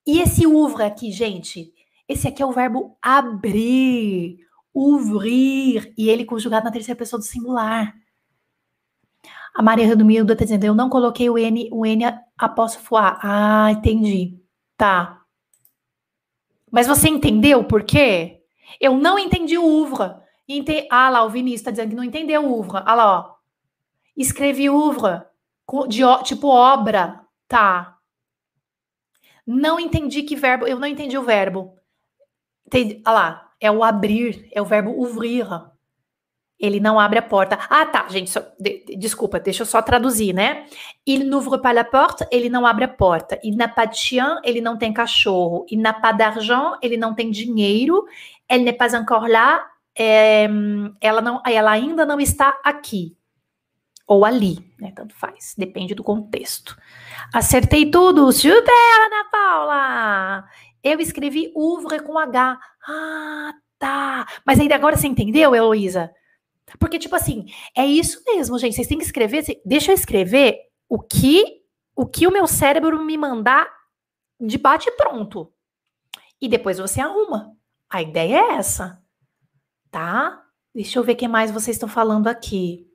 E 0.07 0.21
esse 0.21 0.47
ouvre 0.47 0.83
aqui, 0.83 1.11
gente? 1.11 1.73
Esse 2.07 2.27
aqui 2.27 2.41
é 2.41 2.45
o 2.45 2.51
verbo 2.51 2.95
abrir, 3.01 4.37
ouvrir, 4.73 5.91
e 5.97 6.09
ele 6.09 6.23
conjugado 6.23 6.65
na 6.65 6.71
terceira 6.71 6.97
pessoa 6.97 7.19
do 7.19 7.25
singular. 7.25 7.93
A 9.55 9.63
Maria 9.63 9.87
Redomilda 9.87 10.33
está 10.33 10.45
dizendo, 10.45 10.65
eu 10.65 10.75
não 10.75 10.89
coloquei 10.89 11.29
o 11.29 11.37
N, 11.37 11.69
o 11.71 11.85
N 11.85 12.03
apóstrofo 12.37 12.95
A. 12.95 13.19
Ah, 13.21 13.71
entendi. 13.71 14.44
Tá. 14.77 15.21
Mas 16.71 16.87
você 16.87 17.07
entendeu 17.07 17.63
por 17.63 17.83
quê? 17.83 18.41
Eu 18.79 18.97
não 18.97 19.17
entendi 19.17 19.57
o 19.57 19.63
ouvre. 19.63 20.13
Ente... 20.47 20.87
Ah 20.91 21.09
lá, 21.09 21.23
o 21.23 21.29
Vinícius 21.29 21.61
está 21.61 21.71
dizendo 21.71 21.89
que 21.89 21.95
não 21.95 22.03
entendeu 22.03 22.43
o 22.43 22.51
ouvre. 22.51 22.81
Ah 22.85 22.95
lá, 22.95 23.19
ó. 23.19 23.35
Escrevi 24.15 24.69
ouvre, 24.69 25.21
de, 25.87 26.01
tipo 26.23 26.47
obra. 26.47 27.25
Tá. 27.47 27.97
Não 29.45 29.79
entendi 29.79 30.23
que 30.23 30.35
verbo, 30.35 30.65
eu 30.65 30.79
não 30.79 30.87
entendi 30.87 31.17
o 31.17 31.23
verbo. 31.23 31.77
Entendi, 32.65 33.01
ah 33.05 33.11
lá, 33.11 33.51
é 33.59 33.69
o 33.69 33.83
abrir, 33.83 34.49
é 34.51 34.61
o 34.61 34.65
verbo 34.65 34.91
ouvrir. 34.91 35.47
Ele 36.59 36.79
não 36.79 36.99
abre 36.99 37.19
a 37.19 37.21
porta. 37.21 37.59
Ah, 37.69 37.85
tá, 37.85 38.05
gente, 38.09 38.29
só, 38.29 38.41
de, 38.57 38.85
desculpa, 38.97 39.39
deixa 39.39 39.63
eu 39.63 39.65
só 39.65 39.81
traduzir, 39.81 40.33
né? 40.33 40.65
Il 41.05 41.25
n'ouvre 41.25 41.61
pas 41.61 41.73
la 41.73 41.83
porte, 41.83 42.25
ele 42.31 42.49
não 42.49 42.65
abre 42.65 42.85
a 42.85 42.87
porta. 42.87 43.37
Il 43.43 43.57
n'a 43.57 43.67
pas 43.67 43.85
de 43.89 43.97
chien, 43.97 44.39
ele 44.43 44.61
não 44.61 44.77
tem 44.77 44.93
cachorro. 44.93 45.65
Il 45.69 45.81
n'a 45.81 45.93
pas 45.93 46.13
d'argent, 46.13 46.77
ele 46.81 46.95
não 46.95 47.13
tem 47.13 47.29
dinheiro. 47.29 48.05
Elle 48.47 48.63
n'est 48.63 48.77
pas 48.77 48.93
encore 48.93 49.27
là, 49.27 49.65
é, 49.97 50.47
ela, 51.01 51.21
não, 51.21 51.41
ela 51.45 51.71
ainda 51.71 52.05
não 52.05 52.19
está 52.19 52.59
aqui. 52.63 53.17
Ou 54.07 54.23
ali, 54.23 54.59
né? 54.79 54.93
Tanto 54.95 55.15
faz, 55.15 55.55
depende 55.57 55.95
do 55.95 56.03
contexto. 56.03 56.77
Acertei 57.33 57.89
tudo, 57.89 58.31
super, 58.31 58.71
Ana 59.05 59.29
Paula! 59.31 60.45
Eu 60.83 60.99
escrevi 60.99 61.51
ouvre 61.55 61.99
com 61.99 62.17
H. 62.17 62.59
Ah, 62.87 63.53
tá. 63.79 64.27
Mas 64.45 64.59
ainda 64.59 64.75
agora 64.75 64.95
você 64.95 65.07
entendeu, 65.07 65.55
Heloísa? 65.55 66.11
Porque, 66.79 66.99
tipo 66.99 67.15
assim, 67.15 67.45
é 67.75 67.85
isso 67.85 68.23
mesmo, 68.25 68.57
gente. 68.57 68.75
Vocês 68.75 68.87
têm 68.87 68.97
que 68.97 69.03
escrever. 69.03 69.43
Deixa 69.65 69.91
eu 69.91 69.95
escrever 69.95 70.57
o 70.89 70.99
que 70.99 71.63
o 71.95 72.05
que 72.05 72.27
o 72.27 72.31
meu 72.31 72.45
cérebro 72.45 73.03
me 73.03 73.17
mandar 73.17 73.67
de 74.39 74.57
bate 74.57 74.91
pronto. 74.91 75.51
E 76.41 76.49
depois 76.49 76.77
você 76.77 76.99
arruma. 76.99 77.55
A 77.89 78.01
ideia 78.01 78.37
é 78.37 78.55
essa. 78.55 79.01
Tá? 79.89 80.43
Deixa 80.73 80.99
eu 80.99 81.03
ver 81.03 81.13
o 81.13 81.15
que 81.15 81.27
mais 81.27 81.51
vocês 81.51 81.77
estão 81.77 81.87
falando 81.87 82.27
aqui. 82.27 82.85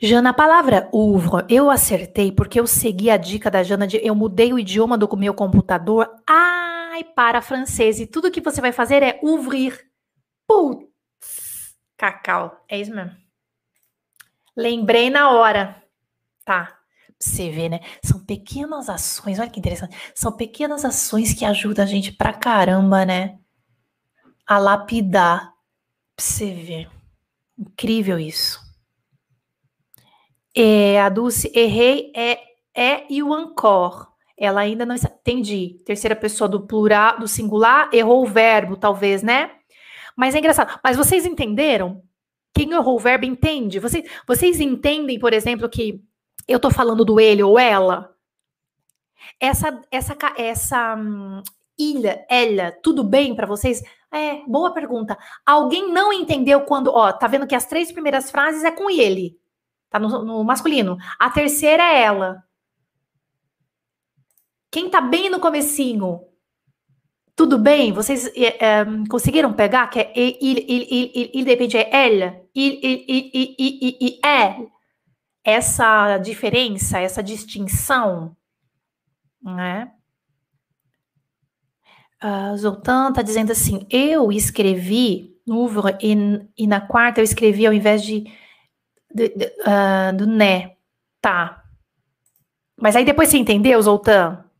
Jana, 0.00 0.30
a 0.30 0.34
palavra 0.34 0.88
ouvre, 0.90 1.44
eu 1.48 1.70
acertei 1.70 2.32
porque 2.32 2.58
eu 2.58 2.66
segui 2.66 3.08
a 3.08 3.16
dica 3.16 3.48
da 3.48 3.62
Jana 3.62 3.86
de 3.86 4.04
eu 4.04 4.16
mudei 4.16 4.52
o 4.52 4.58
idioma 4.58 4.98
do 4.98 5.16
meu 5.16 5.32
computador. 5.32 6.10
Ah, 6.28 6.71
vai 6.92 7.02
para 7.02 7.40
francês 7.40 7.98
e 7.98 8.06
tudo 8.06 8.30
que 8.30 8.42
você 8.42 8.60
vai 8.60 8.70
fazer 8.70 9.02
é 9.02 9.18
ouvrir. 9.22 9.90
Putz, 10.46 11.74
cacau. 11.96 12.62
É 12.68 12.78
isso 12.78 12.94
mesmo. 12.94 13.16
Lembrei 14.54 15.08
na 15.08 15.30
hora. 15.30 15.82
Tá. 16.44 16.78
Você 17.18 17.50
vê, 17.50 17.70
né? 17.70 17.80
São 18.04 18.22
pequenas 18.22 18.90
ações, 18.90 19.38
olha 19.38 19.48
que 19.48 19.58
interessante. 19.58 19.96
São 20.14 20.36
pequenas 20.36 20.84
ações 20.84 21.32
que 21.32 21.46
ajudam 21.46 21.84
a 21.84 21.88
gente 21.88 22.12
pra 22.12 22.34
caramba, 22.34 23.06
né? 23.06 23.38
A 24.46 24.58
lapidar. 24.58 25.50
Pra 26.14 26.26
você 26.26 26.52
ver. 26.52 26.90
Incrível 27.58 28.18
isso. 28.18 28.60
É, 30.54 31.00
a 31.00 31.08
Dulce, 31.08 31.50
errei, 31.54 32.12
é, 32.14 32.38
é 32.76 33.10
e 33.10 33.22
o 33.22 33.34
encore. 33.34 34.11
Ela 34.42 34.62
ainda 34.62 34.84
não 34.84 34.96
entendi. 34.96 35.78
Terceira 35.86 36.16
pessoa 36.16 36.48
do 36.48 36.66
plural, 36.66 37.20
do 37.20 37.28
singular, 37.28 37.88
errou 37.92 38.24
o 38.24 38.26
verbo, 38.26 38.76
talvez, 38.76 39.22
né? 39.22 39.52
Mas 40.16 40.34
é 40.34 40.40
engraçado. 40.40 40.80
Mas 40.82 40.96
vocês 40.96 41.24
entenderam? 41.24 42.02
Quem 42.52 42.72
errou 42.72 42.96
o 42.96 42.98
verbo 42.98 43.24
entende? 43.24 43.78
Vocês, 43.78 44.04
vocês 44.26 44.58
entendem, 44.58 45.16
por 45.16 45.32
exemplo, 45.32 45.68
que 45.68 46.02
eu 46.48 46.58
tô 46.58 46.72
falando 46.72 47.04
do 47.04 47.20
ele 47.20 47.40
ou 47.40 47.56
ela? 47.56 48.12
Essa, 49.38 49.80
essa, 49.92 50.16
essa 50.36 50.96
hum, 50.96 51.40
ilha, 51.78 52.26
ela, 52.28 52.72
tudo 52.82 53.04
bem 53.04 53.36
para 53.36 53.46
vocês? 53.46 53.80
É, 54.10 54.44
boa 54.48 54.74
pergunta. 54.74 55.16
Alguém 55.46 55.92
não 55.92 56.12
entendeu 56.12 56.62
quando, 56.62 56.90
ó, 56.90 57.12
tá 57.12 57.28
vendo 57.28 57.46
que 57.46 57.54
as 57.54 57.66
três 57.66 57.92
primeiras 57.92 58.28
frases 58.28 58.64
é 58.64 58.72
com 58.72 58.90
ele, 58.90 59.38
tá 59.88 60.00
no, 60.00 60.24
no 60.24 60.42
masculino. 60.42 60.98
A 61.16 61.30
terceira 61.30 61.84
é 61.84 62.02
ela. 62.02 62.42
Quem 64.72 64.88
tá 64.88 65.02
bem 65.02 65.28
no 65.28 65.38
comecinho, 65.38 66.22
tudo 67.36 67.58
bem? 67.58 67.92
Vocês 67.92 68.26
é, 68.34 68.80
é, 68.80 68.84
conseguiram 69.10 69.52
pegar 69.52 69.88
que 69.88 70.00
é 70.00 70.12
il, 70.16 70.38
il, 70.40 70.58
il, 70.66 71.10
il, 71.14 71.30
il 71.34 71.48
é 71.50 72.40
il, 72.54 72.80
il, 72.82 73.04
il, 73.06 73.30
il, 73.34 73.56
il, 73.58 73.96
il, 74.00 74.20
é 74.24 74.66
essa 75.44 76.16
diferença, 76.16 76.98
essa 76.98 77.22
distinção, 77.22 78.34
né? 79.42 79.92
Uh, 82.24 82.56
Zoltan 82.56 83.10
está 83.10 83.20
dizendo 83.20 83.52
assim: 83.52 83.86
eu 83.90 84.32
escrevi 84.32 85.36
no 85.46 85.68
e, 86.00 86.48
e, 86.56 86.66
na 86.66 86.80
quarta 86.80 87.20
eu 87.20 87.24
escrevi 87.24 87.66
ao 87.66 87.74
invés 87.74 88.02
de, 88.02 88.24
de, 89.14 89.28
de 89.28 89.46
uh, 89.66 90.16
do 90.16 90.26
né. 90.26 90.76
Tá. 91.20 91.62
Mas 92.80 92.96
aí 92.96 93.04
depois 93.04 93.28
você 93.28 93.36
entendeu, 93.36 93.82
Zoltan? 93.82 94.51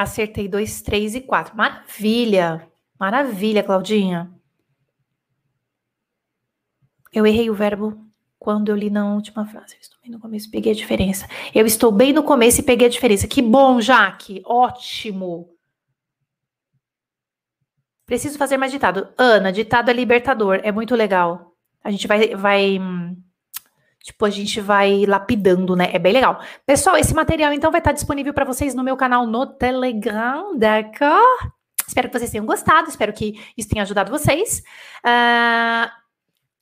Acertei 0.00 0.48
dois, 0.48 0.80
três 0.80 1.14
e 1.14 1.20
quatro. 1.20 1.54
Maravilha! 1.54 2.66
Maravilha, 2.98 3.62
Claudinha. 3.62 4.30
Eu 7.12 7.26
errei 7.26 7.50
o 7.50 7.54
verbo 7.54 8.02
quando 8.38 8.70
eu 8.70 8.76
li 8.76 8.88
na 8.88 9.12
última 9.14 9.44
frase. 9.44 9.74
Eu 9.74 9.80
estou 9.82 9.98
bem 10.00 10.10
no 10.10 10.18
começo 10.18 10.48
e 10.48 10.50
peguei 10.50 10.72
a 10.72 10.74
diferença. 10.74 11.28
Eu 11.54 11.66
estou 11.66 11.92
bem 11.92 12.14
no 12.14 12.22
começo 12.22 12.62
e 12.62 12.64
peguei 12.64 12.86
a 12.86 12.90
diferença. 12.90 13.28
Que 13.28 13.42
bom, 13.42 13.78
Jaque. 13.78 14.40
Ótimo. 14.46 15.50
Preciso 18.06 18.38
fazer 18.38 18.56
mais 18.56 18.72
ditado. 18.72 19.06
Ana, 19.18 19.52
ditado 19.52 19.90
é 19.90 19.92
libertador. 19.92 20.60
É 20.62 20.72
muito 20.72 20.96
legal. 20.96 21.54
A 21.84 21.90
gente 21.90 22.06
vai, 22.06 22.34
vai 22.34 22.78
hum, 22.78 23.22
Tipo, 24.02 24.24
a 24.24 24.30
gente 24.30 24.60
vai 24.60 25.04
lapidando, 25.04 25.76
né? 25.76 25.90
É 25.92 25.98
bem 25.98 26.12
legal. 26.12 26.40
Pessoal, 26.64 26.96
esse 26.96 27.14
material 27.14 27.52
então 27.52 27.70
vai 27.70 27.80
estar 27.80 27.92
disponível 27.92 28.32
para 28.32 28.46
vocês 28.46 28.74
no 28.74 28.82
meu 28.82 28.96
canal 28.96 29.26
no 29.26 29.46
Telegram, 29.46 30.56
d'accord? 30.56 31.50
Espero 31.86 32.08
que 32.08 32.18
vocês 32.18 32.30
tenham 32.30 32.46
gostado, 32.46 32.88
espero 32.88 33.12
que 33.12 33.34
isso 33.56 33.68
tenha 33.68 33.82
ajudado 33.82 34.10
vocês. 34.10 34.62
Uh, 35.04 35.90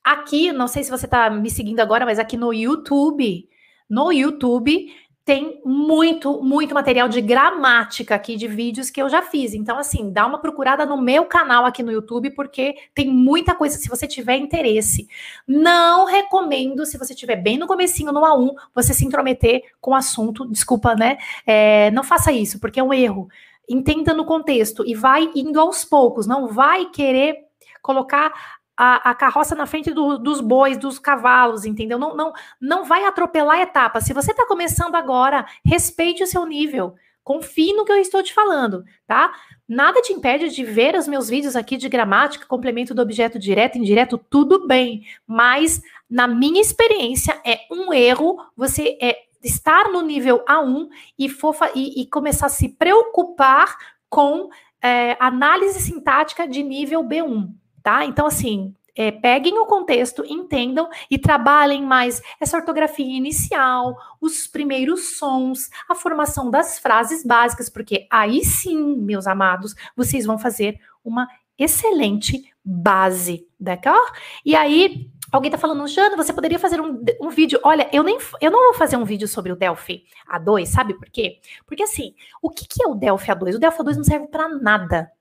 aqui, 0.03 0.51
não 0.51 0.67
sei 0.67 0.83
se 0.83 0.91
você 0.91 1.05
está 1.05 1.29
me 1.29 1.49
seguindo 1.49 1.79
agora, 1.79 2.05
mas 2.05 2.19
aqui 2.19 2.35
no 2.35 2.53
YouTube, 2.53 3.47
no 3.89 4.11
YouTube, 4.11 4.93
tem 5.29 5.61
muito, 5.63 6.41
muito 6.41 6.73
material 6.73 7.07
de 7.07 7.21
gramática 7.21 8.15
aqui 8.15 8.35
de 8.35 8.47
vídeos 8.47 8.89
que 8.89 8.99
eu 8.99 9.07
já 9.07 9.21
fiz. 9.21 9.53
Então, 9.53 9.77
assim, 9.77 10.11
dá 10.11 10.25
uma 10.25 10.39
procurada 10.39 10.87
no 10.87 10.99
meu 10.99 11.23
canal 11.25 11.65
aqui 11.65 11.83
no 11.83 11.91
YouTube, 11.91 12.31
porque 12.31 12.75
tem 12.95 13.11
muita 13.11 13.53
coisa 13.53 13.77
se 13.77 13.87
você 13.87 14.07
tiver 14.07 14.37
interesse. 14.37 15.07
Não 15.47 16.05
recomendo, 16.05 16.83
se 16.83 16.97
você 16.97 17.13
estiver 17.13 17.35
bem 17.35 17.59
no 17.59 17.67
comecinho, 17.67 18.11
no 18.11 18.21
A1, 18.21 18.55
você 18.73 18.91
se 18.91 19.05
intrometer 19.05 19.61
com 19.79 19.91
o 19.91 19.95
assunto. 19.95 20.49
Desculpa, 20.49 20.95
né? 20.95 21.19
É, 21.45 21.91
não 21.91 22.03
faça 22.03 22.31
isso, 22.31 22.59
porque 22.59 22.79
é 22.79 22.83
um 22.83 22.91
erro. 22.91 23.29
Entenda 23.69 24.15
no 24.15 24.25
contexto 24.25 24.83
e 24.83 24.95
vai 24.95 25.29
indo 25.35 25.59
aos 25.59 25.85
poucos. 25.85 26.25
Não 26.25 26.47
vai 26.47 26.85
querer 26.85 27.35
colocar 27.83 28.33
a, 28.81 29.09
a 29.09 29.13
carroça 29.13 29.55
na 29.55 29.65
frente 29.65 29.93
do, 29.93 30.17
dos 30.17 30.39
bois, 30.39 30.77
dos 30.77 30.97
cavalos, 30.97 31.65
entendeu? 31.65 31.99
Não, 31.99 32.15
não, 32.15 32.31
não 32.61 32.85
vai 32.85 33.03
atropelar 33.03 33.57
a 33.57 33.63
etapa. 33.63 33.99
Se 33.99 34.13
você 34.13 34.31
está 34.31 34.45
começando 34.45 34.95
agora, 34.95 35.45
respeite 35.65 36.23
o 36.23 36.27
seu 36.27 36.45
nível. 36.45 36.95
Confie 37.21 37.73
no 37.73 37.83
que 37.83 37.91
eu 37.91 37.97
estou 37.97 38.23
te 38.23 38.33
falando, 38.33 38.85
tá? 39.05 39.33
Nada 39.67 40.01
te 40.01 40.13
impede 40.13 40.47
de 40.47 40.63
ver 40.63 40.95
os 40.95 41.09
meus 41.09 41.27
vídeos 41.27 41.57
aqui 41.57 41.75
de 41.75 41.89
gramática, 41.89 42.45
complemento 42.45 42.93
do 42.93 43.01
objeto 43.01 43.37
direto, 43.37 43.77
indireto, 43.77 44.17
tudo 44.17 44.65
bem. 44.65 45.05
Mas, 45.27 45.81
na 46.09 46.25
minha 46.25 46.61
experiência, 46.61 47.37
é 47.45 47.59
um 47.69 47.93
erro 47.93 48.37
você 48.55 48.97
é, 49.01 49.17
estar 49.43 49.91
no 49.91 50.01
nível 50.01 50.43
A1 50.45 50.87
e, 51.19 51.27
fofa, 51.27 51.69
e, 51.75 52.01
e 52.01 52.07
começar 52.07 52.45
a 52.45 52.49
se 52.49 52.69
preocupar 52.69 53.75
com 54.09 54.49
é, 54.81 55.17
análise 55.19 55.81
sintática 55.81 56.47
de 56.47 56.63
nível 56.63 57.03
B1 57.03 57.49
tá? 57.83 58.05
Então, 58.05 58.25
assim, 58.25 58.73
é, 58.95 59.11
peguem 59.11 59.57
o 59.57 59.65
contexto, 59.65 60.25
entendam 60.27 60.89
e 61.09 61.17
trabalhem 61.17 61.83
mais 61.83 62.21
essa 62.39 62.57
ortografia 62.57 63.05
inicial, 63.05 63.97
os 64.19 64.45
primeiros 64.45 65.17
sons, 65.17 65.69
a 65.87 65.95
formação 65.95 66.49
das 66.51 66.79
frases 66.79 67.23
básicas, 67.23 67.69
porque 67.69 68.07
aí 68.11 68.43
sim, 68.43 68.97
meus 68.97 69.25
amados, 69.25 69.73
vocês 69.95 70.25
vão 70.25 70.37
fazer 70.37 70.79
uma 71.03 71.27
excelente 71.57 72.43
base, 72.63 73.47
d'accord? 73.59 74.11
E 74.45 74.55
aí, 74.55 75.09
alguém 75.31 75.49
tá 75.49 75.57
falando, 75.57 75.87
Jana, 75.87 76.17
você 76.17 76.33
poderia 76.33 76.59
fazer 76.59 76.81
um, 76.81 77.01
um 77.21 77.29
vídeo. 77.29 77.59
Olha, 77.63 77.89
eu 77.93 78.03
nem 78.03 78.17
eu 78.41 78.51
não 78.51 78.71
vou 78.71 78.73
fazer 78.73 78.97
um 78.97 79.05
vídeo 79.05 79.27
sobre 79.27 79.51
o 79.51 79.55
Delphi 79.55 80.03
A2, 80.29 80.65
sabe 80.65 80.93
por 80.93 81.09
quê? 81.09 81.39
Porque 81.65 81.83
assim, 81.83 82.13
o 82.41 82.49
que, 82.49 82.67
que 82.67 82.83
é 82.83 82.87
o 82.87 82.95
Delphi 82.95 83.31
A2? 83.31 83.55
O 83.55 83.59
Delphi 83.59 83.79
A2 83.79 83.95
não 83.95 84.03
serve 84.03 84.27
para 84.27 84.49
nada. 84.49 85.11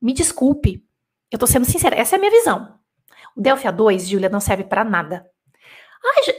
Me 0.00 0.12
desculpe. 0.12 0.84
Eu 1.30 1.38
tô 1.38 1.46
sendo 1.46 1.64
sincera, 1.64 1.96
essa 1.96 2.16
é 2.16 2.18
a 2.18 2.20
minha 2.20 2.30
visão. 2.30 2.78
O 3.36 3.40
Delphi 3.40 3.68
A2, 3.68 4.10
Júlia, 4.10 4.28
não 4.28 4.40
serve 4.40 4.64
para 4.64 4.84
nada. 4.84 5.26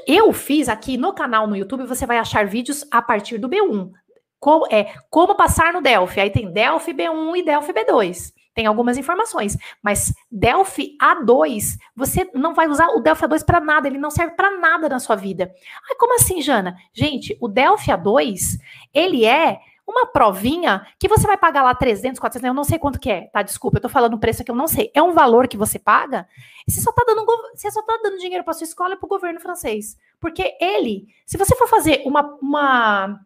Eu 0.08 0.34
fiz 0.34 0.68
aqui 0.68 0.98
no 0.98 1.14
canal 1.14 1.48
no 1.48 1.56
YouTube, 1.56 1.86
você 1.86 2.06
vai 2.06 2.18
achar 2.18 2.46
vídeos 2.46 2.86
a 2.92 3.02
partir 3.02 3.38
do 3.38 3.48
B1. 3.48 3.92
Como, 4.40 4.66
é, 4.72 4.94
como 5.10 5.36
passar 5.36 5.72
no 5.72 5.82
Delphi. 5.82 6.20
Aí 6.20 6.30
tem 6.32 6.52
Delphi 6.52 6.94
B1 6.94 7.38
e 7.38 7.44
Delphi 7.44 7.74
B2 7.74 8.34
tem 8.54 8.66
algumas 8.66 8.98
informações, 8.98 9.58
mas 9.82 10.14
Delphi 10.30 10.98
A2, 11.02 11.78
você 11.96 12.30
não 12.34 12.54
vai 12.54 12.68
usar 12.68 12.88
o 12.90 13.00
Delphi 13.00 13.26
A2 13.26 13.46
para 13.46 13.60
nada, 13.60 13.88
ele 13.88 13.98
não 13.98 14.12
serve 14.12 14.36
para 14.36 14.58
nada 14.58 14.90
na 14.90 15.00
sua 15.00 15.16
vida. 15.16 15.52
Ah, 15.90 15.96
como 15.98 16.16
assim, 16.16 16.42
Jana? 16.42 16.76
Gente, 16.94 17.38
o 17.40 17.48
Delphi 17.48 17.92
A2, 17.92 18.58
ele 18.94 19.26
é 19.26 19.60
uma 19.88 20.06
provinha 20.06 20.86
que 21.00 21.08
você 21.08 21.28
vai 21.28 21.38
pagar 21.38 21.64
lá 21.64 21.76
300, 21.76 22.20
400, 22.20 22.48
eu 22.48 22.54
não 22.54 22.64
sei 22.64 22.80
quanto 22.80 23.00
que 23.00 23.10
é, 23.10 23.22
tá? 23.34 23.42
Desculpa, 23.42 23.78
eu 23.78 23.82
tô 23.82 23.90
falando 23.90 24.16
um 24.16 24.20
preço 24.20 24.44
que 24.44 24.52
eu 24.52 24.56
não 24.56 24.68
sei. 24.68 24.92
É 24.94 25.02
um 25.02 25.14
valor 25.14 25.48
que 25.48 25.58
você 25.58 25.78
paga 25.78 26.28
você 26.68 26.82
só 26.82 26.92
tá 26.92 27.04
dando, 27.06 27.26
você 27.54 27.72
só 27.72 27.82
tá 27.82 28.00
dando 28.04 28.18
dinheiro 28.18 28.44
para 28.44 28.54
sua 28.54 28.66
escola 28.66 28.94
e 28.94 28.98
para 28.98 29.06
o 29.06 29.10
governo 29.10 29.40
francês. 29.40 29.98
Porque 30.20 30.56
ele, 30.60 31.08
se 31.26 31.38
você 31.38 31.56
for 31.56 31.68
fazer 31.68 32.02
uma, 32.06 32.38
uma 32.42 33.20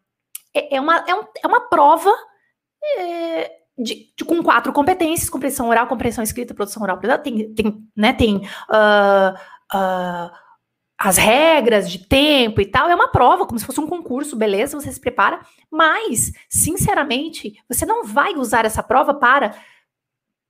é, 0.53 0.77
é 0.77 0.81
uma, 0.81 0.97
é, 1.07 1.15
um, 1.15 1.23
é 1.43 1.47
uma 1.47 1.61
prova 1.61 2.13
é, 2.97 3.51
de, 3.77 4.13
de, 4.17 4.25
com 4.25 4.41
quatro 4.43 4.71
competências, 4.71 5.29
compreensão 5.29 5.67
oral, 5.67 5.87
compreensão 5.87 6.23
escrita, 6.23 6.53
produção 6.53 6.83
oral, 6.83 6.99
tem, 7.21 7.53
tem, 7.53 7.89
né, 7.95 8.13
tem 8.13 8.37
uh, 8.37 9.33
uh, 9.75 10.31
as 10.97 11.17
regras 11.17 11.89
de 11.89 12.07
tempo 12.07 12.61
e 12.61 12.65
tal, 12.65 12.89
é 12.89 12.95
uma 12.95 13.09
prova, 13.09 13.45
como 13.45 13.59
se 13.59 13.65
fosse 13.65 13.79
um 13.81 13.87
concurso, 13.87 14.35
beleza, 14.35 14.79
você 14.79 14.91
se 14.91 14.99
prepara, 14.99 15.41
mas, 15.69 16.31
sinceramente, 16.49 17.53
você 17.67 17.85
não 17.85 18.05
vai 18.05 18.35
usar 18.35 18.65
essa 18.65 18.81
prova 18.81 19.13
para 19.13 19.55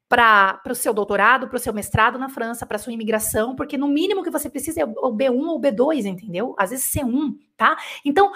para 0.08 0.62
o 0.70 0.76
seu 0.76 0.94
doutorado, 0.94 1.48
para 1.48 1.58
o 1.58 1.60
seu 1.60 1.74
mestrado 1.74 2.20
na 2.20 2.30
França, 2.30 2.66
para 2.66 2.78
sua 2.78 2.94
imigração, 2.94 3.56
porque 3.56 3.76
no 3.76 3.88
mínimo 3.88 4.24
que 4.24 4.30
você 4.30 4.48
precisa 4.48 4.82
é 4.82 4.86
o 4.86 5.12
B1 5.12 5.48
ou 5.48 5.60
B2, 5.60 6.06
entendeu? 6.06 6.56
Às 6.60 6.70
vezes 6.70 6.92
C1, 6.94 7.36
tá? 7.58 7.76
Então, 8.06 8.32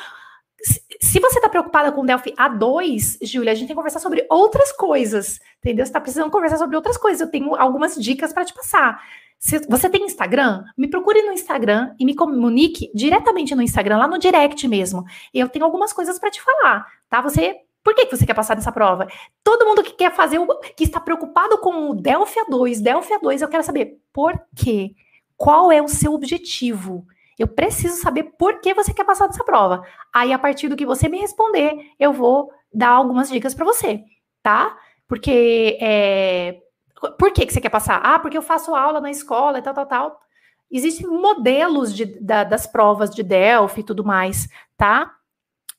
se 1.01 1.20
você 1.20 1.38
está 1.38 1.49
preocupada 1.49 1.91
com 1.91 2.01
o 2.01 2.05
Delphi 2.05 2.34
A2, 2.34 3.18
Júlia, 3.22 3.51
a 3.51 3.55
gente 3.55 3.68
tem 3.68 3.76
que 3.76 3.76
conversar 3.76 3.99
sobre 3.99 4.26
outras 4.30 4.72
coisas, 4.72 5.39
entendeu? 5.60 5.86
Você 5.86 5.89
está 5.89 6.01
precisando 6.01 6.30
conversar 6.30 6.57
sobre 6.57 6.76
outras 6.76 6.97
coisas. 6.97 7.22
Eu 7.22 7.32
tenho 7.32 7.55
algumas 7.55 7.95
dicas 7.95 8.34
para 8.34 8.45
te 8.45 8.53
passar. 8.53 9.01
Se 9.39 9.60
você 9.70 9.89
tem 9.89 10.03
Instagram, 10.03 10.66
me 10.78 10.88
procure 10.88 11.22
no 11.22 11.32
Instagram 11.32 11.95
e 11.97 12.05
me 12.05 12.14
comunique 12.14 12.91
diretamente 12.93 13.55
no 13.55 13.62
Instagram, 13.62 13.97
lá 13.97 14.07
no 14.07 14.20
direct 14.20 14.68
mesmo. 14.68 15.05
Eu 15.34 15.47
tenho 15.47 15.64
algumas 15.64 15.93
coisas 15.93 16.20
para 16.20 16.30
te 16.30 16.41
falar, 16.41 16.86
tá? 17.10 17.22
Você 17.22 17.62
por 17.82 17.95
que, 17.95 18.05
que 18.05 18.16
você 18.16 18.26
quer 18.26 18.34
passar 18.34 18.55
nessa 18.55 18.72
prova? 18.72 19.07
Todo 19.43 19.66
mundo 19.66 19.82
que 19.82 19.93
quer 19.93 20.14
fazer, 20.14 20.38
que 20.76 20.84
está 20.84 20.99
preocupado 20.99 21.57
com 21.60 21.89
o 21.89 21.95
Delphi 21.95 22.39
A2, 22.41 22.82
Delphi 22.82 23.14
A2, 23.14 23.41
eu 23.41 23.47
quero 23.47 23.64
saber 23.64 23.97
por 24.12 24.39
quê? 24.55 24.93
Qual 25.38 25.72
é 25.72 25.82
o 25.82 25.88
seu 25.88 26.14
objetivo? 26.14 27.07
Eu 27.40 27.48
preciso 27.48 28.02
saber 28.02 28.24
por 28.38 28.60
que 28.60 28.74
você 28.74 28.94
quer 28.94 29.06
passar 29.06 29.28
dessa 29.28 29.46
prova. 29.46 29.82
Aí, 30.14 30.34
a 30.34 30.38
partir 30.38 30.68
do 30.68 30.76
que 30.76 30.86
você 30.86 31.08
me 31.08 31.18
responder, 31.20 31.74
eu 31.98 32.12
vou 32.12 32.52
dar 32.72 32.90
algumas 32.90 33.30
dicas 33.30 33.56
para 33.56 33.66
você, 33.66 34.04
tá? 34.44 34.78
Porque 35.08 35.78
é, 35.82 36.58
por 37.18 37.32
que, 37.32 37.46
que 37.46 37.54
você 37.54 37.62
quer 37.62 37.70
passar? 37.70 38.02
Ah, 38.04 38.20
porque 38.20 38.38
eu 38.38 38.42
faço 38.42 38.76
aula 38.76 39.00
na 39.00 39.10
escola 39.10 39.60
e 39.60 39.62
tal, 39.62 39.74
tal, 39.74 39.86
tal. 39.86 40.20
Existem 40.70 41.08
modelos 41.08 41.96
de, 41.96 42.06
da, 42.20 42.44
das 42.44 42.68
provas 42.68 43.10
de 43.10 43.24
Delphi 43.24 43.80
e 43.80 43.86
tudo 43.86 44.04
mais, 44.04 44.48
tá? 44.78 45.16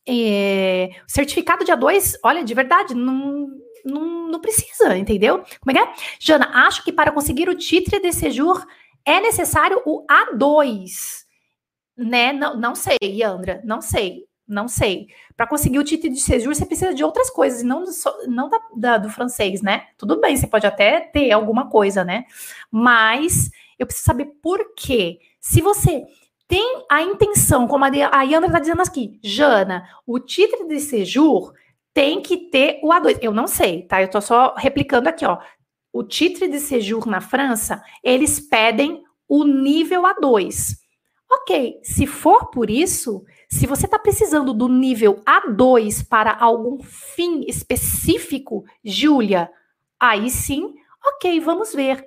É, 0.08 0.88
certificado 1.06 1.62
de 1.62 1.70
A2, 1.70 2.14
olha, 2.24 2.42
de 2.42 2.54
verdade, 2.54 2.94
não, 2.94 3.48
não, 3.84 4.28
não 4.28 4.40
precisa, 4.40 4.96
entendeu? 4.96 5.44
Como 5.60 5.70
é 5.70 5.74
que 5.74 5.78
é? 5.78 5.94
Jana, 6.18 6.50
acho 6.66 6.82
que 6.82 6.92
para 6.92 7.12
conseguir 7.12 7.50
o 7.50 7.54
titre 7.54 8.00
de 8.00 8.12
séjour 8.12 8.66
é 9.04 9.20
necessário 9.20 9.80
o 9.84 10.04
A2 10.06 11.19
né? 11.96 12.32
Não, 12.32 12.56
não 12.56 12.74
sei, 12.74 12.96
Yandra, 13.02 13.60
não 13.64 13.80
sei, 13.80 14.26
não 14.46 14.68
sei. 14.68 15.08
Para 15.36 15.46
conseguir 15.46 15.78
o 15.78 15.84
título 15.84 16.12
de 16.12 16.20
séjour, 16.20 16.54
você 16.54 16.66
precisa 16.66 16.92
de 16.94 17.04
outras 17.04 17.30
coisas, 17.30 17.62
não, 17.62 17.84
do, 17.84 17.90
não 18.28 18.48
da, 18.48 18.60
da, 18.76 18.98
do 18.98 19.08
francês, 19.08 19.62
né? 19.62 19.86
Tudo 19.96 20.20
bem, 20.20 20.36
você 20.36 20.46
pode 20.46 20.66
até 20.66 21.00
ter 21.00 21.30
alguma 21.30 21.68
coisa, 21.68 22.04
né? 22.04 22.24
Mas 22.70 23.50
eu 23.78 23.86
preciso 23.86 24.06
saber 24.06 24.26
por 24.42 24.74
quê. 24.74 25.20
Se 25.40 25.60
você 25.60 26.04
tem 26.46 26.84
a 26.90 27.00
intenção, 27.00 27.68
como 27.68 27.84
a, 27.84 27.88
a 27.88 28.22
Yandra 28.22 28.48
está 28.48 28.58
dizendo 28.58 28.82
aqui, 28.82 29.20
Jana, 29.22 29.88
o 30.04 30.18
título 30.18 30.66
de 30.68 30.80
séjour 30.80 31.54
tem 31.94 32.20
que 32.20 32.36
ter 32.50 32.80
o 32.82 32.88
A2. 32.88 33.18
Eu 33.22 33.32
não 33.32 33.46
sei, 33.46 33.82
tá? 33.82 34.02
Eu 34.02 34.06
estou 34.06 34.20
só 34.20 34.54
replicando 34.56 35.08
aqui, 35.08 35.24
ó. 35.24 35.38
O 35.92 36.02
título 36.02 36.50
de 36.50 36.60
séjour 36.60 37.06
na 37.06 37.20
França, 37.20 37.82
eles 38.02 38.40
pedem 38.40 39.02
o 39.28 39.44
nível 39.44 40.02
A2. 40.02 40.79
Ok, 41.32 41.78
se 41.82 42.06
for 42.06 42.50
por 42.50 42.68
isso, 42.68 43.24
se 43.48 43.66
você 43.66 43.86
está 43.86 43.98
precisando 43.98 44.52
do 44.52 44.68
nível 44.68 45.22
A2 45.24 46.06
para 46.08 46.36
algum 46.36 46.80
fim 46.82 47.44
específico, 47.46 48.64
Júlia, 48.84 49.48
aí 49.98 50.28
sim, 50.28 50.74
ok, 51.04 51.38
vamos 51.40 51.72
ver. 51.72 52.04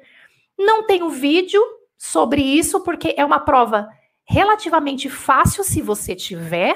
Não 0.58 0.86
tenho 0.86 1.10
vídeo 1.10 1.62
sobre 1.98 2.42
isso, 2.42 2.82
porque 2.82 3.16
é 3.18 3.24
uma 3.24 3.40
prova 3.40 3.88
relativamente 4.26 5.10
fácil 5.10 5.64
se 5.64 5.82
você 5.82 6.16
tiver 6.16 6.76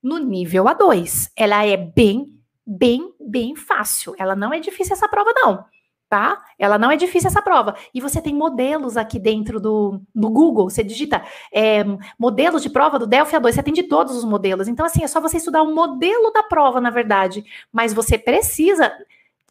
no 0.00 0.18
nível 0.18 0.64
A2. 0.64 1.30
Ela 1.36 1.66
é 1.66 1.76
bem, 1.76 2.40
bem, 2.64 3.12
bem 3.20 3.56
fácil. 3.56 4.14
Ela 4.16 4.36
não 4.36 4.52
é 4.52 4.60
difícil 4.60 4.94
essa 4.94 5.08
prova, 5.08 5.32
não 5.34 5.64
tá? 6.10 6.44
Ela 6.58 6.76
não 6.76 6.90
é 6.90 6.96
difícil 6.96 7.28
essa 7.28 7.40
prova. 7.40 7.76
E 7.94 8.00
você 8.00 8.20
tem 8.20 8.34
modelos 8.34 8.96
aqui 8.96 9.16
dentro 9.16 9.60
do, 9.60 10.02
do 10.12 10.28
Google, 10.28 10.68
você 10.68 10.82
digita 10.82 11.24
é, 11.54 11.84
modelos 12.18 12.62
de 12.62 12.68
prova 12.68 12.98
do 12.98 13.06
Delphi 13.06 13.36
A2, 13.36 13.52
você 13.52 13.62
tem 13.62 13.72
de 13.72 13.84
todos 13.84 14.16
os 14.16 14.24
modelos. 14.24 14.66
Então, 14.66 14.84
assim, 14.84 15.04
é 15.04 15.06
só 15.06 15.20
você 15.20 15.36
estudar 15.36 15.62
o 15.62 15.72
modelo 15.72 16.32
da 16.32 16.42
prova, 16.42 16.80
na 16.80 16.90
verdade. 16.90 17.44
Mas 17.72 17.94
você 17.94 18.18
precisa 18.18 18.92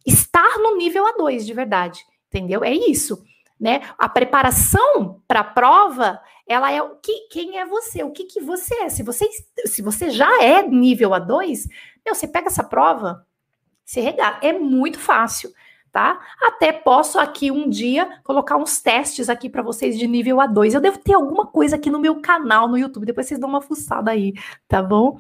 estar 0.05 0.59
no 0.59 0.75
nível 0.75 1.05
A2, 1.05 1.45
de 1.45 1.53
verdade, 1.53 2.05
entendeu? 2.27 2.61
É 2.61 2.73
isso. 2.73 3.23
Né? 3.57 3.81
A 3.97 4.09
preparação 4.09 5.21
para 5.25 5.39
a 5.39 5.45
prova, 5.45 6.19
ela 6.45 6.69
é 6.69 6.83
o 6.83 6.97
que 6.97 7.29
quem 7.29 7.57
é 7.57 7.65
você, 7.65 8.03
o 8.03 8.11
que, 8.11 8.25
que 8.25 8.41
você 8.41 8.75
é. 8.83 8.89
Se 8.89 9.01
você, 9.01 9.29
se 9.65 9.81
você 9.81 10.09
já 10.09 10.43
é 10.43 10.61
nível 10.61 11.11
A2, 11.11 11.69
meu, 12.05 12.13
você 12.13 12.27
pega 12.27 12.47
essa 12.47 12.65
prova, 12.65 13.25
se 13.85 14.01
regar, 14.01 14.39
é 14.43 14.51
muito 14.51 14.99
fácil 14.99 15.53
tá? 15.91 16.19
Até 16.41 16.71
posso 16.71 17.19
aqui 17.19 17.51
um 17.51 17.69
dia 17.69 18.19
colocar 18.23 18.57
uns 18.57 18.81
testes 18.81 19.29
aqui 19.29 19.49
para 19.49 19.61
vocês 19.61 19.97
de 19.97 20.07
nível 20.07 20.37
A2. 20.37 20.73
Eu 20.73 20.81
devo 20.81 20.99
ter 20.99 21.13
alguma 21.13 21.47
coisa 21.47 21.75
aqui 21.75 21.89
no 21.89 21.99
meu 21.99 22.21
canal 22.21 22.67
no 22.67 22.77
YouTube, 22.77 23.05
depois 23.05 23.27
vocês 23.27 23.39
dão 23.39 23.49
uma 23.49 23.61
fuçada 23.61 24.11
aí, 24.11 24.33
tá 24.67 24.81
bom? 24.81 25.17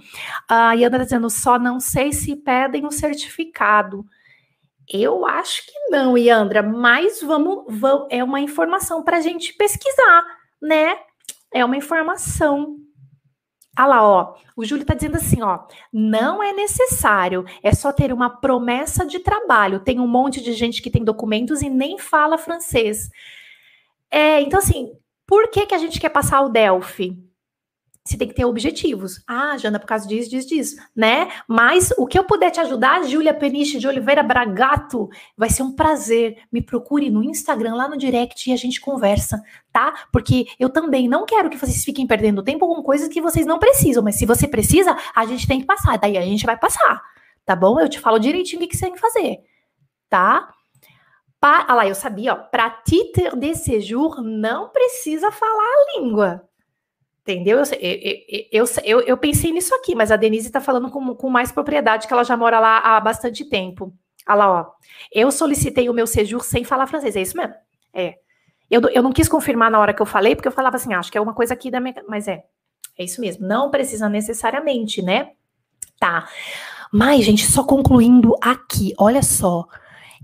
A 0.47 0.73
Ana 0.73 0.91
tá 0.91 1.03
dizendo, 1.03 1.29
só 1.29 1.57
não 1.57 1.79
sei 1.79 2.11
se 2.13 2.35
pedem 2.35 2.85
o 2.85 2.91
certificado. 2.91 4.05
Eu 4.91 5.25
acho 5.25 5.65
que 5.65 5.89
não, 5.89 6.17
Yandra, 6.17 6.63
mas 6.63 7.21
vamos, 7.21 7.63
vamos 7.67 8.07
é 8.09 8.23
uma 8.23 8.39
informação 8.39 9.03
para 9.03 9.17
a 9.17 9.21
gente 9.21 9.53
pesquisar, 9.53 10.25
né? 10.61 10.97
É 11.53 11.63
uma 11.63 11.77
informação 11.77 12.77
ah 13.79 13.85
lá, 13.85 14.03
ó. 14.03 14.35
O 14.57 14.65
Júlio 14.65 14.81
está 14.81 14.93
dizendo 14.93 15.15
assim, 15.15 15.41
ó. 15.41 15.59
Não 15.91 16.43
é 16.43 16.51
necessário, 16.51 17.45
é 17.63 17.73
só 17.73 17.93
ter 17.93 18.11
uma 18.11 18.29
promessa 18.29 19.05
de 19.05 19.19
trabalho. 19.19 19.79
Tem 19.79 20.01
um 20.01 20.07
monte 20.07 20.41
de 20.41 20.51
gente 20.51 20.81
que 20.81 20.89
tem 20.91 21.01
documentos 21.01 21.61
e 21.61 21.69
nem 21.69 21.97
fala 21.97 22.37
francês. 22.37 23.09
É, 24.11 24.41
então, 24.41 24.59
assim, 24.59 24.91
por 25.25 25.49
que, 25.49 25.65
que 25.65 25.73
a 25.73 25.77
gente 25.77 25.97
quer 25.97 26.09
passar 26.09 26.41
o 26.41 26.49
Delphi? 26.49 27.17
Você 28.03 28.17
tem 28.17 28.27
que 28.27 28.33
ter 28.33 28.45
objetivos. 28.45 29.21
Ah, 29.27 29.55
Jana, 29.57 29.79
por 29.79 29.85
causa 29.85 30.07
disso, 30.07 30.29
disso, 30.29 30.47
disso, 30.47 30.75
né? 30.95 31.29
Mas 31.47 31.93
o 31.97 32.07
que 32.07 32.17
eu 32.17 32.23
puder 32.23 32.49
te 32.49 32.59
ajudar, 32.59 33.03
Júlia 33.03 33.33
Peniche 33.33 33.77
de 33.77 33.87
Oliveira 33.87 34.23
Bragato, 34.23 35.09
vai 35.37 35.49
ser 35.49 35.63
um 35.63 35.75
prazer. 35.75 36.37
Me 36.51 36.61
procure 36.61 37.09
no 37.11 37.23
Instagram, 37.23 37.75
lá 37.75 37.87
no 37.87 37.97
direct, 37.97 38.49
e 38.49 38.53
a 38.53 38.55
gente 38.55 38.81
conversa, 38.81 39.43
tá? 39.71 40.07
Porque 40.11 40.47
eu 40.59 40.69
também 40.69 41.07
não 41.07 41.25
quero 41.25 41.49
que 41.49 41.57
vocês 41.57 41.83
fiquem 41.83 42.07
perdendo 42.07 42.41
tempo 42.41 42.67
com 42.67 42.81
coisas 42.81 43.09
que 43.09 43.21
vocês 43.21 43.45
não 43.45 43.59
precisam, 43.59 44.01
mas 44.01 44.15
se 44.15 44.25
você 44.25 44.47
precisa, 44.47 44.97
a 45.13 45.25
gente 45.25 45.47
tem 45.47 45.59
que 45.59 45.67
passar. 45.67 45.97
Daí 45.99 46.17
a 46.17 46.21
gente 46.21 46.45
vai 46.45 46.57
passar, 46.57 47.01
tá 47.45 47.55
bom? 47.55 47.79
Eu 47.79 47.89
te 47.89 47.99
falo 47.99 48.17
direitinho 48.17 48.63
o 48.63 48.67
que 48.67 48.75
você 48.75 48.85
tem 48.85 48.93
que 48.93 48.99
fazer, 48.99 49.39
tá? 50.09 50.49
Pa, 51.39 51.65
ah 51.67 51.75
lá, 51.75 51.87
eu 51.87 51.95
sabia, 51.95 52.33
ó. 52.33 52.35
Para 52.35 52.69
titre 52.69 53.35
de 53.37 53.55
séjour 53.55 54.21
não 54.21 54.69
precisa 54.69 55.31
falar 55.31 55.63
a 55.63 55.99
língua. 55.99 56.48
Entendeu? 57.29 57.59
Eu, 57.59 57.65
eu, 58.51 58.65
eu, 58.83 59.01
eu, 59.01 59.17
pensei 59.17 59.51
nisso 59.51 59.75
aqui, 59.75 59.93
mas 59.93 60.11
a 60.11 60.15
Denise 60.15 60.47
está 60.47 60.59
falando 60.59 60.89
com, 60.89 61.13
com 61.13 61.29
mais 61.29 61.51
propriedade, 61.51 62.07
que 62.07 62.13
ela 62.13 62.23
já 62.23 62.35
mora 62.35 62.59
lá 62.59 62.79
há 62.79 62.99
bastante 62.99 63.45
tempo. 63.45 63.93
Olha 64.27 64.35
lá, 64.35 64.61
ó. 64.61 64.71
Eu 65.13 65.31
solicitei 65.31 65.87
o 65.89 65.93
meu 65.93 66.07
séjour 66.07 66.43
sem 66.43 66.63
falar 66.63 66.87
francês. 66.87 67.15
É 67.15 67.21
isso 67.21 67.37
mesmo? 67.37 67.53
É. 67.93 68.15
Eu, 68.69 68.81
eu 68.89 69.03
não 69.03 69.11
quis 69.11 69.29
confirmar 69.29 69.69
na 69.69 69.79
hora 69.79 69.93
que 69.93 70.01
eu 70.01 70.07
falei, 70.07 70.35
porque 70.35 70.47
eu 70.47 70.51
falava 70.51 70.77
assim, 70.77 70.91
ah, 70.93 70.99
acho 70.99 71.11
que 71.11 71.17
é 71.19 71.21
uma 71.21 71.33
coisa 71.33 71.53
aqui 71.53 71.69
da 71.69 71.79
minha. 71.79 72.03
Mas 72.07 72.27
é. 72.27 72.43
É 72.97 73.03
isso 73.03 73.21
mesmo. 73.21 73.47
Não 73.47 73.69
precisa 73.69 74.09
necessariamente, 74.09 75.03
né? 75.03 75.31
Tá. 75.99 76.27
Mas, 76.91 77.23
gente, 77.25 77.45
só 77.45 77.63
concluindo 77.63 78.35
aqui, 78.41 78.93
olha 78.97 79.21
só. 79.21 79.67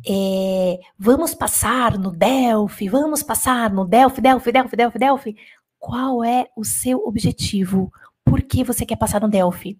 É, 0.08 0.80
vamos 1.00 1.34
passar 1.34 1.98
no 1.98 2.12
Delphi, 2.12 2.90
vamos 2.90 3.24
passar 3.24 3.72
no 3.72 3.86
Delphi, 3.86 4.22
Delphi, 4.22 4.52
Delphi, 4.52 4.76
Delphi, 4.76 5.00
Delphi. 5.00 5.38
Qual 5.86 6.24
é 6.24 6.48
o 6.56 6.66
seu 6.66 6.98
objetivo? 7.06 7.94
Por 8.24 8.42
que 8.42 8.64
você 8.64 8.88
quer 8.88 8.96
passar 8.96 9.22
no 9.22 9.30
Delphi? 9.30 9.80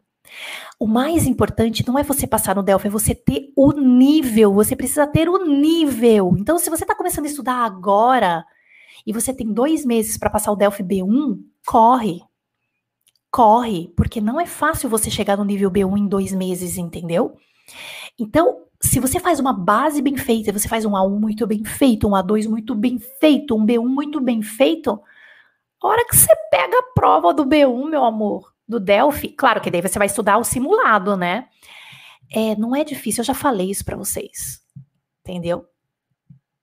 O 0.80 0.86
mais 0.86 1.26
importante 1.26 1.84
não 1.88 1.98
é 1.98 2.04
você 2.04 2.28
passar 2.28 2.56
no 2.56 2.62
Delphi, 2.62 2.86
é 2.86 2.92
você 2.92 3.16
ter 3.16 3.52
o 3.56 3.72
nível. 3.72 4.54
Você 4.54 4.76
precisa 4.76 5.08
ter 5.08 5.28
o 5.28 5.44
nível. 5.44 6.36
Então, 6.38 6.60
se 6.60 6.70
você 6.70 6.84
está 6.84 6.94
começando 6.94 7.26
a 7.26 7.28
estudar 7.28 7.66
agora 7.66 8.46
e 9.04 9.12
você 9.12 9.34
tem 9.34 9.52
dois 9.52 9.84
meses 9.84 10.16
para 10.16 10.30
passar 10.30 10.52
o 10.52 10.56
Delphi 10.56 10.84
B1, 10.84 11.40
corre. 11.66 12.22
Corre, 13.32 13.92
porque 13.98 14.22
não 14.22 14.40
é 14.40 14.46
fácil 14.46 14.88
você 14.88 15.10
chegar 15.10 15.36
no 15.36 15.44
nível 15.44 15.72
B1 15.72 15.98
em 15.98 16.08
dois 16.08 16.34
meses, 16.34 16.78
entendeu? 16.78 17.36
Então, 18.20 18.62
se 18.80 19.00
você 19.00 19.20
faz 19.20 19.40
uma 19.40 19.54
base 19.54 20.04
bem 20.04 20.16
feita, 20.18 20.54
você 20.54 20.68
faz 20.68 20.86
um 20.86 20.92
A1 20.92 21.20
muito 21.20 21.48
bem 21.48 21.64
feito, 21.64 22.08
um 22.08 22.12
A2 22.12 22.48
muito 22.48 22.76
bem 22.76 23.00
feito, 23.00 23.56
um 23.56 23.66
B1 23.66 23.88
muito 23.88 24.22
bem 24.22 24.44
feito, 24.44 25.02
hora 25.84 26.06
que 26.06 26.16
você 26.16 26.34
pega 26.50 26.78
a 26.78 26.94
prova 26.94 27.34
do 27.34 27.46
B1, 27.46 27.90
meu 27.90 28.04
amor, 28.04 28.54
do 28.68 28.80
Delphi, 28.80 29.30
claro 29.30 29.62
que 29.62 29.70
daí 29.70 29.82
você 29.82 29.98
vai 30.00 30.08
estudar 30.08 30.38
o 30.38 30.44
simulado, 30.44 31.16
né? 31.16 31.48
É, 32.34 32.56
não 32.56 32.76
é 32.76 32.84
difícil, 32.84 33.22
eu 33.22 33.26
já 33.26 33.34
falei 33.34 33.70
isso 33.70 33.86
para 33.86 33.98
vocês. 33.98 34.62
Entendeu? 35.22 35.66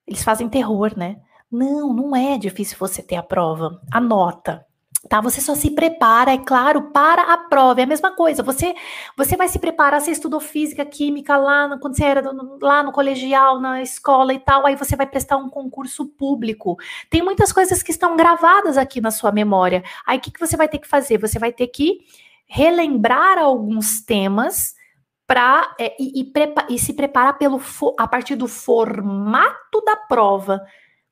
Eles 0.07 0.23
fazem 0.23 0.49
terror, 0.49 0.97
né? 0.97 1.21
Não, 1.51 1.93
não 1.93 2.17
é 2.17 2.39
difícil 2.39 2.77
você 2.79 3.03
ter 3.03 3.17
a 3.17 3.23
prova. 3.23 3.81
Anota 3.91 4.67
tá? 5.13 5.21
Você 5.21 5.43
só 5.43 5.55
se 5.55 5.71
prepara, 5.71 6.33
é 6.33 6.39
claro, 6.39 6.91
para 6.91 7.35
a 7.35 7.37
prova. 7.37 7.83
É 7.83 7.85
a 7.85 7.87
mesma 7.87 8.13
coisa. 8.17 8.43
Você 8.43 8.75
você 9.15 9.37
vai 9.37 9.47
se 9.47 9.59
preparar, 9.59 10.01
você 10.01 10.11
estudou 10.11 10.41
física, 10.41 10.87
química 10.87 11.37
lá 11.37 11.69
no, 11.69 11.79
quando 11.79 11.95
você 11.99 12.05
era 12.05 12.23
no, 12.33 12.59
lá 12.63 12.83
no 12.83 12.93
colegial, 12.93 13.61
na 13.61 13.83
escola 13.83 14.33
e 14.33 14.39
tal, 14.39 14.65
aí 14.65 14.75
você 14.75 14.97
vai 14.97 15.07
prestar 15.07 15.37
um 15.37 15.51
concurso 15.51 16.07
público. 16.07 16.79
Tem 17.11 17.21
muitas 17.21 17.53
coisas 17.53 17.83
que 17.83 17.91
estão 17.91 18.17
gravadas 18.17 18.79
aqui 18.79 19.03
na 19.03 19.11
sua 19.11 19.31
memória. 19.31 19.85
Aí 20.07 20.17
o 20.17 20.21
que, 20.23 20.31
que 20.31 20.41
você 20.41 20.57
vai 20.57 20.67
ter 20.67 20.79
que 20.79 20.89
fazer? 20.89 21.19
Você 21.19 21.39
vai 21.39 21.53
ter 21.53 21.67
que 21.67 21.99
relembrar 22.47 23.37
alguns 23.37 24.01
temas 24.01 24.75
para 25.27 25.75
é, 25.79 25.95
e, 26.01 26.23
e, 26.23 26.33
e, 26.71 26.79
se 26.79 26.95
preparar 26.95 27.37
pelo 27.37 27.61
a 27.99 28.09
partir 28.09 28.35
do 28.35 28.49
formato 28.49 29.83
da 29.85 29.95
prova. 29.95 30.63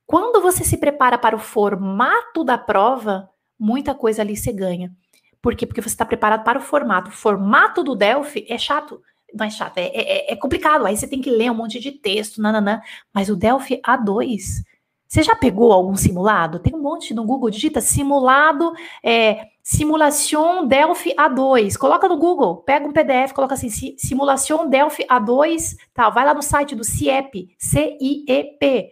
Quando 0.07 0.41
você 0.41 0.63
se 0.63 0.77
prepara 0.77 1.19
para 1.19 1.35
o 1.35 1.39
formato 1.39 2.43
da 2.43 2.57
prova, 2.57 3.29
muita 3.61 3.93
coisa 3.93 4.23
ali 4.23 4.35
você 4.35 4.51
ganha. 4.51 4.91
Por 5.39 5.55
quê? 5.55 5.67
Porque 5.67 5.81
você 5.81 5.89
está 5.89 6.03
preparado 6.03 6.43
para 6.43 6.57
o 6.57 6.61
formato. 6.61 7.09
O 7.09 7.13
formato 7.13 7.83
do 7.83 7.95
Delphi 7.95 8.45
é 8.49 8.57
chato. 8.57 8.99
Não 9.33 9.45
é 9.45 9.49
chato, 9.49 9.77
é, 9.77 9.85
é, 9.93 10.33
é 10.33 10.35
complicado. 10.35 10.85
Aí 10.85 10.97
você 10.97 11.07
tem 11.07 11.21
que 11.21 11.29
ler 11.29 11.51
um 11.51 11.55
monte 11.55 11.79
de 11.79 11.91
texto, 11.91 12.41
nananã. 12.41 12.81
Mas 13.13 13.29
o 13.29 13.35
Delphi 13.35 13.79
A2, 13.85 14.63
você 15.07 15.23
já 15.23 15.35
pegou 15.35 15.71
algum 15.71 15.95
simulado? 15.95 16.59
Tem 16.59 16.73
um 16.75 16.81
monte 16.81 17.13
no 17.13 17.23
Google, 17.23 17.49
digita 17.49 17.79
simulado, 17.81 18.73
é, 19.03 19.45
simulação 19.63 20.67
Delphi 20.67 21.13
A2. 21.15 21.77
Coloca 21.77 22.07
no 22.07 22.17
Google, 22.17 22.57
pega 22.57 22.87
um 22.87 22.91
PDF, 22.91 23.31
coloca 23.31 23.53
assim, 23.53 23.69
simulação 23.97 24.69
Delphi 24.69 25.05
A2, 25.05 25.75
tá, 25.93 26.09
vai 26.09 26.25
lá 26.25 26.33
no 26.33 26.41
site 26.41 26.75
do 26.75 26.83
CIEP, 26.83 27.55
C-I-E-P, 27.57 28.91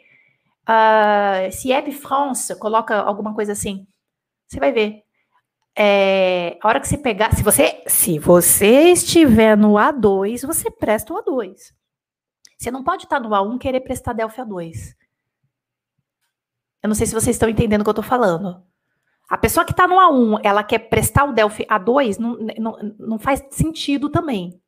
uh, 0.69 1.51
CIEP 1.51 1.91
France, 1.91 2.55
coloca 2.59 2.95
alguma 2.97 3.33
coisa 3.33 3.51
assim. 3.51 3.85
Você 4.49 4.59
vai 4.59 4.71
ver. 4.71 5.03
É, 5.77 6.57
a 6.61 6.67
hora 6.67 6.79
que 6.79 6.87
você 6.87 6.97
pegar, 6.97 7.33
se 7.35 7.43
você, 7.43 7.83
se 7.87 8.17
você 8.17 8.91
estiver 8.91 9.55
no 9.55 9.73
A2, 9.73 10.45
você 10.45 10.71
presta 10.71 11.13
o 11.13 11.23
A2. 11.23 11.71
Você 12.57 12.71
não 12.71 12.83
pode 12.83 13.03
estar 13.03 13.19
no 13.19 13.29
A1 13.29 13.55
e 13.55 13.59
querer 13.59 13.79
prestar 13.81 14.13
Delphi 14.13 14.41
A2. 14.41 14.95
Eu 16.81 16.87
não 16.87 16.95
sei 16.95 17.05
se 17.05 17.13
vocês 17.13 17.35
estão 17.35 17.47
entendendo 17.47 17.81
o 17.81 17.83
que 17.83 17.89
eu 17.89 17.91
estou 17.91 18.03
falando. 18.03 18.61
A 19.29 19.37
pessoa 19.37 19.63
que 19.63 19.71
está 19.71 19.87
no 19.87 19.95
A1, 19.95 20.41
ela 20.43 20.63
quer 20.63 20.79
prestar 20.79 21.25
o 21.25 21.33
Delphi 21.33 21.65
A2, 21.67 22.17
não, 22.17 22.35
não, 22.57 22.95
não 22.97 23.19
faz 23.19 23.45
sentido 23.51 24.09
também. 24.09 24.59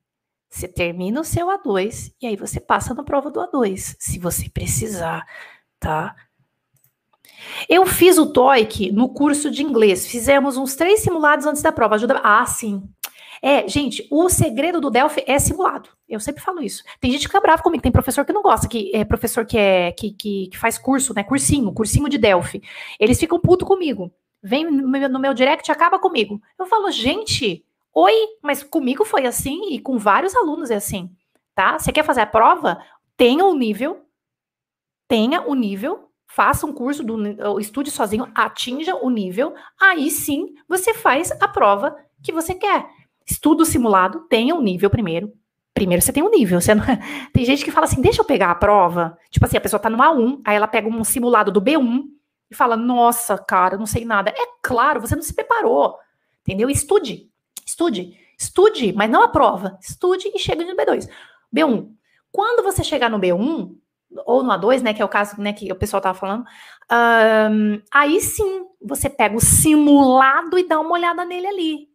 Você 0.47 0.67
termina 0.67 1.19
o 1.19 1.25
seu 1.25 1.47
A2 1.47 2.13
e 2.21 2.27
aí 2.27 2.35
você 2.35 2.59
passa 2.59 2.93
na 2.93 3.03
prova 3.03 3.31
do 3.31 3.39
A2, 3.39 3.95
se 3.97 4.19
você 4.19 4.49
precisar, 4.49 5.25
tá? 5.79 6.15
Eu 7.67 7.85
fiz 7.85 8.17
o 8.17 8.31
TOEIC 8.31 8.91
no 8.91 9.09
curso 9.09 9.49
de 9.49 9.63
inglês. 9.63 10.07
Fizemos 10.07 10.57
uns 10.57 10.75
três 10.75 11.01
simulados 11.01 11.45
antes 11.45 11.61
da 11.61 11.71
prova. 11.71 11.95
Ajuda. 11.95 12.19
Ah, 12.23 12.45
sim. 12.45 12.83
É, 13.41 13.67
gente, 13.67 14.07
o 14.11 14.29
segredo 14.29 14.79
do 14.79 14.91
Delphi 14.91 15.23
é 15.25 15.39
simulado. 15.39 15.89
Eu 16.07 16.19
sempre 16.19 16.43
falo 16.43 16.61
isso. 16.61 16.83
Tem 16.99 17.09
gente 17.11 17.21
que 17.21 17.27
fica 17.27 17.41
bravo 17.41 17.63
comigo, 17.63 17.81
tem 17.81 17.91
professor 17.91 18.23
que 18.23 18.31
não 18.31 18.43
gosta, 18.43 18.67
que 18.67 18.91
é 18.93 19.03
professor 19.03 19.45
que 19.45 19.57
é 19.57 19.91
que, 19.91 20.11
que, 20.11 20.47
que 20.47 20.57
faz 20.57 20.77
curso, 20.77 21.13
né? 21.15 21.23
Cursinho, 21.23 21.73
cursinho 21.73 22.07
de 22.07 22.19
Delphi. 22.19 22.61
Eles 22.99 23.19
ficam 23.19 23.39
puto 23.39 23.65
comigo. 23.65 24.11
Vem 24.43 24.69
no 24.69 24.87
meu, 24.87 25.09
no 25.09 25.19
meu 25.19 25.33
direct 25.33 25.69
e 25.69 25.71
acaba 25.71 25.97
comigo. 25.97 26.39
Eu 26.59 26.67
falo, 26.67 26.91
gente, 26.91 27.65
oi, 27.93 28.13
mas 28.43 28.61
comigo 28.63 29.03
foi 29.03 29.25
assim 29.25 29.73
e 29.73 29.79
com 29.79 29.97
vários 29.97 30.35
alunos 30.35 30.69
é 30.69 30.75
assim, 30.75 31.09
tá? 31.55 31.79
Você 31.79 31.91
quer 31.91 32.03
fazer 32.03 32.21
a 32.21 32.27
prova? 32.27 32.79
Tenha 33.17 33.45
o 33.45 33.51
um 33.51 33.57
nível, 33.57 34.05
tenha 35.07 35.41
o 35.41 35.51
um 35.51 35.55
nível 35.55 36.10
faça 36.33 36.65
um 36.65 36.73
curso, 36.73 37.03
do, 37.03 37.59
estude 37.59 37.91
sozinho, 37.91 38.27
atinja 38.33 38.95
o 38.95 39.09
nível, 39.09 39.53
aí 39.79 40.09
sim 40.09 40.53
você 40.67 40.93
faz 40.93 41.31
a 41.31 41.47
prova 41.47 41.95
que 42.23 42.31
você 42.31 42.55
quer. 42.55 42.87
Estudo 43.25 43.65
simulado, 43.65 44.21
tenha 44.29 44.55
um 44.55 44.61
nível 44.61 44.89
primeiro. 44.89 45.31
Primeiro 45.73 46.01
você 46.01 46.13
tem 46.13 46.23
um 46.23 46.29
nível. 46.29 46.59
Você 46.61 46.73
não... 46.73 46.83
Tem 47.33 47.45
gente 47.45 47.63
que 47.63 47.71
fala 47.71 47.85
assim, 47.85 48.01
deixa 48.01 48.21
eu 48.21 48.25
pegar 48.25 48.51
a 48.51 48.55
prova. 48.55 49.17
Tipo 49.29 49.45
assim, 49.45 49.57
a 49.57 49.61
pessoa 49.61 49.79
tá 49.79 49.89
no 49.89 49.97
A1, 49.97 50.41
aí 50.45 50.55
ela 50.55 50.67
pega 50.67 50.87
um 50.87 51.03
simulado 51.03 51.51
do 51.51 51.61
B1 51.61 52.03
e 52.49 52.55
fala, 52.55 52.75
nossa, 52.75 53.37
cara, 53.37 53.77
não 53.77 53.85
sei 53.85 54.05
nada. 54.05 54.31
É 54.31 54.45
claro, 54.61 55.01
você 55.01 55.15
não 55.15 55.21
se 55.21 55.33
preparou. 55.33 55.97
Entendeu? 56.41 56.69
Estude, 56.69 57.29
estude, 57.65 58.17
estude, 58.37 58.93
mas 58.93 59.09
não 59.09 59.23
a 59.23 59.29
prova. 59.29 59.77
Estude 59.81 60.29
e 60.33 60.39
chega 60.39 60.63
no 60.63 60.75
B2. 60.75 61.09
B1. 61.53 61.89
Quando 62.31 62.63
você 62.63 62.83
chegar 62.83 63.09
no 63.09 63.19
B1, 63.19 63.75
ou 64.25 64.43
no 64.43 64.51
A2, 64.51 64.81
né, 64.81 64.93
que 64.93 65.01
é 65.01 65.05
o 65.05 65.09
caso 65.09 65.39
né, 65.39 65.53
que 65.53 65.71
o 65.71 65.75
pessoal 65.75 65.99
estava 65.99 66.17
falando, 66.17 66.45
um, 66.91 67.81
aí 67.91 68.19
sim 68.19 68.65
você 68.81 69.09
pega 69.09 69.35
o 69.35 69.41
simulado 69.41 70.57
e 70.57 70.67
dá 70.67 70.79
uma 70.79 70.93
olhada 70.93 71.23
nele 71.23 71.47
ali. 71.47 71.91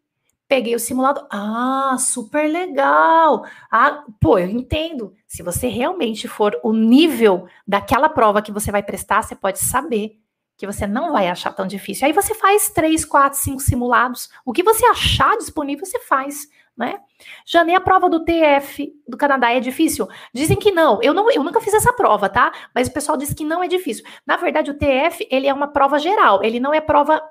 Peguei 0.48 0.76
o 0.76 0.78
simulado, 0.78 1.26
ah, 1.28 1.96
super 1.98 2.48
legal. 2.48 3.44
Ah, 3.70 4.04
pô, 4.20 4.38
eu 4.38 4.48
entendo. 4.48 5.12
Se 5.26 5.42
você 5.42 5.66
realmente 5.66 6.28
for 6.28 6.58
o 6.62 6.72
nível 6.72 7.48
daquela 7.66 8.08
prova 8.08 8.40
que 8.40 8.52
você 8.52 8.70
vai 8.70 8.82
prestar, 8.82 9.22
você 9.22 9.34
pode 9.34 9.58
saber 9.58 10.20
que 10.56 10.66
você 10.66 10.86
não 10.86 11.12
vai 11.12 11.28
achar 11.28 11.52
tão 11.52 11.66
difícil. 11.66 12.06
Aí 12.06 12.12
você 12.12 12.32
faz 12.32 12.70
três, 12.70 13.04
quatro, 13.04 13.38
cinco 13.38 13.60
simulados. 13.60 14.30
O 14.44 14.52
que 14.52 14.62
você 14.62 14.86
achar 14.86 15.36
disponível, 15.36 15.84
você 15.84 15.98
faz 15.98 16.48
né? 16.76 17.00
Já 17.46 17.64
nem 17.64 17.74
a 17.74 17.80
prova 17.80 18.10
do 18.10 18.24
TF 18.24 18.92
do 19.08 19.16
Canadá 19.16 19.52
é 19.52 19.60
difícil. 19.60 20.06
Dizem 20.32 20.56
que 20.56 20.70
não. 20.70 21.00
Eu 21.02 21.14
não, 21.14 21.30
eu 21.30 21.42
nunca 21.42 21.60
fiz 21.60 21.72
essa 21.72 21.92
prova, 21.92 22.28
tá? 22.28 22.52
Mas 22.74 22.88
o 22.88 22.92
pessoal 22.92 23.16
diz 23.16 23.32
que 23.32 23.44
não 23.44 23.62
é 23.62 23.68
difícil. 23.68 24.04
Na 24.26 24.36
verdade, 24.36 24.70
o 24.70 24.74
TF 24.74 25.26
ele 25.30 25.46
é 25.46 25.54
uma 25.54 25.68
prova 25.68 25.98
geral. 25.98 26.44
Ele 26.44 26.60
não 26.60 26.74
é 26.74 26.80
prova 26.80 27.22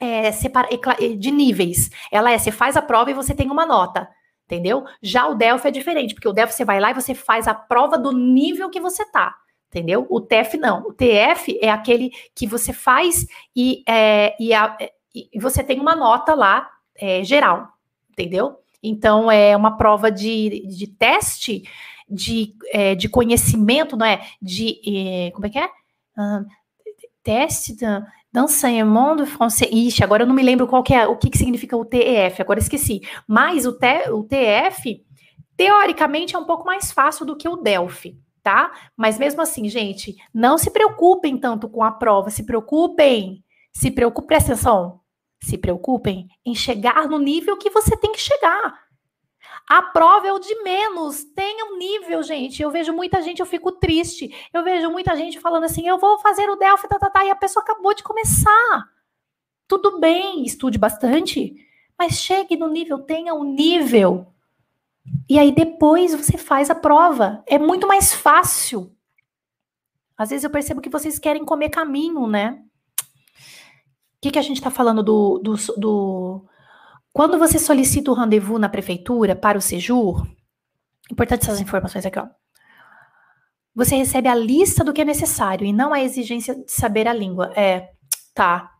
é, 0.00 0.32
separa, 0.32 0.68
de 1.16 1.30
níveis. 1.30 1.90
Ela 2.10 2.32
é, 2.32 2.38
você 2.38 2.50
faz 2.50 2.76
a 2.76 2.82
prova 2.82 3.10
e 3.10 3.14
você 3.14 3.34
tem 3.34 3.50
uma 3.50 3.64
nota. 3.64 4.08
Entendeu? 4.46 4.84
Já 5.02 5.28
o 5.28 5.34
Delphi 5.34 5.68
é 5.68 5.70
diferente, 5.70 6.14
porque 6.14 6.28
o 6.28 6.32
Delphi 6.32 6.54
você 6.54 6.64
vai 6.64 6.80
lá 6.80 6.90
e 6.90 6.94
você 6.94 7.14
faz 7.14 7.46
a 7.46 7.54
prova 7.54 7.98
do 7.98 8.12
nível 8.12 8.70
que 8.70 8.80
você 8.80 9.04
tá. 9.04 9.36
Entendeu? 9.68 10.06
O 10.08 10.20
TF 10.20 10.56
não. 10.56 10.86
O 10.86 10.92
TF 10.94 11.58
é 11.60 11.70
aquele 11.70 12.10
que 12.34 12.46
você 12.46 12.72
faz 12.72 13.26
e, 13.54 13.82
é, 13.86 14.34
e, 14.40 14.54
a, 14.54 14.76
e 15.14 15.38
você 15.38 15.62
tem 15.62 15.78
uma 15.78 15.94
nota 15.94 16.34
lá 16.34 16.68
é, 16.96 17.22
geral. 17.22 17.68
Entendeu? 18.10 18.58
Então, 18.82 19.30
é 19.30 19.56
uma 19.56 19.76
prova 19.76 20.10
de, 20.10 20.66
de 20.68 20.86
teste 20.86 21.62
de, 22.08 22.54
é, 22.72 22.94
de 22.94 23.08
conhecimento, 23.08 23.96
não 23.96 24.06
é? 24.06 24.20
De. 24.40 24.80
É, 24.86 25.30
como 25.32 25.46
é 25.46 25.50
que 25.50 25.58
é? 25.58 25.68
Teste 27.22 27.76
da 27.76 28.06
d'enseignement 28.32 29.24
français. 29.26 29.70
Ixi, 29.72 30.04
agora 30.04 30.22
eu 30.22 30.26
não 30.26 30.34
me 30.34 30.42
lembro 30.42 30.66
qual 30.66 30.82
que 30.82 30.94
é, 30.94 31.06
o 31.06 31.16
que, 31.16 31.30
que 31.30 31.38
significa 31.38 31.76
o 31.76 31.84
TEF, 31.84 32.40
agora 32.40 32.58
esqueci. 32.58 33.00
Mas 33.26 33.66
o, 33.66 33.72
te, 33.72 34.10
o 34.10 34.22
TEF, 34.22 35.02
teoricamente, 35.56 36.36
é 36.36 36.38
um 36.38 36.44
pouco 36.44 36.64
mais 36.64 36.92
fácil 36.92 37.24
do 37.24 37.36
que 37.36 37.48
o 37.48 37.56
Delphi, 37.56 38.18
tá? 38.42 38.70
Mas 38.96 39.18
mesmo 39.18 39.40
assim, 39.40 39.68
gente, 39.68 40.14
não 40.32 40.58
se 40.58 40.70
preocupem 40.70 41.38
tanto 41.38 41.68
com 41.68 41.82
a 41.82 41.90
prova, 41.90 42.30
se 42.30 42.44
preocupem, 42.44 43.42
se 43.72 43.90
preocupem, 43.90 44.28
presta 44.28 44.52
atenção, 44.52 45.00
se 45.40 45.56
preocupem 45.56 46.28
em 46.44 46.54
chegar 46.54 47.08
no 47.08 47.18
nível 47.18 47.56
que 47.56 47.70
você 47.70 47.96
tem 47.96 48.12
que 48.12 48.20
chegar. 48.20 48.88
A 49.68 49.82
prova 49.82 50.26
é 50.26 50.32
o 50.32 50.38
de 50.38 50.62
menos. 50.62 51.24
Tenha 51.24 51.66
um 51.66 51.76
nível, 51.76 52.22
gente. 52.22 52.62
Eu 52.62 52.70
vejo 52.70 52.92
muita 52.92 53.20
gente, 53.20 53.40
eu 53.40 53.46
fico 53.46 53.72
triste. 53.72 54.34
Eu 54.52 54.64
vejo 54.64 54.90
muita 54.90 55.14
gente 55.14 55.38
falando 55.38 55.64
assim: 55.64 55.86
eu 55.86 55.98
vou 55.98 56.18
fazer 56.20 56.48
o 56.48 56.56
Delphi, 56.56 56.88
tá, 56.88 56.98
tá, 56.98 57.10
tá, 57.10 57.24
e 57.24 57.30
a 57.30 57.36
pessoa 57.36 57.62
acabou 57.62 57.94
de 57.94 58.02
começar. 58.02 58.88
Tudo 59.66 60.00
bem, 60.00 60.42
estude 60.44 60.78
bastante, 60.78 61.54
mas 61.98 62.14
chegue 62.14 62.56
no 62.56 62.68
nível, 62.68 63.00
tenha 63.00 63.34
um 63.34 63.44
nível. 63.44 64.32
E 65.28 65.38
aí 65.38 65.52
depois 65.52 66.14
você 66.14 66.38
faz 66.38 66.70
a 66.70 66.74
prova. 66.74 67.42
É 67.46 67.58
muito 67.58 67.86
mais 67.86 68.14
fácil. 68.14 68.90
Às 70.16 70.30
vezes 70.30 70.44
eu 70.44 70.50
percebo 70.50 70.80
que 70.80 70.88
vocês 70.88 71.18
querem 71.18 71.44
comer 71.44 71.68
caminho, 71.68 72.26
né? 72.26 72.62
O 74.18 74.20
que, 74.22 74.32
que 74.32 74.38
a 74.38 74.42
gente 74.42 74.56
está 74.56 74.70
falando 74.70 75.02
do, 75.02 75.38
do, 75.38 75.54
do 75.76 76.48
quando 77.12 77.38
você 77.38 77.58
solicita 77.58 78.10
o 78.10 78.14
rendezvous 78.14 78.60
na 78.60 78.68
prefeitura 78.68 79.34
para 79.34 79.58
o 79.58 79.60
Sejur, 79.60 80.26
importante 81.10 81.42
essas 81.42 81.60
informações 81.60 82.04
aqui, 82.04 82.18
ó. 82.18 82.26
Você 83.74 83.96
recebe 83.96 84.28
a 84.28 84.34
lista 84.34 84.82
do 84.82 84.92
que 84.92 85.02
é 85.02 85.04
necessário 85.04 85.64
e 85.64 85.72
não 85.72 85.92
a 85.92 86.00
exigência 86.00 86.54
de 86.54 86.70
saber 86.70 87.06
a 87.06 87.12
língua. 87.12 87.52
É, 87.56 87.90
tá. 88.34 88.70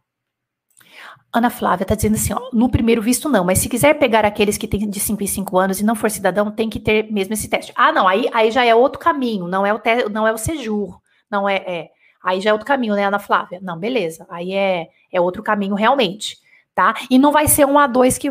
Ana 1.33 1.51
Flávia 1.51 1.87
tá 1.87 1.95
dizendo 1.95 2.15
assim, 2.15 2.33
ó, 2.33 2.51
no 2.53 2.69
primeiro 2.69 3.03
visto 3.03 3.29
não, 3.29 3.45
mas 3.45 3.59
se 3.59 3.69
quiser 3.69 3.95
pegar 3.95 4.25
aqueles 4.25 4.57
que 4.57 4.67
têm 4.67 4.89
de 4.89 4.99
5 4.99 5.23
em 5.23 5.27
5 5.27 5.59
anos 5.59 5.81
e 5.81 5.85
não 5.85 5.95
for 5.95 6.11
cidadão, 6.11 6.51
tem 6.51 6.71
que 6.71 6.81
ter 6.81 7.13
mesmo 7.13 7.35
esse 7.35 7.49
teste. 7.49 7.73
Ah, 7.77 7.93
não, 7.93 8.09
aí, 8.09 8.29
aí 8.33 8.51
já 8.51 8.65
é 8.65 8.75
outro 8.75 8.99
caminho, 8.99 9.47
não 9.47 9.65
é 9.65 9.73
o 9.73 9.79
te, 9.79 10.09
não 10.09 10.27
é 10.27 10.33
o 10.33 10.39
Sejur, 10.39 10.99
não 11.31 11.49
é, 11.49 11.57
é, 11.57 11.91
aí 12.23 12.41
já 12.41 12.51
é 12.51 12.53
outro 12.53 12.67
caminho, 12.67 12.95
né, 12.95 13.05
Ana 13.05 13.19
Flávia? 13.19 13.61
Não, 13.63 13.79
beleza. 13.79 14.27
Aí 14.29 14.53
é 14.53 14.89
é 15.11 15.21
outro 15.21 15.43
caminho 15.43 15.75
realmente 15.75 16.37
tá? 16.79 16.95
E 17.11 17.19
não 17.19 17.33
vai 17.33 17.49
ser 17.49 17.67
um 17.67 17.75
A2 17.75 18.17
que. 18.21 18.31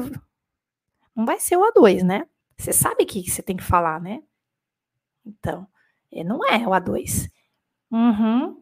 Não 1.13 1.25
vai 1.25 1.37
ser 1.37 1.57
o 1.57 1.69
A2, 1.69 2.01
né? 2.01 2.25
Você 2.55 2.71
sabe 2.71 3.03
o 3.03 3.05
que 3.05 3.29
você 3.29 3.43
tem 3.43 3.57
que 3.57 3.63
falar, 3.63 3.99
né? 3.99 4.23
Então, 5.25 5.67
é, 6.09 6.23
não 6.23 6.39
é 6.45 6.65
o 6.65 6.71
A2. 6.71 7.29
Uhum. 7.91 8.57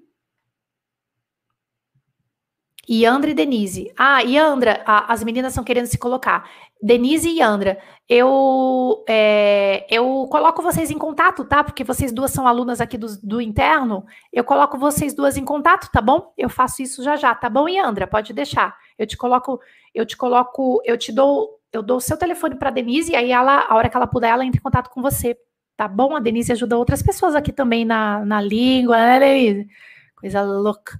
Yandra 2.89 3.31
e 3.31 3.33
Denise. 3.33 3.91
Ah, 3.97 4.21
Yandra, 4.21 4.81
a, 4.85 5.11
as 5.11 5.23
meninas 5.23 5.53
estão 5.53 5.63
querendo 5.63 5.87
se 5.87 5.97
colocar. 5.97 6.49
Denise 6.81 7.29
e 7.29 7.39
Yandra, 7.39 7.79
eu, 8.07 9.03
é, 9.09 9.87
eu 9.89 10.27
coloco 10.29 10.61
vocês 10.61 10.91
em 10.91 10.97
contato, 10.97 11.43
tá? 11.43 11.63
Porque 11.63 11.83
vocês 11.83 12.11
duas 12.11 12.31
são 12.31 12.47
alunas 12.47 12.79
aqui 12.79 12.97
do, 12.97 13.07
do 13.23 13.41
interno. 13.41 14.05
Eu 14.31 14.43
coloco 14.43 14.77
vocês 14.77 15.13
duas 15.15 15.37
em 15.37 15.43
contato, 15.43 15.89
tá 15.91 16.01
bom? 16.01 16.31
Eu 16.37 16.49
faço 16.49 16.83
isso 16.83 17.01
já 17.01 17.15
já, 17.15 17.33
tá 17.33 17.49
bom, 17.49 17.67
Yandra? 17.67 18.05
Pode 18.05 18.33
deixar. 18.33 18.75
Eu 18.97 19.07
te 19.07 19.17
coloco, 19.17 19.59
eu 19.93 20.05
te 20.05 20.15
coloco, 20.15 20.79
eu 20.85 20.97
te 20.97 21.11
dou, 21.11 21.59
eu 21.73 21.81
dou 21.81 21.97
o 21.97 22.01
seu 22.01 22.17
telefone 22.17 22.55
para 22.55 22.69
Denise 22.69 23.13
e 23.13 23.15
aí 23.15 23.31
ela, 23.31 23.65
a 23.67 23.75
hora 23.75 23.89
que 23.89 23.97
ela 23.97 24.07
puder, 24.07 24.29
ela 24.29 24.45
entra 24.45 24.59
em 24.59 24.63
contato 24.63 24.89
com 24.91 25.01
você, 25.01 25.35
tá 25.75 25.87
bom? 25.87 26.15
A 26.15 26.19
Denise 26.19 26.51
ajuda 26.51 26.77
outras 26.77 27.01
pessoas 27.01 27.33
aqui 27.33 27.51
também 27.51 27.83
na, 27.83 28.23
na 28.23 28.39
língua, 28.39 28.97
né, 28.97 29.19
Denise? 29.19 29.67
Coisa 30.15 30.43
louca. 30.43 30.99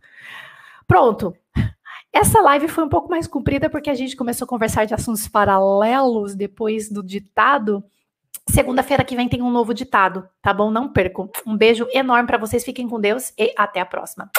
Pronto. 0.88 1.36
Essa 2.16 2.40
live 2.40 2.70
foi 2.70 2.86
um 2.86 2.88
pouco 2.88 3.10
mais 3.10 3.28
comprida 3.28 3.70
porque 3.70 3.90
a 3.90 3.94
gente 3.94 4.16
começou 4.16 4.46
a 4.46 4.48
conversar 4.48 4.86
de 4.86 4.94
assuntos 4.94 5.28
paralelos 5.28 6.34
depois 6.34 6.90
do 6.90 7.04
ditado. 7.04 7.84
Segunda-feira 8.50 9.04
que 9.04 9.18
vem 9.18 9.28
tem 9.28 9.42
um 9.42 9.52
novo 9.52 9.74
ditado, 9.74 10.26
tá 10.42 10.54
bom? 10.54 10.72
Não 10.72 10.88
percam. 10.88 11.30
Um 11.46 11.58
beijo 11.58 11.86
enorme 11.92 12.26
para 12.26 12.38
vocês, 12.38 12.64
fiquem 12.64 12.88
com 12.88 13.02
Deus 13.02 13.34
e 13.38 13.54
até 13.58 13.82
a 13.82 13.86
próxima. 13.86 14.32